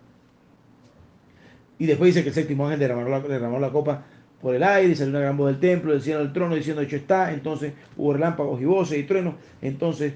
Y 1.78 1.86
después 1.86 2.14
dice 2.14 2.24
que 2.24 2.30
el 2.30 2.36
séptimo 2.36 2.66
ángel 2.66 2.80
derramó 2.80 3.10
la, 3.10 3.20
derramó 3.20 3.60
la 3.60 3.72
copa 3.72 4.05
por 4.41 4.55
el 4.55 4.64
aire, 4.64 4.95
salió 4.95 5.12
una 5.12 5.20
gran 5.20 5.38
voz 5.38 5.47
del 5.47 5.60
templo, 5.60 5.91
del 5.91 6.01
cielo 6.01 6.20
del 6.20 6.32
trono, 6.32 6.55
diciendo, 6.55 6.82
hecho 6.82 6.95
está. 6.95 7.34
Entonces 7.34 7.74
hubo 7.97 8.14
relámpagos 8.14 8.62
y 8.62 8.66
voces 8.66 8.99
y 8.99 9.03
truenos. 9.03 9.36
Entonces, 9.62 10.14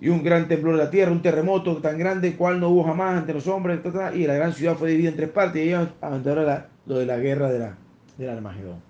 y 0.00 0.08
un 0.08 0.22
gran 0.22 0.48
temblor 0.48 0.76
de 0.76 0.84
la 0.84 0.90
tierra, 0.90 1.12
un 1.12 1.22
terremoto 1.22 1.76
tan 1.78 1.98
grande, 1.98 2.36
cual 2.36 2.60
no 2.60 2.68
hubo 2.68 2.84
jamás 2.84 3.18
ante 3.18 3.32
los 3.32 3.46
hombres. 3.46 3.80
y 4.14 4.26
la 4.26 4.34
gran 4.34 4.52
ciudad 4.52 4.76
fue 4.76 4.90
dividida 4.90 5.10
en 5.10 5.16
tres 5.16 5.30
partes. 5.30 5.62
Y 5.62 5.68
ellos 5.68 5.88
abandonaron 6.00 6.64
lo 6.86 6.98
de 6.98 7.06
la 7.06 7.18
guerra 7.18 7.50
de 7.50 7.58
la, 7.60 7.76
del 8.18 8.30
Armagedón. 8.30 8.80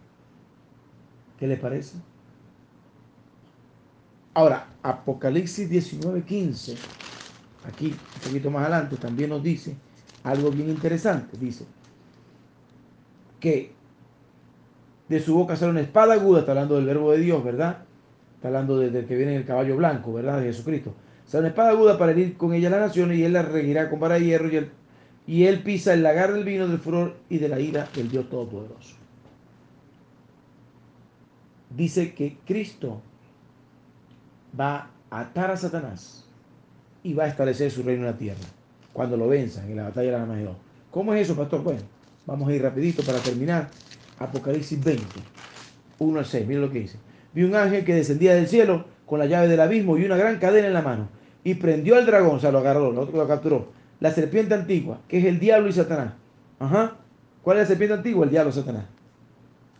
¿Qué 1.39 1.47
les 1.47 1.59
parece? 1.59 1.99
Ahora, 4.33 4.67
Apocalipsis 4.83 5.69
19, 5.69 6.23
15, 6.23 6.75
aquí 7.69 7.89
un 7.89 8.21
poquito 8.29 8.51
más 8.51 8.63
adelante, 8.63 8.97
también 8.97 9.31
nos 9.31 9.43
dice 9.43 9.77
algo 10.25 10.51
bien 10.51 10.71
interesante. 10.71 11.37
Dice, 11.39 11.67
que 13.45 13.73
de 15.09 15.21
su 15.21 15.35
boca 15.35 15.55
sale 15.55 15.73
una 15.73 15.83
espada 15.83 16.15
aguda, 16.15 16.41
está 16.41 16.53
hablando 16.53 16.77
del 16.77 16.87
verbo 16.87 17.13
de 17.13 17.19
Dios, 17.19 17.45
¿verdad? 17.45 17.85
Hablando 18.45 18.79
desde 18.79 19.07
que 19.07 19.17
viene 19.17 19.37
el 19.37 19.45
caballo 19.45 19.77
blanco, 19.77 20.13
¿verdad? 20.13 20.39
De 20.39 20.47
Jesucristo. 20.47 20.95
Sale 21.27 21.41
una 21.41 21.49
espada 21.49 21.71
aguda 21.71 21.99
para 21.99 22.13
herir 22.13 22.37
con 22.37 22.53
ella 22.53 22.71
las 22.71 22.81
naciones 22.81 23.19
y 23.19 23.25
él 23.25 23.33
la 23.33 23.43
regirá 23.43 23.89
con 23.89 23.99
vara 23.99 24.17
de 24.17 24.27
hierro 24.27 24.51
y 24.51 24.57
él, 24.57 24.71
y 25.27 25.45
él 25.45 25.63
pisa 25.63 25.95
el 25.95 26.03
lagar 26.03 26.33
del 26.33 26.45
vino, 26.45 26.69
del 26.69 26.79
furor 26.79 27.17
y 27.31 27.39
de 27.39 27.49
la 27.49 27.59
ira 27.59 27.89
del 27.95 28.11
Dios 28.11 28.29
Todopoderoso. 28.29 28.97
Dice 31.71 32.15
que 32.15 32.37
Cristo 32.47 33.01
va 34.59 34.91
a 35.11 35.21
atar 35.21 35.51
a 35.51 35.57
Satanás 35.57 36.27
y 37.03 37.15
va 37.15 37.25
a 37.25 37.29
establecer 37.29 37.71
su 37.71 37.83
reino 37.83 38.03
en 38.03 38.13
la 38.13 38.19
tierra 38.19 38.45
cuando 38.93 39.17
lo 39.17 39.27
venzan 39.27 39.71
en 39.71 39.77
la 39.77 39.85
batalla 39.85 40.11
de 40.11 40.17
la 40.17 40.23
Armagedón. 40.23 40.57
¿Cómo 40.91 41.15
es 41.15 41.23
eso, 41.23 41.35
pastor? 41.35 41.63
Bueno, 41.63 41.81
Vamos 42.27 42.49
a 42.49 42.55
ir 42.55 42.63
rapidito 42.63 43.03
para 43.03 43.19
terminar. 43.19 43.69
Apocalipsis 44.19 44.83
20, 44.83 45.05
1 45.99 46.19
al 46.19 46.25
6. 46.25 46.47
Mira 46.47 46.61
lo 46.61 46.71
que 46.71 46.81
dice. 46.81 46.99
Vi 47.35 47.43
un 47.43 47.55
ángel 47.55 47.85
que 47.85 47.95
descendía 47.95 48.35
del 48.35 48.49
cielo 48.49 48.85
con 49.07 49.19
la 49.19 49.27
llave 49.27 49.49
del 49.49 49.61
abismo 49.61 49.99
y 49.99 50.05
una 50.05 50.17
gran 50.17 50.39
cadena 50.39 50.69
en 50.69 50.75
la 50.75 50.83
mano. 50.83 51.09
Y 51.43 51.55
prendió 51.55 51.97
al 51.97 52.07
dragón, 52.07 52.37
o 52.37 52.41
sea, 52.41 52.53
lo 52.53 52.59
agarró, 52.59 52.93
lo, 52.93 53.05
lo 53.05 53.29
capturó. 53.29 53.69
La 54.01 54.11
serpiente 54.13 54.55
antigua, 54.55 55.01
que 55.09 55.19
es 55.19 55.25
el 55.25 55.39
diablo 55.39 55.69
y 55.69 55.73
Satanás. 55.73 56.15
Ajá. 56.59 56.97
¿Cuál 57.43 57.59
es 57.59 57.65
la 57.65 57.69
serpiente 57.69 57.95
antigua? 57.95 58.25
El 58.25 58.31
diablo 58.31 58.53
Satanás. 58.53 58.85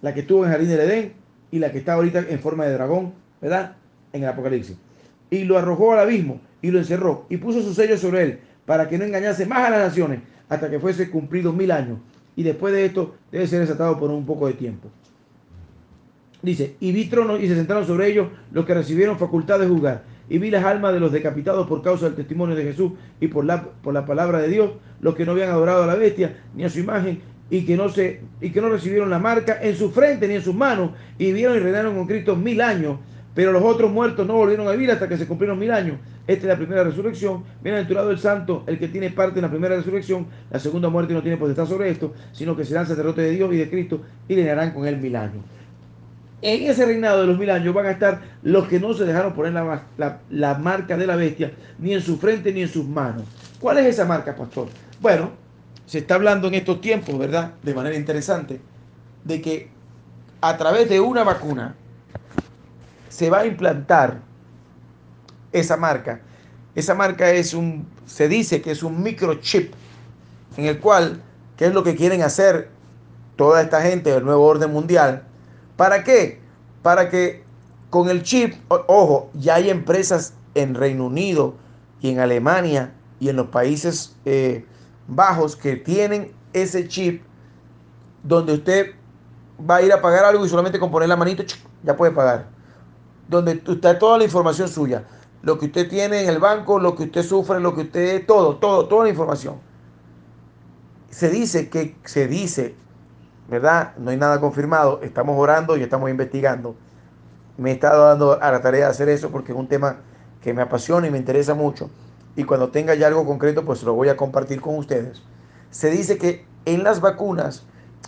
La 0.03 0.13
que 0.13 0.21
estuvo 0.21 0.45
en 0.45 0.51
el 0.51 0.53
jardín 0.53 0.69
del 0.69 0.81
Edén 0.81 1.13
y 1.51 1.59
la 1.59 1.73
que 1.73 1.79
está 1.79 1.95
ahorita 1.95 2.25
en 2.29 2.39
forma 2.39 2.67
de 2.67 2.75
dragón, 2.75 3.15
¿verdad? 3.41 3.77
En 4.13 4.23
el 4.23 4.29
Apocalipsis. 4.29 4.77
Y 5.31 5.45
lo 5.45 5.57
arrojó 5.57 5.93
al 5.93 6.01
abismo 6.01 6.41
y 6.61 6.71
lo 6.71 6.79
encerró 6.79 7.27
y 7.29 7.39
puso 7.39 7.63
su 7.63 7.73
sello 7.75 7.97
sobre 7.97 8.23
él 8.23 8.41
para 8.67 8.89
que 8.89 8.99
no 8.99 9.05
engañase 9.05 9.47
más 9.47 9.67
a 9.67 9.71
las 9.71 9.81
naciones 9.81 10.21
hasta 10.49 10.69
que 10.71 10.79
fuese 10.79 11.11
cumplido 11.11 11.53
mil 11.53 11.71
años 11.71 11.99
y 12.37 12.43
después 12.43 12.75
de 12.75 12.87
esto 12.87 13.15
debe 13.31 13.47
ser 13.47 13.61
desatado 13.61 13.99
por 13.99 14.11
un 14.11 14.27
poco 14.27 14.47
de 14.47 14.55
tiempo. 14.55 14.89
Dice, 16.45 16.77
y 16.79 16.93
vi 16.93 17.07
tronos 17.07 17.41
y 17.41 17.49
se 17.49 17.55
sentaron 17.55 17.87
sobre 17.87 18.09
ellos 18.09 18.29
los 18.53 18.67
que 18.67 18.75
recibieron 18.75 19.19
facultad 19.19 19.59
de 19.59 19.67
juzgar. 19.67 20.03
Y 20.29 20.39
vi 20.39 20.51
las 20.51 20.65
almas 20.65 20.93
de 20.93 21.01
los 21.01 21.11
decapitados 21.11 21.67
por 21.67 21.83
causa 21.83 22.07
del 22.07 22.15
testimonio 22.15 22.55
de 22.55 22.65
Jesús 22.65 22.93
y 23.21 23.29
por 23.29 23.45
la, 23.45 23.63
por 23.63 23.95
la 23.95 24.05
palabra 24.05 24.39
de 24.39 24.49
Dios, 24.49 24.71
los 25.01 25.15
que 25.15 25.25
no 25.25 25.33
habían 25.33 25.51
adorado 25.51 25.85
a 25.85 25.87
la 25.87 25.95
bestia 25.95 26.43
ni 26.55 26.65
a 26.65 26.71
su 26.71 26.81
imagen 26.81 27.21
y 27.51 27.65
que 27.65 27.77
no 27.77 27.89
se 27.89 28.21
y 28.41 28.51
que 28.51 28.61
no 28.61 28.71
recibieron 28.71 29.11
la 29.11 29.19
marca 29.19 29.59
en 29.63 29.77
su 29.77 29.91
frente 29.91 30.27
ni 30.27 30.35
en 30.35 30.43
sus 30.43 30.55
manos 30.55 30.93
y 31.19 31.31
vieron 31.33 31.57
y 31.57 31.61
reinaron 31.61 31.95
con 31.95 32.07
Cristo 32.07 32.37
mil 32.37 32.61
años 32.63 32.99
pero 33.35 33.51
los 33.51 33.63
otros 33.63 33.91
muertos 33.91 34.27
no 34.27 34.35
volvieron 34.35 34.69
a 34.69 34.73
vivir 34.73 34.91
hasta 34.91 35.09
que 35.09 35.19
se 35.19 35.27
cumplieron 35.27 35.59
mil 35.59 35.73
años. 35.73 35.99
Esta 36.27 36.43
es 36.43 36.49
la 36.49 36.57
primera 36.57 36.85
resurrección. 36.85 37.43
Bienaventurado 37.63 38.11
el 38.11 38.19
santo, 38.19 38.63
el 38.67 38.79
que 38.79 38.89
tiene 38.89 39.11
parte 39.11 39.41
en 39.41 39.43
la 39.43 39.51
primera 39.51 39.77
resurrección. 39.77 40.27
La 40.51 40.61
segunda 40.61 40.89
muerte 40.89 41.13
no 41.13 41.21
tiene 41.23 41.37
potestad 41.37 41.67
sobre 41.67 41.91
esto, 41.91 42.15
sino 42.33 42.57
que 42.57 42.65
serán 42.65 42.87
sacerdotes 42.87 43.25
de 43.25 43.33
Dios 43.33 43.53
y 43.53 43.57
de 43.57 43.69
Cristo 43.69 44.03
y 44.29 44.37
reinarán 44.37 44.73
con 44.73 44.87
él 44.87 44.99
mil 44.99 45.17
años. 45.17 45.43
En 46.45 46.71
ese 46.71 46.85
reinado 46.85 47.23
de 47.23 47.27
los 47.27 47.39
mil 47.39 47.49
años 47.49 47.73
van 47.73 47.87
a 47.87 47.93
estar 47.93 48.21
los 48.43 48.69
que 48.69 48.79
no 48.79 48.93
se 48.93 49.07
dejaron 49.07 49.33
poner 49.33 49.55
la, 49.55 50.21
la 50.29 50.55
marca 50.57 50.95
de 50.95 51.07
la 51.07 51.17
bestia, 51.17 51.55
ni 51.79 51.95
en 51.95 52.03
su 52.03 52.19
frente 52.19 52.53
ni 52.53 52.61
en 52.61 52.69
sus 52.69 52.87
manos. 52.87 53.23
¿Cuál 53.59 53.79
es 53.79 53.87
esa 53.87 54.05
marca, 54.05 54.37
pastor? 54.37 54.69
Bueno, 55.01 55.31
se 55.87 56.01
está 56.01 56.17
hablando 56.17 56.49
en 56.49 56.55
estos 56.55 56.83
tiempos, 56.83 57.19
¿verdad? 57.19 57.55
De 57.63 57.73
manera 57.73 57.97
interesante, 57.97 58.61
de 59.25 59.41
que 59.41 59.71
a 60.43 60.59
través 60.59 60.87
de 60.91 61.01
una 61.01 61.25
vacuna, 61.25 61.75
se 63.09 63.31
va 63.31 63.39
a 63.39 63.47
implantar 63.47 64.21
esa 65.51 65.79
marca. 65.79 66.21
Esa 66.75 66.95
marca 66.95 67.31
es 67.31 67.55
un, 67.55 67.87
se 68.05 68.29
dice 68.29 68.61
que 68.61 68.73
es 68.73 68.83
un 68.83 69.03
microchip 69.03 69.73
en 70.59 70.67
el 70.67 70.79
cual, 70.79 71.23
¿qué 71.57 71.65
es 71.65 71.73
lo 71.73 71.83
que 71.83 71.97
quieren 71.97 72.21
hacer 72.21 72.69
toda 73.37 73.63
esta 73.63 73.81
gente 73.81 74.13
del 74.13 74.27
nuevo 74.27 74.45
orden 74.45 74.71
mundial? 74.71 75.23
¿Para 75.77 76.05
qué? 76.05 76.41
Para 76.83 77.09
que 77.09 77.45
con 77.91 78.09
el 78.09 78.23
chip, 78.23 78.55
ojo, 78.69 79.31
ya 79.35 79.57
hay 79.57 79.71
empresas 79.71 80.35
en 80.55 80.75
Reino 80.75 81.07
Unido 81.07 81.55
y 82.01 82.11
en 82.11 82.21
Alemania 82.21 82.93
y 83.21 83.29
en 83.29 83.37
los 83.37 83.49
Países 83.49 84.17
eh, 84.25 84.65
Bajos 85.07 85.57
que 85.57 85.77
tienen 85.77 86.33
ese 86.53 86.89
chip 86.89 87.23
donde 88.23 88.55
usted 88.55 88.93
va 89.69 89.77
a 89.77 89.83
ir 89.83 89.93
a 89.93 90.01
pagar 90.01 90.25
algo 90.25 90.45
y 90.45 90.49
solamente 90.49 90.79
con 90.79 90.91
poner 90.91 91.09
la 91.09 91.17
manito 91.17 91.45
ya 91.83 91.97
puede 91.97 92.13
pagar 92.13 92.55
donde 93.29 93.63
está 93.67 93.99
toda 93.99 94.19
la 94.19 94.25
información 94.25 94.69
suya. 94.69 95.05
Lo 95.43 95.59
que 95.59 95.67
usted 95.67 95.89
tiene 95.89 96.23
en 96.23 96.29
el 96.29 96.39
banco, 96.39 96.79
lo 96.79 96.95
que 96.95 97.05
usted 97.05 97.23
sufre, 97.23 97.61
lo 97.61 97.75
que 97.75 97.83
usted, 97.83 98.27
todo, 98.27 98.57
todo, 98.57 98.87
toda 98.87 99.05
la 99.05 99.11
información. 99.11 99.57
Se 101.11 101.31
dice 101.31 101.69
que, 101.69 101.97
se 102.05 102.27
dice, 102.27 102.75
¿verdad? 103.49 103.95
No 103.99 104.11
hay 104.11 104.17
nada 104.17 104.41
confirmado, 104.41 105.01
estamos 105.03 105.39
orando 105.39 105.77
y 105.77 105.83
estamos 105.83 106.11
investigando. 106.11 106.75
Me 107.57 107.71
he 107.71 107.75
estado 107.75 108.07
dando 108.07 108.43
a 108.43 108.51
la 108.51 108.63
tarea 108.63 108.87
de 108.87 108.91
hacer 108.91 109.09
eso 109.09 109.31
porque 109.31 109.53
es 109.53 109.59
un 109.59 109.69
tema 109.69 109.97
que 110.43 110.53
me 110.53 110.63
apasiona 110.63 111.07
y 111.07 111.11
me 111.11 111.19
interesa 111.19 111.55
mucho. 111.55 111.91
Y 112.37 112.45
cuando 112.45 112.71
tenga 112.71 112.95
ya 112.95 113.07
algo 113.07 113.25
concreto, 113.25 113.65
pues 113.65 113.83
lo 113.83 113.95
voy 113.95 114.09
a 114.09 114.17
compartir 114.17 114.61
con 114.61 114.77
ustedes. 114.77 115.23
Se 115.71 115.91
dice 115.91 116.19
que 116.19 116.45
en 116.65 116.83
las 116.83 117.01
vacunas 117.01 117.65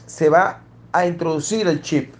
se 0.06 0.28
va 0.28 0.60
a 0.92 1.06
introducir 1.06 1.68
el 1.68 1.80
chip. 1.82 2.14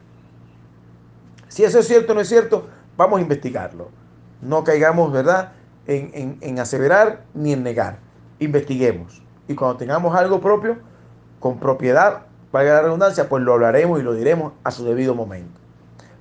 Si 1.49 1.65
eso 1.65 1.79
es 1.79 1.87
cierto 1.87 2.13
o 2.13 2.15
no 2.15 2.21
es 2.21 2.29
cierto, 2.29 2.69
Vamos 2.97 3.19
a 3.19 3.23
investigarlo. 3.23 3.91
No 4.41 4.65
caigamos, 4.65 5.13
¿verdad?, 5.13 5.53
en, 5.87 6.59
aseverar 6.59 7.25
ni 7.35 7.53
en 7.53 7.63
negar. 7.63 7.99
Investiguemos. 8.39 9.23
Y 9.49 9.55
cuando 9.55 9.77
tengamos 9.77 10.17
algo 10.17 10.41
propio, 10.41 10.79
con 11.39 11.59
propiedad, 11.61 12.26
valga 12.57 12.75
la 12.75 12.83
redundancia, 12.83 13.29
pues 13.29 13.43
lo 13.43 13.53
hablaremos 13.53 14.01
y 14.01 14.03
lo 14.03 14.15
diremos 14.15 14.53
a 14.65 14.71
su 14.71 14.85
debido 14.85 15.15
momento. 15.15 15.61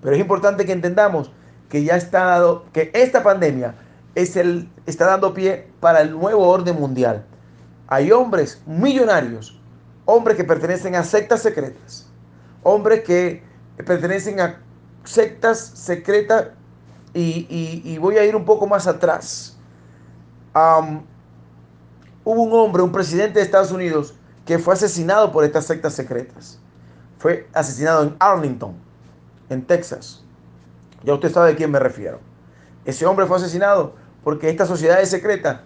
Pero 0.02 0.16
es 0.16 0.22
importante 0.22 0.66
que 0.66 0.74
entendamos 0.74 1.32
que 1.70 1.84
ya 1.84 1.96
está 1.96 2.26
dado, 2.26 2.66
que 2.74 2.92
esta 2.94 3.24
pandemia 3.24 3.76
es 4.16 4.36
el, 4.36 4.70
está 4.86 5.06
dando 5.06 5.34
pie 5.34 5.68
para 5.80 6.02
el 6.02 6.12
nuevo 6.12 6.48
orden 6.48 6.80
mundial. 6.80 7.26
Hay 7.88 8.12
hombres 8.12 8.62
millonarios, 8.66 9.60
hombres 10.06 10.38
que 10.38 10.44
pertenecen 10.44 10.96
a 10.96 11.04
sectas 11.04 11.42
secretas, 11.42 12.08
hombres 12.64 13.04
que 13.04 13.44
pertenecen 13.78 14.40
a 14.40 14.62
sectas 15.04 15.60
secretas 15.60 16.48
y, 17.14 17.98
voy 18.00 18.18
a 18.18 18.26
ir 18.26 18.36
un 18.36 18.44
poco 18.44 18.68
más 18.68 18.88
atrás. 18.88 19.58
hubo 20.54 22.44
un 22.44 22.54
hombre, 22.54 22.84
un 22.84 22.92
presidente 22.92 23.40
de 23.40 23.46
Estados 23.46 23.72
Unidos, 23.72 24.16
que 24.46 24.60
fue 24.60 24.74
asesinado 24.76 25.32
por 25.32 25.44
estas 25.44 25.66
sectas 25.66 25.94
secretas. 25.94 26.60
fue 27.18 27.48
asesinado 27.54 28.04
en 28.04 28.16
Arlington, 28.20 28.76
en 29.50 29.66
Texas. 29.66 30.24
Ya 31.04 31.14
usted 31.14 31.32
sabe 31.32 31.54
a 31.54 31.56
quién 31.56 31.72
me 31.72 31.80
refiero. 31.80 32.20
Ese 32.84 33.06
hombre 33.06 33.26
fue 33.26 33.38
asesinado 33.38 33.96
porque 34.24 34.50
estas 34.50 34.68
sociedades 34.68 35.10
secretas 35.10 35.62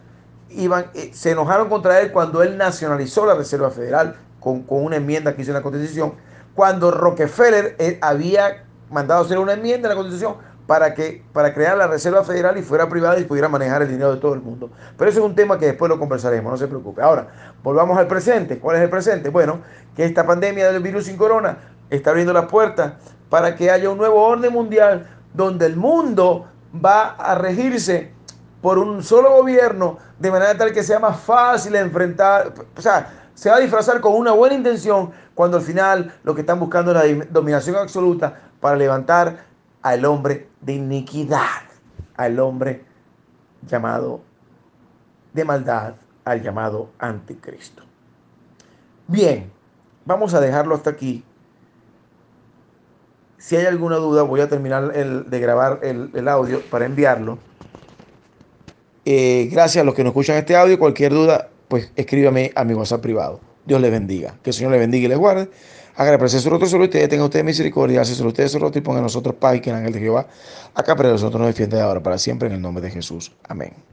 iban, 0.50 0.86
eh, 0.94 1.12
se 1.14 1.32
enojaron 1.32 1.68
contra 1.68 2.00
él 2.00 2.12
cuando 2.12 2.42
él 2.44 2.58
nacionalizó 2.58 3.26
la 3.26 3.36
Reserva 3.36 3.72
Federal 3.72 4.16
con, 4.40 4.64
con 4.64 4.86
una 4.86 4.96
enmienda 4.96 5.36
que 5.36 5.42
hizo 5.42 5.52
en 5.52 5.56
la 5.56 5.62
Constitución, 5.62 6.14
cuando 6.56 6.92
Rockefeller 6.92 7.76
eh, 7.80 8.00
había 8.02 8.64
mandado 8.90 9.24
hacer 9.24 9.38
una 9.40 9.54
enmienda 9.54 9.88
en 9.88 9.96
la 9.96 9.96
Constitución 9.96 10.36
para, 10.70 10.94
que, 10.94 11.24
para 11.34 11.52
crear 11.52 11.76
la 11.76 11.88
Reserva 11.88 12.24
Federal 12.24 12.56
y 12.56 12.62
fuera 12.62 12.88
privada 12.88 13.20
y 13.20 13.24
pudiera 13.24 13.50
manejar 13.50 13.82
el 13.82 13.90
dinero 13.90 14.14
de 14.14 14.22
todo 14.22 14.36
el 14.36 14.42
mundo. 14.42 14.70
Pero 14.96 15.10
eso 15.10 15.20
es 15.20 15.26
un 15.26 15.34
tema 15.34 15.58
que 15.58 15.66
después 15.66 15.90
lo 15.90 15.98
conversaremos, 15.98 16.52
no 16.52 16.58
se 16.60 16.68
preocupe. 16.68 17.02
Ahora, 17.02 17.26
volvamos 17.64 17.98
al 17.98 18.06
presente. 18.06 18.60
¿Cuál 18.60 18.76
es 18.76 18.84
el 18.84 18.90
presente? 18.92 19.30
Bueno, 19.30 19.62
que 19.96 20.06
esta 20.06 20.28
pandemia 20.28 20.72
del 20.72 20.84
virus 20.84 21.06
sin 21.06 21.18
corona 21.18 21.58
está 21.90 22.12
abriendo 22.12 22.34
las 22.34 22.46
puertas 22.46 22.94
para 23.32 23.56
que 23.56 23.72
haya 23.72 23.90
un 23.90 23.98
nuevo 23.98 24.22
orden 24.22 24.54
mundial 24.54 25.10
donde 25.34 25.66
el 25.66 25.76
mundo 25.76 26.46
va 26.74 27.16
a 27.16 27.34
regirse 27.34 28.12
por 28.62 28.78
un 28.78 29.02
solo 29.02 29.38
gobierno 29.38 29.98
de 30.20 30.30
manera 30.30 30.56
tal 30.56 30.72
que 30.72 30.84
sea 30.84 31.00
más 31.00 31.20
fácil 31.20 31.76
enfrentar, 31.78 32.54
o 32.78 32.82
sea, 32.82 33.12
se 33.34 33.50
va 33.50 33.56
a 33.56 33.60
disfrazar 33.60 34.02
con 34.02 34.14
una 34.14 34.34
buena 34.34 34.54
intención 34.54 35.10
cuando 35.34 35.58
al 35.58 35.64
final 35.64 36.14
lo 36.24 36.36
que 36.36 36.42
están 36.42 36.60
buscando 36.60 36.92
es 36.92 37.18
la 37.18 37.26
dominación 37.32 37.76
absoluta 37.76 38.36
para 38.60 38.76
levantar 38.76 39.49
al 39.82 40.06
hombre 40.06 40.48
de 40.62 40.74
iniquidad, 40.74 41.64
al 42.16 42.40
hombre 42.40 42.84
llamado 43.68 44.22
de 45.34 45.46
maldad, 45.46 45.96
al 46.26 46.42
llamado 46.42 46.90
anticristo. 47.00 47.84
Bien, 49.08 49.52
vamos 50.06 50.34
a 50.34 50.42
dejarlo 50.42 50.76
hasta 50.76 50.90
aquí. 50.90 51.24
Si 53.38 53.56
hay 53.56 53.66
alguna 53.66 53.96
duda, 53.96 54.24
voy 54.24 54.42
a 54.42 54.50
terminar 54.50 54.92
de 54.94 55.40
grabar 55.40 55.80
el, 55.82 56.28
audio 56.28 56.62
para 56.70 56.86
enviarlo. 56.86 57.40
Eh, 59.06 59.48
gracias 59.52 59.82
a 59.82 59.86
los 59.86 59.96
que 59.96 60.04
nos 60.04 60.12
escuchan 60.12 60.36
este 60.36 60.56
audio. 60.56 60.78
Cualquier 60.78 61.14
duda, 61.14 61.50
pues 61.70 61.92
escríbame 61.96 62.52
a 62.54 62.66
mi 62.66 62.74
WhatsApp 62.74 63.02
privado. 63.02 63.40
Dios 63.66 63.80
les 63.80 63.92
bendiga. 63.92 64.36
Que 64.44 64.50
el 64.50 64.54
Señor 64.54 64.72
les 64.72 64.82
bendiga 64.82 65.06
y 65.06 65.08
les 65.08 65.18
guarde. 65.18 65.50
Presencia 66.00 66.39
su 66.39 66.50
rostro 66.50 66.70
sobre 66.70 66.86
ustedes, 66.86 67.10
tenga 67.10 67.26
ustedes 67.26 67.43
misericordia, 67.43 68.00
hace 68.00 68.16
sobre 68.16 68.30
ustedes 68.30 68.54
su 68.54 68.60
rostro 68.60 68.80
y 68.80 68.82
ponga 68.82 69.00
a 69.00 69.02
nosotros 69.02 69.36
paz 69.36 69.58
y 69.58 69.60
que 69.60 69.70
el 69.70 69.76
ángel 69.76 69.91
de 69.91 70.00
Jehová 70.00 70.28
acá 70.74 70.95
para 70.95 71.10
nosotros 71.10 71.41
nos 71.41 71.47
defiende 71.47 71.82
ahora 71.82 72.02
para 72.02 72.18
siempre 72.18 72.47
en 72.47 72.56
el 72.56 72.62
nombre 72.62 72.82
de 72.82 72.89
Jesús. 72.89 73.34
Amén. 73.43 73.74